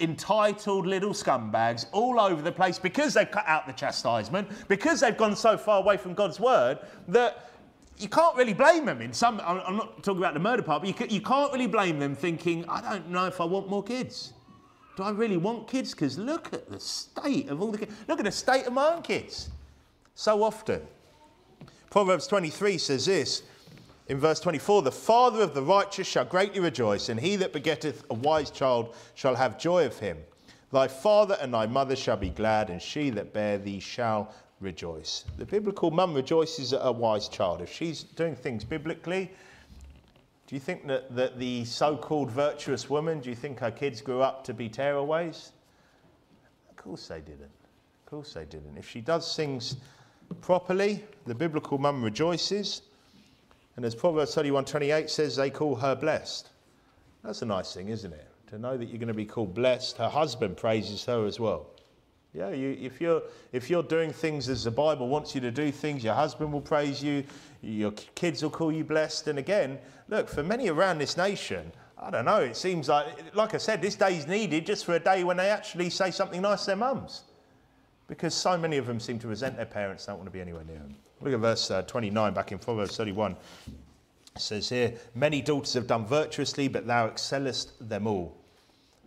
entitled 0.00 0.86
little 0.86 1.12
scumbags 1.12 1.86
all 1.92 2.20
over 2.20 2.42
the 2.42 2.52
place 2.52 2.78
because 2.78 3.14
they've 3.14 3.30
cut 3.30 3.44
out 3.46 3.66
the 3.66 3.72
chastisement, 3.72 4.48
because 4.68 5.00
they've 5.00 5.16
gone 5.16 5.36
so 5.36 5.56
far 5.56 5.80
away 5.80 5.96
from 5.96 6.14
God's 6.14 6.40
word 6.40 6.78
that 7.08 7.50
you 7.98 8.08
can't 8.08 8.36
really 8.36 8.54
blame 8.54 8.84
them 8.84 9.00
in 9.00 9.12
some. 9.12 9.40
I'm 9.44 9.76
not 9.76 10.02
talking 10.02 10.18
about 10.18 10.34
the 10.34 10.40
murder 10.40 10.62
part, 10.62 10.82
but 10.82 11.00
you, 11.00 11.06
you 11.16 11.20
can't 11.20 11.52
really 11.52 11.66
blame 11.66 11.98
them 11.98 12.14
thinking, 12.14 12.64
I 12.68 12.80
don't 12.80 13.08
know 13.10 13.26
if 13.26 13.40
I 13.40 13.44
want 13.44 13.68
more 13.68 13.82
kids. 13.82 14.32
Do 14.96 15.02
I 15.02 15.10
really 15.10 15.36
want 15.36 15.68
kids? 15.68 15.92
Because 15.92 16.18
look 16.18 16.52
at 16.52 16.70
the 16.70 16.80
state 16.80 17.48
of 17.48 17.60
all 17.60 17.70
the 17.70 17.78
kids. 17.78 17.94
Look 18.08 18.18
at 18.18 18.24
the 18.24 18.32
state 18.32 18.66
of 18.66 18.72
my 18.72 18.94
own 18.94 19.02
kids. 19.02 19.50
So 20.18 20.42
often. 20.42 20.82
Proverbs 21.90 22.26
23 22.26 22.76
says 22.78 23.06
this 23.06 23.44
in 24.08 24.18
verse 24.18 24.40
24 24.40 24.82
The 24.82 24.90
father 24.90 25.42
of 25.42 25.54
the 25.54 25.62
righteous 25.62 26.08
shall 26.08 26.24
greatly 26.24 26.58
rejoice, 26.58 27.08
and 27.08 27.20
he 27.20 27.36
that 27.36 27.52
begetteth 27.52 28.02
a 28.10 28.14
wise 28.14 28.50
child 28.50 28.96
shall 29.14 29.36
have 29.36 29.60
joy 29.60 29.86
of 29.86 29.96
him. 30.00 30.18
Thy 30.72 30.88
father 30.88 31.38
and 31.40 31.54
thy 31.54 31.66
mother 31.66 31.94
shall 31.94 32.16
be 32.16 32.30
glad, 32.30 32.68
and 32.68 32.82
she 32.82 33.10
that 33.10 33.32
bare 33.32 33.58
thee 33.58 33.78
shall 33.78 34.34
rejoice. 34.58 35.24
The 35.36 35.46
biblical 35.46 35.92
mum 35.92 36.14
rejoices 36.14 36.72
at 36.72 36.80
a 36.82 36.90
wise 36.90 37.28
child. 37.28 37.62
If 37.62 37.72
she's 37.72 38.02
doing 38.02 38.34
things 38.34 38.64
biblically, 38.64 39.30
do 40.48 40.56
you 40.56 40.60
think 40.60 40.88
that, 40.88 41.14
that 41.14 41.38
the 41.38 41.64
so 41.64 41.96
called 41.96 42.32
virtuous 42.32 42.90
woman, 42.90 43.20
do 43.20 43.30
you 43.30 43.36
think 43.36 43.60
her 43.60 43.70
kids 43.70 44.00
grew 44.00 44.20
up 44.20 44.42
to 44.46 44.52
be 44.52 44.68
tearaways? 44.68 45.52
Of 46.70 46.74
course 46.74 47.06
they 47.06 47.20
didn't. 47.20 47.42
Of 47.44 48.10
course 48.10 48.34
they 48.34 48.46
didn't. 48.46 48.76
If 48.76 48.90
she 48.90 49.00
does 49.00 49.36
things 49.36 49.76
properly, 50.34 51.04
the 51.26 51.34
biblical 51.34 51.78
mum 51.78 52.02
rejoices. 52.02 52.82
And 53.76 53.84
as 53.84 53.94
Proverbs 53.94 54.34
31 54.34 54.64
28 54.64 55.08
says, 55.10 55.36
they 55.36 55.50
call 55.50 55.76
her 55.76 55.94
blessed. 55.94 56.50
That's 57.22 57.42
a 57.42 57.46
nice 57.46 57.74
thing, 57.74 57.88
isn't 57.88 58.12
it? 58.12 58.26
To 58.48 58.58
know 58.58 58.76
that 58.76 58.86
you're 58.86 58.98
going 58.98 59.08
to 59.08 59.14
be 59.14 59.26
called 59.26 59.54
blessed. 59.54 59.96
Her 59.98 60.08
husband 60.08 60.56
praises 60.56 61.04
her 61.04 61.26
as 61.26 61.38
well. 61.38 61.66
Yeah, 62.34 62.50
you, 62.50 62.76
if, 62.80 63.00
you're, 63.00 63.22
if 63.52 63.70
you're 63.70 63.82
doing 63.82 64.12
things 64.12 64.48
as 64.48 64.64
the 64.64 64.70
Bible 64.70 65.08
wants 65.08 65.34
you 65.34 65.40
to 65.40 65.50
do 65.50 65.72
things, 65.72 66.04
your 66.04 66.14
husband 66.14 66.52
will 66.52 66.60
praise 66.60 67.02
you, 67.02 67.24
your 67.62 67.92
kids 68.14 68.42
will 68.42 68.50
call 68.50 68.70
you 68.70 68.84
blessed. 68.84 69.28
And 69.28 69.38
again, 69.38 69.78
look, 70.08 70.28
for 70.28 70.42
many 70.42 70.68
around 70.68 70.98
this 70.98 71.16
nation, 71.16 71.72
I 71.96 72.10
don't 72.10 72.26
know, 72.26 72.40
it 72.40 72.56
seems 72.56 72.88
like, 72.88 73.34
like 73.34 73.54
I 73.54 73.58
said, 73.58 73.82
this 73.82 73.96
day's 73.96 74.26
needed 74.26 74.66
just 74.66 74.84
for 74.84 74.94
a 74.94 75.00
day 75.00 75.24
when 75.24 75.36
they 75.36 75.50
actually 75.50 75.90
say 75.90 76.10
something 76.10 76.42
nice 76.42 76.60
to 76.60 76.66
their 76.66 76.76
mums. 76.76 77.22
Because 78.08 78.34
so 78.34 78.56
many 78.56 78.78
of 78.78 78.86
them 78.86 78.98
seem 78.98 79.18
to 79.20 79.28
resent 79.28 79.56
their 79.56 79.66
parents, 79.66 80.06
don't 80.06 80.16
want 80.16 80.26
to 80.26 80.32
be 80.32 80.40
anywhere 80.40 80.64
near 80.64 80.78
them. 80.78 80.96
Look 81.20 81.34
at 81.34 81.40
verse 81.40 81.70
uh, 81.70 81.82
29 81.82 82.32
back 82.32 82.52
in 82.52 82.58
Proverbs 82.58 82.96
31. 82.96 83.36
It 84.34 84.40
says 84.40 84.68
here, 84.68 84.94
Many 85.14 85.42
daughters 85.42 85.74
have 85.74 85.86
done 85.86 86.06
virtuously, 86.06 86.68
but 86.68 86.86
thou 86.86 87.06
excellest 87.06 87.88
them 87.88 88.06
all. 88.06 88.34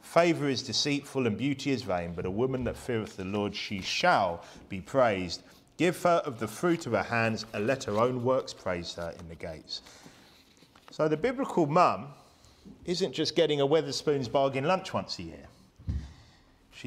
Favour 0.02 0.50
is 0.50 0.62
deceitful 0.62 1.26
and 1.26 1.38
beauty 1.38 1.72
is 1.72 1.84
vain, 1.84 2.14
but 2.14 2.26
a 2.26 2.32
woman 2.32 2.64
that 2.66 2.78
feareth 2.78 3.18
the 3.18 3.26
Lord, 3.26 3.56
she 3.56 3.82
shall 3.82 4.44
be 4.70 4.82
praised. 4.82 5.42
Give 5.78 6.02
her 6.04 6.22
of 6.26 6.40
the 6.40 6.48
fruit 6.48 6.86
of 6.86 6.94
her 6.94 7.04
hands, 7.04 7.46
and 7.54 7.66
let 7.66 7.86
her 7.86 7.98
own 7.98 8.24
works 8.24 8.54
praise 8.54 8.94
her 8.96 9.14
in 9.20 9.28
the 9.30 9.36
gates. 9.36 9.82
So 10.92 11.08
the 11.08 11.18
biblical 11.18 11.66
mum 11.66 12.10
isn't 12.86 13.14
just 13.14 13.36
getting 13.36 13.62
a 13.62 13.66
Wetherspoon's 13.66 14.28
bargain 14.28 14.66
lunch 14.66 14.94
once 14.94 15.18
a 15.20 15.24
year. 15.24 15.48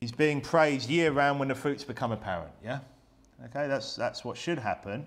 She's 0.00 0.10
being 0.10 0.40
praised 0.40 0.90
year 0.90 1.12
round 1.12 1.38
when 1.38 1.46
the 1.46 1.54
fruits 1.54 1.84
become 1.84 2.10
apparent, 2.10 2.50
yeah? 2.64 2.80
Okay, 3.44 3.68
that's, 3.68 3.94
that's 3.94 4.24
what 4.24 4.36
should 4.36 4.58
happen. 4.58 5.06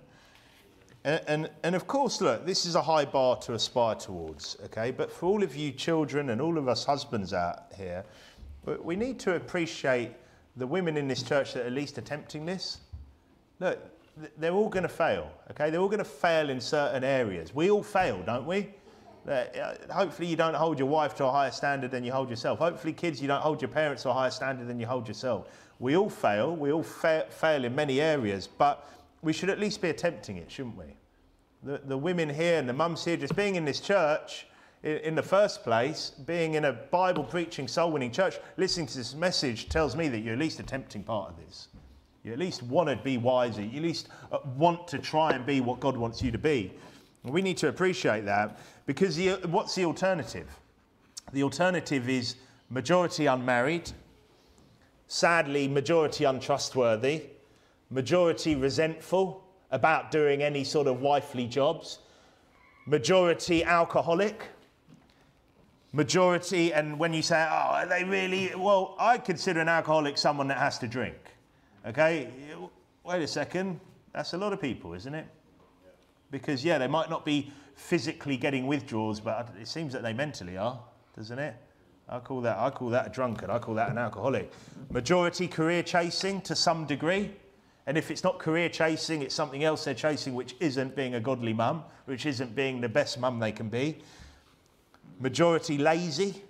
And, 1.04 1.22
and, 1.28 1.50
and, 1.64 1.76
of 1.76 1.88
course, 1.88 2.22
look, 2.22 2.46
this 2.46 2.66
is 2.66 2.76
a 2.76 2.82
high 2.82 3.04
bar 3.04 3.36
to 3.40 3.54
aspire 3.54 3.96
towards, 3.96 4.56
okay? 4.66 4.92
But 4.92 5.12
for 5.12 5.26
all 5.26 5.44
of 5.44 5.58
you 5.58 5.74
children 5.74 6.30
and 6.30 6.40
all 6.40 6.58
of 6.58 6.70
us 6.70 6.86
husbands 6.86 7.34
out 7.34 7.66
here, 7.76 8.06
we 8.82 8.96
need 8.96 9.20
to 9.20 9.36
appreciate 9.36 10.12
the 10.56 10.66
women 10.66 10.96
in 10.96 11.10
this 11.10 11.22
church 11.22 11.54
that 11.54 11.64
are 11.64 11.68
at 11.68 11.74
least 11.74 11.98
attempting 11.98 12.46
this. 12.46 12.80
Look, 13.60 13.80
they're 14.38 14.54
all 14.54 14.70
going 14.70 14.84
to 14.84 14.90
fail, 14.90 15.30
okay? 15.52 15.70
They're 15.70 15.82
all 15.82 15.90
going 15.90 16.00
to 16.00 16.06
fail 16.06 16.50
in 16.50 16.62
certain 16.62 17.04
areas. 17.04 17.54
We 17.54 17.72
all 17.72 17.84
fail, 17.84 18.24
don't 18.26 18.48
we? 18.48 18.70
Uh, 19.28 19.76
hopefully, 19.92 20.28
you 20.28 20.36
don't 20.36 20.54
hold 20.54 20.80
your 20.80 20.88
wife 20.88 21.14
to 21.16 21.26
a 21.26 21.32
higher 21.32 21.52
standard 21.52 21.92
than 21.92 22.04
you 22.04 22.12
hold 22.12 22.30
yourself. 22.30 22.60
Hopefully, 22.60 22.94
kids, 22.94 23.22
you 23.22 23.28
don't 23.28 23.42
hold 23.42 23.62
your 23.62 23.70
parents 23.70 24.04
to 24.04 24.10
a 24.10 24.14
higher 24.14 24.32
standard 24.32 24.68
than 24.68 24.80
you 24.80 24.88
hold 24.88 25.08
yourself. 25.08 25.48
We 25.80 25.98
all 25.98 26.10
fail. 26.10 26.56
We 26.56 26.72
all 26.72 26.84
fa- 26.84 27.28
fail 27.30 27.66
in 27.66 27.76
many 27.76 28.00
areas, 28.00 28.48
but 28.48 28.88
we 29.22 29.34
should 29.34 29.50
at 29.50 29.60
least 29.60 29.82
be 29.82 29.90
attempting 29.90 30.38
it, 30.38 30.50
shouldn't 30.50 30.78
we? 30.78 30.86
The, 31.64 31.82
the 31.86 31.98
women 31.98 32.30
here 32.30 32.58
and 32.58 32.70
the 32.70 32.74
mums 32.74 33.04
here, 33.04 33.18
just 33.18 33.36
being 33.36 33.56
in 33.56 33.66
this 33.66 33.80
church 33.80 34.48
in, 34.84 34.98
in 35.00 35.16
the 35.16 35.24
first 35.24 35.64
place, 35.64 36.12
being 36.26 36.54
in 36.54 36.66
a 36.66 36.74
Bible 36.74 37.24
preaching, 37.24 37.68
soul 37.68 37.92
winning 37.92 38.12
church, 38.12 38.38
listening 38.56 38.88
to 38.88 38.98
this 38.98 39.14
message 39.14 39.70
tells 39.70 39.96
me 39.96 40.08
that 40.08 40.20
you're 40.20 40.34
at 40.34 40.40
least 40.40 40.60
attempting 40.60 41.04
part 41.04 41.32
of 41.32 41.38
this. 41.38 41.68
You 42.24 42.34
at 42.34 42.40
least 42.40 42.64
want 42.64 42.90
to 42.90 42.96
be 42.96 43.18
wiser. 43.18 43.62
You 43.62 43.78
at 43.78 43.84
least 43.84 44.10
uh, 44.32 44.40
want 44.58 44.88
to 44.90 45.00
try 45.00 45.32
and 45.32 45.46
be 45.46 45.62
what 45.62 45.80
God 45.80 45.96
wants 45.96 46.22
you 46.22 46.32
to 46.32 46.38
be. 46.38 46.74
We 47.30 47.42
need 47.42 47.58
to 47.58 47.68
appreciate 47.68 48.26
that 48.26 48.60
because 48.86 49.16
the, 49.16 49.36
what's 49.48 49.76
the 49.76 49.86
alternative? 49.86 50.48
The 51.34 51.44
alternative 51.44 52.10
is 52.10 52.36
majority 52.70 53.26
unmarried, 53.26 53.92
sadly, 55.08 55.68
majority 55.68 56.24
untrustworthy, 56.24 57.24
majority 57.90 58.56
resentful 58.56 59.44
about 59.72 60.12
doing 60.12 60.42
any 60.42 60.64
sort 60.64 60.88
of 60.88 61.02
wifely 61.02 61.48
jobs, 61.48 62.00
majority 62.86 63.64
alcoholic, 63.64 64.44
majority, 65.92 66.74
and 66.74 66.98
when 66.98 67.14
you 67.14 67.22
say, 67.22 67.46
oh, 67.50 67.56
are 67.56 67.86
they 67.86 68.04
really? 68.04 68.54
Well, 68.56 68.96
I 69.00 69.18
consider 69.18 69.60
an 69.60 69.70
alcoholic 69.70 70.18
someone 70.18 70.48
that 70.48 70.58
has 70.58 70.78
to 70.80 70.88
drink. 70.88 71.18
Okay? 71.86 72.30
Wait 73.04 73.24
a 73.24 73.28
second. 73.28 73.80
That's 74.14 74.34
a 74.34 74.38
lot 74.38 74.54
of 74.54 74.62
people, 74.62 74.94
isn't 74.94 75.14
it? 75.14 75.28
Because, 76.32 76.64
yeah, 76.64 76.78
they 76.78 76.88
might 76.88 77.10
not 77.10 77.26
be 77.26 77.52
physically 77.76 78.38
getting 78.38 78.68
withdrawals, 78.68 79.20
but 79.20 79.54
it 79.62 79.68
seems 79.68 79.94
that 79.94 80.04
they 80.04 80.14
mentally 80.14 80.58
are, 80.58 80.80
doesn't 81.16 81.40
it? 81.40 81.56
I 82.10 82.20
call 82.20 82.42
that, 82.42 82.58
I 82.58 82.70
call 82.70 82.90
that 82.90 83.08
a 83.08 83.10
drunkard. 83.10 83.50
I 83.50 83.60
call 83.60 83.76
that 83.76 83.90
an 83.90 83.98
alcoholic. 83.98 84.52
Majority 84.90 85.48
career 85.48 85.84
chasing 85.84 86.42
to 86.42 86.56
some 86.56 86.86
degree. 86.86 87.32
And 87.86 87.98
if 87.98 88.12
it's 88.12 88.24
not 88.24 88.40
career 88.40 88.70
chasing, 88.70 89.22
it's 89.22 89.36
something 89.36 89.64
else 89.64 89.86
they're 89.86 89.94
chasing, 89.94 90.34
which 90.34 90.56
isn't 90.60 90.96
being 90.96 91.16
a 91.16 91.20
godly 91.20 91.54
mum, 91.54 91.84
which 92.06 92.26
isn't 92.26 92.56
being 92.56 92.82
the 92.82 92.90
best 92.90 93.20
mum 93.20 93.40
they 93.40 93.52
can 93.52 93.70
be. 93.70 93.98
Majority 95.20 95.78
lazy. 95.78 96.42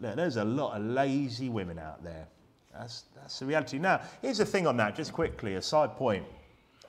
Look, 0.00 0.16
there's 0.16 0.36
a 0.36 0.44
lot 0.44 0.76
of 0.76 0.84
lazy 0.84 1.48
women 1.48 1.78
out 1.78 2.02
there. 2.02 2.26
That's, 2.72 3.04
that's 3.14 3.38
the 3.38 3.46
reality. 3.46 3.78
Now, 3.78 4.02
here's 4.22 4.38
the 4.38 4.44
thing 4.44 4.66
on 4.66 4.76
that, 4.76 4.94
just 4.94 5.12
quickly, 5.12 5.54
a 5.54 5.62
side 5.62 5.96
point 5.96 6.24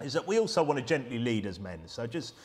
is 0.02 0.14
that 0.14 0.28
we 0.28 0.40
also 0.40 0.64
want 0.64 0.80
to 0.80 0.86
gently 0.86 1.18
lead 1.18 1.46
as 1.46 1.60
men. 1.60 1.80
So 1.86 2.06
just, 2.06 2.36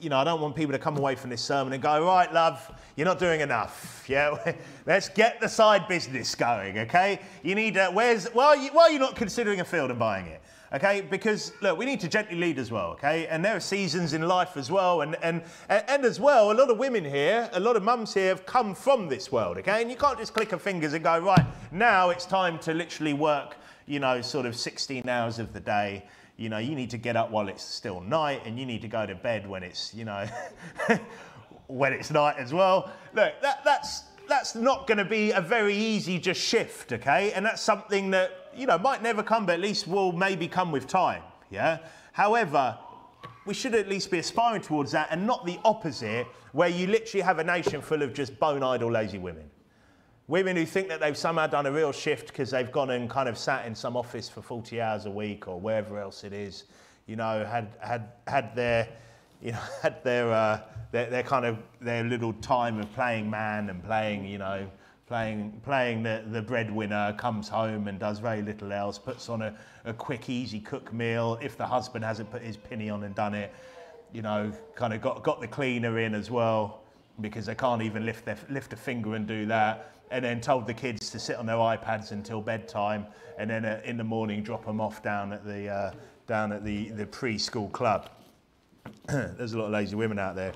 you 0.00 0.08
know, 0.08 0.18
I 0.18 0.24
don't 0.24 0.40
want 0.40 0.56
people 0.56 0.72
to 0.72 0.78
come 0.78 0.96
away 0.96 1.14
from 1.14 1.30
this 1.30 1.42
sermon 1.42 1.72
and 1.72 1.82
go, 1.82 2.04
right, 2.04 2.32
love, 2.32 2.70
you're 2.96 3.06
not 3.06 3.18
doing 3.18 3.40
enough. 3.40 4.04
Yeah, 4.08 4.54
let's 4.86 5.08
get 5.08 5.40
the 5.40 5.48
side 5.48 5.86
business 5.88 6.34
going, 6.34 6.78
okay? 6.80 7.20
You 7.42 7.54
need, 7.54 7.76
uh, 7.76 7.90
where's, 7.92 8.26
why 8.28 8.46
are, 8.46 8.56
you, 8.56 8.70
why 8.72 8.84
are 8.84 8.90
you 8.90 8.98
not 8.98 9.16
considering 9.16 9.60
a 9.60 9.64
field 9.64 9.90
and 9.90 9.98
buying 9.98 10.26
it? 10.26 10.42
Okay, 10.70 11.00
because 11.00 11.52
look, 11.62 11.78
we 11.78 11.86
need 11.86 12.00
to 12.00 12.08
gently 12.08 12.36
lead 12.36 12.58
as 12.58 12.70
well, 12.70 12.90
okay? 12.90 13.26
And 13.28 13.42
there 13.42 13.56
are 13.56 13.60
seasons 13.60 14.12
in 14.12 14.28
life 14.28 14.56
as 14.58 14.70
well, 14.70 15.00
and, 15.00 15.16
and, 15.22 15.42
and 15.70 16.04
as 16.04 16.20
well, 16.20 16.52
a 16.52 16.52
lot 16.52 16.68
of 16.68 16.76
women 16.76 17.04
here, 17.04 17.48
a 17.54 17.60
lot 17.60 17.76
of 17.76 17.82
mums 17.82 18.12
here 18.12 18.28
have 18.28 18.44
come 18.44 18.74
from 18.74 19.08
this 19.08 19.32
world, 19.32 19.56
okay? 19.58 19.80
And 19.80 19.90
you 19.90 19.96
can't 19.96 20.18
just 20.18 20.34
click 20.34 20.50
your 20.50 20.60
fingers 20.60 20.92
and 20.92 21.02
go, 21.02 21.18
right, 21.18 21.46
now 21.72 22.10
it's 22.10 22.26
time 22.26 22.58
to 22.60 22.74
literally 22.74 23.14
work, 23.14 23.56
you 23.86 23.98
know, 23.98 24.20
sort 24.20 24.44
of 24.44 24.54
16 24.54 25.08
hours 25.08 25.38
of 25.38 25.54
the 25.54 25.60
day 25.60 26.04
you 26.38 26.48
know, 26.48 26.58
you 26.58 26.76
need 26.76 26.88
to 26.90 26.98
get 26.98 27.16
up 27.16 27.32
while 27.32 27.48
it's 27.48 27.64
still 27.64 28.00
night 28.00 28.42
and 28.46 28.58
you 28.58 28.64
need 28.64 28.80
to 28.80 28.88
go 28.88 29.04
to 29.04 29.14
bed 29.14 29.46
when 29.46 29.64
it's, 29.64 29.92
you 29.92 30.04
know, 30.04 30.24
when 31.66 31.92
it's 31.92 32.12
night 32.12 32.36
as 32.38 32.54
well. 32.54 32.92
Look, 33.12 33.32
that, 33.42 33.64
that's, 33.64 34.04
that's 34.28 34.54
not 34.54 34.86
going 34.86 34.98
to 34.98 35.04
be 35.04 35.32
a 35.32 35.40
very 35.40 35.74
easy 35.74 36.18
just 36.20 36.40
shift, 36.40 36.92
okay? 36.92 37.32
And 37.32 37.44
that's 37.44 37.60
something 37.60 38.12
that, 38.12 38.52
you 38.54 38.66
know, 38.66 38.78
might 38.78 39.02
never 39.02 39.22
come, 39.22 39.46
but 39.46 39.54
at 39.54 39.60
least 39.60 39.88
will 39.88 40.12
maybe 40.12 40.46
come 40.46 40.70
with 40.70 40.86
time, 40.86 41.22
yeah? 41.50 41.78
However, 42.12 42.78
we 43.44 43.52
should 43.52 43.74
at 43.74 43.88
least 43.88 44.08
be 44.08 44.20
aspiring 44.20 44.62
towards 44.62 44.92
that 44.92 45.08
and 45.10 45.26
not 45.26 45.44
the 45.44 45.58
opposite, 45.64 46.28
where 46.52 46.68
you 46.68 46.86
literally 46.86 47.22
have 47.22 47.40
a 47.40 47.44
nation 47.44 47.82
full 47.82 48.02
of 48.02 48.14
just 48.14 48.38
bone 48.38 48.62
idle, 48.62 48.92
lazy 48.92 49.18
women. 49.18 49.50
Women 50.28 50.56
who 50.56 50.66
think 50.66 50.88
that 50.88 51.00
they've 51.00 51.16
somehow 51.16 51.46
done 51.46 51.64
a 51.64 51.72
real 51.72 51.90
shift 51.90 52.28
because 52.28 52.50
they've 52.50 52.70
gone 52.70 52.90
and 52.90 53.08
kind 53.08 53.30
of 53.30 53.38
sat 53.38 53.64
in 53.66 53.74
some 53.74 53.96
office 53.96 54.28
for 54.28 54.42
40 54.42 54.78
hours 54.78 55.06
a 55.06 55.10
week 55.10 55.48
or 55.48 55.58
wherever 55.58 55.98
else 55.98 56.22
it 56.22 56.34
is, 56.34 56.64
you 57.06 57.16
know, 57.16 57.46
had, 57.46 57.74
had, 57.80 58.12
had 58.26 58.54
their, 58.54 58.88
you 59.40 59.52
know, 59.52 59.62
had 59.82 60.04
their, 60.04 60.30
uh, 60.30 60.60
their, 60.92 61.08
their 61.08 61.22
kind 61.22 61.46
of, 61.46 61.56
their 61.80 62.04
little 62.04 62.34
time 62.34 62.78
of 62.78 62.92
playing 62.92 63.30
man 63.30 63.70
and 63.70 63.82
playing, 63.82 64.26
you 64.26 64.36
know, 64.36 64.70
playing, 65.06 65.58
playing 65.64 66.02
the, 66.02 66.22
the 66.30 66.42
breadwinner, 66.42 67.14
comes 67.14 67.48
home 67.48 67.88
and 67.88 67.98
does 67.98 68.18
very 68.18 68.42
little 68.42 68.70
else, 68.70 68.98
puts 68.98 69.30
on 69.30 69.40
a, 69.40 69.56
a 69.86 69.94
quick, 69.94 70.28
easy 70.28 70.60
cook 70.60 70.92
meal. 70.92 71.38
If 71.40 71.56
the 71.56 71.66
husband 71.66 72.04
hasn't 72.04 72.30
put 72.30 72.42
his 72.42 72.58
penny 72.58 72.90
on 72.90 73.02
and 73.04 73.14
done 73.14 73.34
it, 73.34 73.54
you 74.12 74.20
know, 74.20 74.52
kind 74.74 74.92
of 74.92 75.00
got, 75.00 75.22
got 75.22 75.40
the 75.40 75.48
cleaner 75.48 75.98
in 75.98 76.14
as 76.14 76.30
well 76.30 76.82
because 77.22 77.46
they 77.46 77.54
can't 77.54 77.80
even 77.80 78.04
lift, 78.04 78.26
their, 78.26 78.36
lift 78.50 78.74
a 78.74 78.76
finger 78.76 79.14
and 79.14 79.26
do 79.26 79.46
that 79.46 79.94
and 80.10 80.24
then 80.24 80.40
told 80.40 80.66
the 80.66 80.74
kids 80.74 81.10
to 81.10 81.18
sit 81.18 81.36
on 81.36 81.46
their 81.46 81.56
iPads 81.56 82.12
until 82.12 82.40
bedtime, 82.40 83.06
and 83.38 83.48
then 83.50 83.64
uh, 83.64 83.80
in 83.84 83.96
the 83.96 84.04
morning 84.04 84.42
drop 84.42 84.64
them 84.64 84.80
off 84.80 85.02
down 85.02 85.32
at 85.32 85.44
the 85.44 85.68
uh, 85.68 85.92
down 86.26 86.52
at 86.52 86.64
the, 86.64 86.90
the 86.90 87.06
preschool 87.06 87.72
club. 87.72 88.10
There's 89.06 89.54
a 89.54 89.58
lot 89.58 89.66
of 89.66 89.72
lazy 89.72 89.96
women 89.96 90.18
out 90.18 90.36
there. 90.36 90.52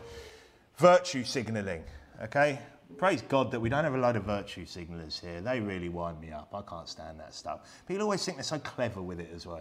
Virtue 0.76 1.24
signalling, 1.24 1.82
okay? 2.22 2.58
Praise 2.98 3.22
God 3.22 3.50
that 3.50 3.60
we 3.60 3.68
don't 3.68 3.84
have 3.84 3.94
a 3.94 3.98
load 3.98 4.16
of 4.16 4.24
virtue 4.24 4.66
signalers 4.66 5.20
here. 5.20 5.40
They 5.40 5.60
really 5.60 5.88
wind 5.88 6.20
me 6.20 6.30
up. 6.30 6.54
I 6.54 6.62
can't 6.62 6.88
stand 6.88 7.18
that 7.20 7.34
stuff. 7.34 7.82
People 7.88 8.02
always 8.02 8.24
think 8.24 8.36
they're 8.36 8.44
so 8.44 8.58
clever 8.58 9.00
with 9.00 9.18
it 9.18 9.30
as 9.34 9.46
well. 9.46 9.60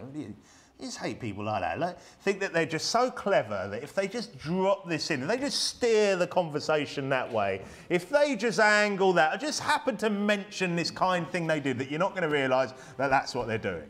I 0.82 0.86
just 0.86 0.98
hate 0.98 1.20
people 1.20 1.44
like 1.44 1.62
that. 1.62 1.80
Like, 1.80 2.00
think 2.22 2.40
that 2.40 2.54
they're 2.54 2.66
just 2.66 2.88
so 2.88 3.12
clever 3.12 3.68
that 3.70 3.84
if 3.84 3.94
they 3.94 4.08
just 4.08 4.38
drop 4.40 4.90
this 4.90 5.12
in, 5.12 5.22
if 5.22 5.28
they 5.28 5.38
just 5.38 5.64
steer 5.66 6.16
the 6.16 6.26
conversation 6.26 7.08
that 7.10 7.32
way, 7.32 7.62
if 7.90 8.10
they 8.10 8.36
just 8.36 8.60
angle 8.60 9.14
that, 9.14 9.36
or 9.36 9.38
just 9.38 9.60
happen 9.60 9.96
to 9.98 10.10
mention 10.10 10.76
this 10.76 10.90
kind 10.90 11.30
thing 11.30 11.46
they 11.46 11.60
did, 11.60 11.78
that 11.78 11.92
you're 11.92 12.00
not 12.00 12.16
going 12.16 12.24
to 12.24 12.36
realise 12.36 12.74
that 12.98 13.10
that's 13.10 13.36
what 13.36 13.48
they're 13.48 13.60
doing. 13.60 13.88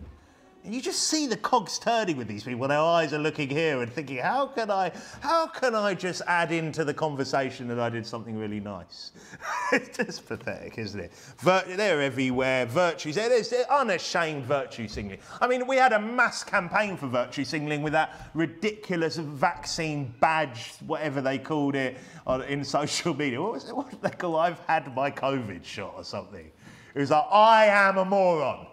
And 0.63 0.75
you 0.75 0.81
just 0.81 1.07
see 1.07 1.25
the 1.25 1.37
cogs 1.37 1.79
turning 1.79 2.17
with 2.17 2.27
these 2.27 2.43
people. 2.43 2.67
Their 2.67 2.77
eyes 2.77 3.13
are 3.13 3.19
looking 3.19 3.49
here 3.49 3.81
and 3.81 3.91
thinking, 3.91 4.17
how 4.17 4.45
can 4.45 4.69
I, 4.69 4.91
how 5.19 5.47
can 5.47 5.73
I 5.73 5.95
just 5.95 6.21
add 6.27 6.51
into 6.51 6.85
the 6.85 6.93
conversation 6.93 7.67
that 7.69 7.79
I 7.79 7.89
did 7.89 8.05
something 8.05 8.37
really 8.37 8.59
nice? 8.59 9.11
it's 9.71 9.97
just 9.97 10.27
pathetic, 10.27 10.77
isn't 10.77 10.99
it? 10.99 11.13
Vir- 11.39 11.63
they're 11.75 12.01
everywhere. 12.01 12.67
Virtues. 12.67 13.15
There's 13.15 13.51
unashamed 13.71 14.45
virtue 14.45 14.87
signaling. 14.87 15.19
I 15.39 15.47
mean, 15.47 15.65
we 15.65 15.77
had 15.77 15.93
a 15.93 15.99
mass 15.99 16.43
campaign 16.43 16.95
for 16.95 17.07
virtue 17.07 17.43
signaling 17.43 17.81
with 17.81 17.93
that 17.93 18.29
ridiculous 18.35 19.17
vaccine 19.17 20.13
badge, 20.19 20.73
whatever 20.85 21.21
they 21.21 21.39
called 21.39 21.75
it, 21.75 21.97
on, 22.27 22.43
in 22.43 22.63
social 22.63 23.15
media. 23.15 23.41
What 23.41 23.53
was 23.53 23.67
it? 23.67 23.75
What 23.75 23.89
did 23.89 24.01
they 24.03 24.11
call? 24.11 24.35
I've 24.35 24.59
had 24.67 24.95
my 24.95 25.09
COVID 25.09 25.65
shot 25.65 25.93
or 25.95 26.03
something. 26.03 26.51
It 26.93 26.99
was 26.99 27.09
like, 27.09 27.25
I 27.31 27.65
am 27.65 27.97
a 27.97 28.05
moron. 28.05 28.67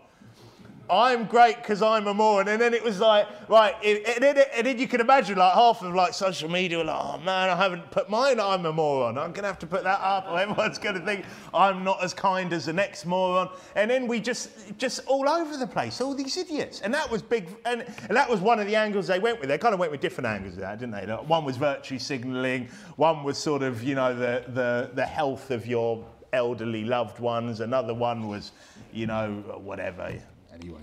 I'm 0.91 1.27
great 1.27 1.57
because 1.57 1.83
I'm 1.83 2.07
a 2.07 2.15
moron. 2.15 2.49
And 2.49 2.61
then 2.61 2.73
it 2.73 2.83
was 2.83 3.01
like, 3.01 3.29
right, 3.49 3.75
and 3.85 4.23
then, 4.23 4.39
and 4.55 4.67
then 4.67 4.79
you 4.79 4.89
can 4.89 5.01
imagine 5.01 5.37
like 5.37 5.53
half 5.53 5.83
of 5.83 5.95
like 5.95 6.15
social 6.15 6.51
media 6.51 6.79
were 6.79 6.85
like, 6.85 7.01
oh 7.01 7.19
man, 7.19 7.51
I 7.51 7.57
haven't 7.57 7.91
put 7.91 8.09
mine, 8.09 8.41
I'm 8.41 8.65
a 8.65 8.73
moron. 8.73 9.19
I'm 9.19 9.33
going 9.33 9.43
to 9.43 9.49
have 9.49 9.59
to 9.61 9.67
put 9.67 9.85
that 9.85 10.01
up 10.01 10.27
or 10.29 10.39
everyone's 10.41 10.79
going 10.79 10.95
to 10.95 11.05
think 11.05 11.25
I'm 11.53 11.85
not 11.85 12.03
as 12.03 12.15
kind 12.15 12.53
as 12.53 12.67
the 12.67 12.73
next 12.73 13.05
moron. 13.05 13.51
And 13.77 13.91
then 13.91 14.07
we 14.07 14.21
just, 14.21 14.79
just 14.79 15.01
all 15.07 15.29
over 15.29 15.57
the 15.57 15.67
place, 15.67 16.01
all 16.01 16.15
these 16.15 16.37
idiots. 16.37 16.81
And 16.81 16.93
that 16.95 17.11
was 17.11 17.23
big, 17.23 17.49
and, 17.67 17.83
and 18.09 18.17
that 18.17 18.29
was 18.29 18.41
one 18.41 18.59
of 18.59 18.67
the 18.67 18.77
angles 18.77 19.07
they 19.07 19.19
went 19.19 19.41
with. 19.41 19.49
They 19.49 19.59
kind 19.59 19.75
of 19.75 19.81
went 19.81 19.93
with 19.93 20.01
different 20.01 20.27
angles 20.27 20.55
of 20.55 20.61
that, 20.61 20.79
didn't 20.79 20.93
they? 20.93 21.13
One 21.13 21.45
was 21.45 21.57
virtue 21.57 21.99
signaling, 21.99 22.69
one 22.97 23.25
was 23.25 23.37
sort 23.37 23.63
of, 23.63 23.83
you 23.83 23.95
know, 23.95 24.15
the, 24.15 24.45
the, 24.49 24.91
the 24.95 25.05
health 25.05 25.51
of 25.51 25.67
your 25.67 26.05
elderly 26.33 26.85
loved 26.85 27.21
ones. 27.21 27.61
Another 27.61 27.95
one 27.95 28.29
was, 28.29 28.53
you 28.93 29.07
know, 29.07 29.61
whatever 29.63 30.19
anyway. 30.61 30.81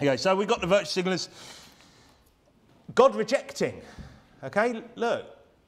Okay, 0.00 0.16
so 0.16 0.34
we've 0.34 0.48
got 0.48 0.60
the 0.60 0.66
virtue 0.66 1.02
signalers. 1.02 1.28
God 2.94 3.14
rejecting. 3.14 3.80
Okay, 4.44 4.82
look, 4.96 5.26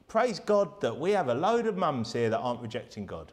praise 0.08 0.40
God 0.40 0.80
that 0.80 0.98
we 0.98 1.12
have 1.12 1.28
a 1.28 1.34
load 1.34 1.66
of 1.66 1.76
mums 1.76 2.12
here 2.12 2.30
that 2.30 2.38
aren't 2.38 2.60
rejecting 2.60 3.06
God. 3.06 3.32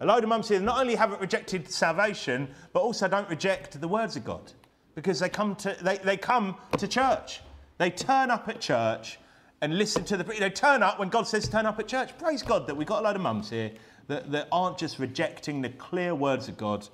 A 0.00 0.06
load 0.06 0.22
of 0.22 0.28
mums 0.28 0.48
here 0.48 0.58
that 0.58 0.64
not 0.64 0.80
only 0.80 0.94
haven't 0.94 1.20
rejected 1.20 1.70
salvation, 1.70 2.48
but 2.72 2.80
also 2.80 3.08
don't 3.08 3.28
reject 3.28 3.80
the 3.80 3.88
words 3.88 4.16
of 4.16 4.24
God. 4.24 4.52
Because 4.94 5.20
they 5.20 5.28
come 5.28 5.54
to, 5.56 5.76
they, 5.82 5.98
they 5.98 6.16
come 6.16 6.56
to 6.78 6.88
church. 6.88 7.40
They 7.78 7.90
turn 7.90 8.30
up 8.30 8.48
at 8.48 8.60
church 8.60 9.18
and 9.60 9.76
listen 9.76 10.04
to 10.04 10.16
the, 10.16 10.24
they 10.24 10.50
turn 10.50 10.82
up 10.82 10.98
when 10.98 11.08
God 11.08 11.26
says 11.26 11.48
turn 11.48 11.66
up 11.66 11.78
at 11.78 11.88
church. 11.88 12.16
Praise 12.18 12.42
God 12.42 12.66
that 12.66 12.76
we've 12.76 12.86
got 12.86 13.00
a 13.00 13.04
load 13.04 13.16
of 13.16 13.22
mums 13.22 13.50
here 13.50 13.70
that, 14.08 14.30
that 14.32 14.48
aren't 14.50 14.78
just 14.78 14.98
rejecting 14.98 15.62
the 15.62 15.68
clear 15.70 16.14
words 16.14 16.48
of 16.48 16.56
God. 16.56 16.86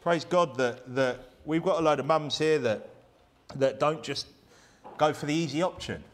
Praise 0.00 0.24
God 0.24 0.56
that, 0.58 0.94
that 0.94 1.27
we've 1.48 1.62
got 1.62 1.80
a 1.80 1.82
load 1.82 1.98
of 1.98 2.04
mums 2.04 2.38
here 2.38 2.58
that, 2.58 2.90
that 3.56 3.80
don't 3.80 4.02
just 4.02 4.26
go 4.98 5.14
for 5.14 5.24
the 5.24 5.34
easy 5.34 5.62
option 5.62 6.04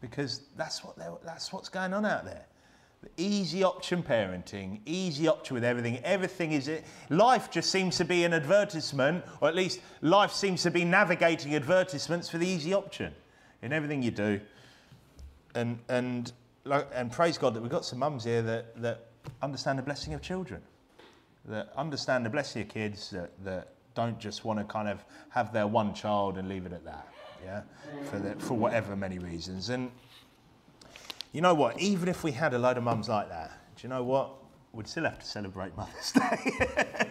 because 0.00 0.42
that's, 0.56 0.84
what 0.84 0.96
that's 1.24 1.52
what's 1.52 1.68
going 1.68 1.92
on 1.92 2.06
out 2.06 2.24
there. 2.24 2.46
The 3.02 3.10
easy 3.16 3.64
option 3.64 4.04
parenting, 4.04 4.80
easy 4.86 5.26
option 5.26 5.54
with 5.54 5.64
everything. 5.64 5.98
Everything 6.04 6.52
is 6.52 6.68
it. 6.68 6.84
Life 7.10 7.50
just 7.50 7.70
seems 7.70 7.96
to 7.96 8.04
be 8.04 8.24
an 8.24 8.32
advertisement, 8.32 9.24
or 9.40 9.48
at 9.48 9.56
least 9.56 9.80
life 10.00 10.32
seems 10.32 10.62
to 10.62 10.70
be 10.70 10.84
navigating 10.84 11.54
advertisements 11.56 12.28
for 12.28 12.38
the 12.38 12.46
easy 12.46 12.72
option 12.72 13.12
in 13.62 13.72
everything 13.72 14.02
you 14.02 14.12
do. 14.12 14.40
And 15.54 15.78
and 15.88 16.32
and 16.94 17.12
praise 17.12 17.36
God 17.36 17.54
that 17.54 17.60
we've 17.60 17.70
got 17.70 17.84
some 17.84 17.98
mums 17.98 18.24
here 18.24 18.42
that 18.42 18.80
that 18.80 19.06
understand 19.42 19.78
the 19.78 19.82
blessing 19.82 20.14
of 20.14 20.22
children, 20.22 20.62
that 21.46 21.72
understand 21.76 22.24
the 22.24 22.30
blessing 22.30 22.62
of 22.62 22.68
kids, 22.68 23.10
that 23.10 23.30
that 23.44 23.75
don't 23.96 24.20
just 24.20 24.44
want 24.44 24.60
to 24.60 24.64
kind 24.64 24.88
of 24.88 25.04
have 25.30 25.52
their 25.52 25.66
one 25.66 25.92
child 25.94 26.36
and 26.38 26.48
leave 26.48 26.66
it 26.66 26.72
at 26.72 26.84
that, 26.84 27.08
yeah, 27.42 27.62
for, 28.10 28.18
the, 28.18 28.34
for 28.36 28.54
whatever 28.54 28.94
many 28.94 29.18
reasons. 29.18 29.70
And 29.70 29.90
you 31.32 31.40
know 31.40 31.54
what? 31.54 31.80
Even 31.80 32.08
if 32.08 32.22
we 32.22 32.30
had 32.30 32.54
a 32.54 32.58
load 32.58 32.76
of 32.76 32.84
mums 32.84 33.08
like 33.08 33.28
that, 33.30 33.50
do 33.74 33.82
you 33.82 33.88
know 33.88 34.04
what? 34.04 34.30
We'd 34.72 34.86
still 34.86 35.04
have 35.04 35.18
to 35.18 35.26
celebrate 35.26 35.74
Mother's 35.76 36.12
Day. 36.12 37.08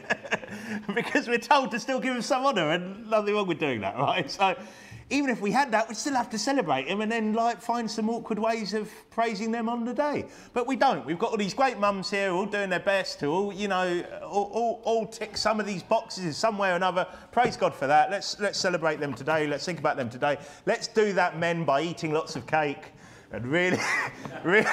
because 0.93 1.27
we're 1.27 1.39
told 1.39 1.71
to 1.71 1.79
still 1.79 1.99
give 1.99 2.13
them 2.13 2.21
some 2.21 2.45
honour, 2.45 2.69
and 2.71 3.09
nothing 3.09 3.33
wrong 3.33 3.47
with 3.47 3.59
doing 3.59 3.81
that, 3.81 3.97
right? 3.97 4.29
So 4.29 4.55
even 5.11 5.29
if 5.29 5.39
we 5.39 5.51
had 5.51 5.71
that, 5.71 5.87
we'd 5.87 5.97
still 5.97 6.15
have 6.15 6.31
to 6.31 6.39
celebrate 6.39 6.87
them 6.87 7.01
and 7.01 7.11
then 7.11 7.33
like 7.33 7.61
find 7.61 7.89
some 7.89 8.09
awkward 8.09 8.39
ways 8.39 8.73
of 8.73 8.91
praising 9.11 9.51
them 9.51 9.69
on 9.69 9.85
the 9.85 9.93
day. 9.93 10.25
But 10.53 10.65
we 10.65 10.75
don't. 10.75 11.05
We've 11.05 11.19
got 11.19 11.29
all 11.29 11.37
these 11.37 11.53
great 11.53 11.77
mums 11.77 12.09
here, 12.09 12.31
all 12.31 12.47
doing 12.47 12.71
their 12.71 12.79
best, 12.79 13.19
to 13.19 13.27
all 13.27 13.53
you 13.53 13.67
know, 13.67 14.03
all, 14.23 14.49
all, 14.51 14.81
all 14.83 15.05
tick 15.05 15.37
some 15.37 15.59
of 15.59 15.67
these 15.67 15.83
boxes 15.83 16.25
in 16.25 16.33
some 16.33 16.57
way 16.57 16.71
or 16.71 16.75
another. 16.75 17.05
Praise 17.31 17.55
God 17.55 17.75
for 17.75 17.85
that. 17.85 18.09
Let's 18.09 18.39
let's 18.39 18.59
celebrate 18.59 18.99
them 18.99 19.13
today. 19.13 19.45
Let's 19.45 19.65
think 19.65 19.77
about 19.77 19.95
them 19.95 20.09
today. 20.09 20.39
Let's 20.65 20.87
do 20.87 21.13
that, 21.13 21.37
men, 21.37 21.65
by 21.65 21.81
eating 21.81 22.11
lots 22.11 22.35
of 22.35 22.47
cake. 22.47 22.91
And 23.31 23.45
really, 23.45 23.79
really, 24.43 24.67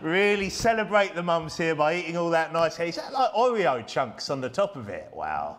really 0.00 0.50
celebrate 0.50 1.14
the 1.14 1.22
mums 1.22 1.56
here 1.56 1.76
by 1.76 1.94
eating 1.96 2.16
all 2.16 2.30
that 2.30 2.52
nice. 2.52 2.80
Is 2.80 2.96
that 2.96 3.12
like 3.12 3.32
Oreo 3.32 3.86
chunks 3.86 4.28
on 4.28 4.40
the 4.40 4.48
top 4.48 4.74
of 4.74 4.88
it? 4.88 5.08
Wow. 5.12 5.58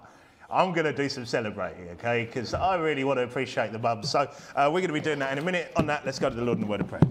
I'm 0.51 0.73
going 0.73 0.85
to 0.85 0.93
do 0.93 1.07
some 1.09 1.25
celebrating, 1.25 1.89
okay? 1.89 2.25
Because 2.25 2.55
I 2.55 2.75
really 2.75 3.03
want 3.03 3.17
to 3.17 3.23
appreciate 3.23 3.71
the 3.71 3.77
mums. 3.77 4.09
So 4.09 4.21
uh, 4.55 4.69
we're 4.73 4.81
going 4.81 4.87
to 4.87 4.93
be 4.93 4.99
doing 4.99 5.19
that 5.19 5.31
in 5.31 5.37
a 5.37 5.43
minute. 5.43 5.71
On 5.75 5.85
that, 5.87 6.05
let's 6.05 6.17
go 6.17 6.29
to 6.29 6.35
the 6.35 6.41
Lord 6.41 6.57
in 6.57 6.61
the 6.61 6.67
word 6.67 6.81
of 6.81 6.87
prayer. 6.87 7.01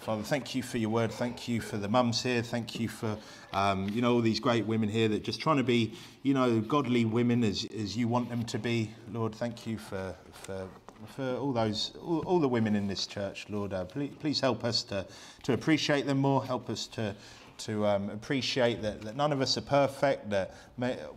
Father, 0.00 0.22
thank 0.22 0.54
you 0.54 0.62
for 0.62 0.78
your 0.78 0.90
word. 0.90 1.10
Thank 1.10 1.48
you 1.48 1.60
for 1.60 1.78
the 1.78 1.88
mums 1.88 2.22
here. 2.22 2.42
Thank 2.42 2.78
you 2.78 2.86
for, 2.86 3.16
um, 3.52 3.88
you 3.88 4.02
know, 4.02 4.12
all 4.12 4.20
these 4.20 4.38
great 4.38 4.66
women 4.66 4.88
here 4.88 5.08
that 5.08 5.16
are 5.16 5.24
just 5.24 5.40
trying 5.40 5.56
to 5.56 5.64
be, 5.64 5.94
you 6.22 6.34
know, 6.34 6.60
godly 6.60 7.04
women 7.06 7.42
as, 7.42 7.66
as 7.76 7.96
you 7.96 8.06
want 8.06 8.28
them 8.28 8.44
to 8.44 8.58
be. 8.58 8.92
Lord, 9.12 9.34
thank 9.34 9.66
you 9.66 9.78
for, 9.78 10.14
for 10.32 10.68
for 11.14 11.36
all 11.36 11.52
those, 11.52 11.92
all, 12.02 12.20
all, 12.20 12.40
the 12.40 12.48
women 12.48 12.74
in 12.74 12.86
this 12.86 13.06
church, 13.06 13.46
Lord. 13.50 13.72
Uh, 13.72 13.84
please, 13.84 14.12
please, 14.18 14.40
help 14.40 14.64
us 14.64 14.82
to, 14.84 15.06
to 15.42 15.52
appreciate 15.52 16.06
them 16.06 16.18
more. 16.18 16.44
Help 16.44 16.70
us 16.70 16.86
to, 16.88 17.14
to 17.58 17.86
um, 17.86 18.10
appreciate 18.10 18.82
that, 18.82 19.02
that 19.02 19.16
none 19.16 19.32
of 19.32 19.40
us 19.40 19.56
are 19.56 19.62
perfect, 19.62 20.30
that 20.30 20.54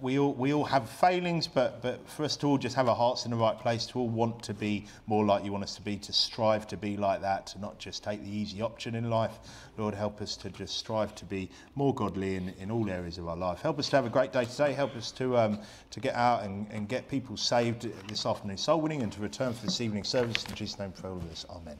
we, 0.02 0.18
all, 0.18 0.34
we 0.34 0.54
all 0.54 0.64
have 0.64 0.90
failings, 0.90 1.48
but, 1.48 1.82
but 1.82 2.08
for 2.10 2.24
us 2.24 2.38
to 2.38 2.48
all 2.48 2.58
just 2.58 2.76
have 2.76 2.88
our 2.88 2.96
hearts 2.96 3.26
in 3.26 3.32
the 3.32 3.38
right 3.38 3.58
place, 3.58 3.86
to 3.88 4.00
all 4.00 4.08
want 4.08 4.42
to 4.44 4.54
be 4.54 4.86
more 5.08 5.26
like 5.26 5.44
you 5.44 5.52
want 5.52 5.64
us 5.64 5.76
to 5.76 5.82
be, 5.82 5.98
to 5.98 6.14
strive 6.14 6.68
to 6.68 6.78
be 6.78 6.98
like 6.98 7.22
that, 7.22 7.48
to 7.48 7.60
not 7.60 7.78
just 7.78 8.04
take 8.04 8.24
the 8.24 8.30
easy 8.30 8.62
option 8.62 8.96
in 8.96 9.10
life. 9.10 9.40
Lord, 9.78 9.94
help 9.94 10.22
us 10.22 10.36
to 10.38 10.50
just 10.50 10.78
strive 10.78 11.16
to 11.16 11.26
be 11.26 11.50
more 11.76 11.94
godly 11.94 12.36
in, 12.36 12.50
in 12.60 12.72
all 12.72 12.90
areas 12.90 13.18
of 13.18 13.28
our 13.28 13.38
life. 13.38 13.62
Help 13.62 13.80
us 13.80 13.90
to 13.90 13.96
have 13.96 14.06
a 14.06 14.10
great 14.10 14.34
day 14.34 14.46
today. 14.46 14.74
Help 14.74 14.96
us 14.96 15.12
to, 15.12 15.38
um, 15.38 15.60
to 15.92 16.00
get 16.00 16.16
out 16.16 16.44
and, 16.44 16.68
and 16.72 16.88
get 16.88 17.08
people 17.10 17.38
saved 17.38 17.88
this 18.08 18.26
afternoon 18.26 18.58
soul 18.58 18.82
winning 18.82 19.04
and 19.04 19.12
to 19.12 19.22
return 19.22 19.54
for 19.54 19.66
this 19.66 19.82
evening 19.82 20.04
service. 20.04 20.46
In 20.46 20.56
Jesus' 20.56 20.80
name, 20.80 20.92
for 20.92 21.10
all 21.10 21.18
of 21.18 21.30
this. 21.30 21.46
Amen. 21.50 21.78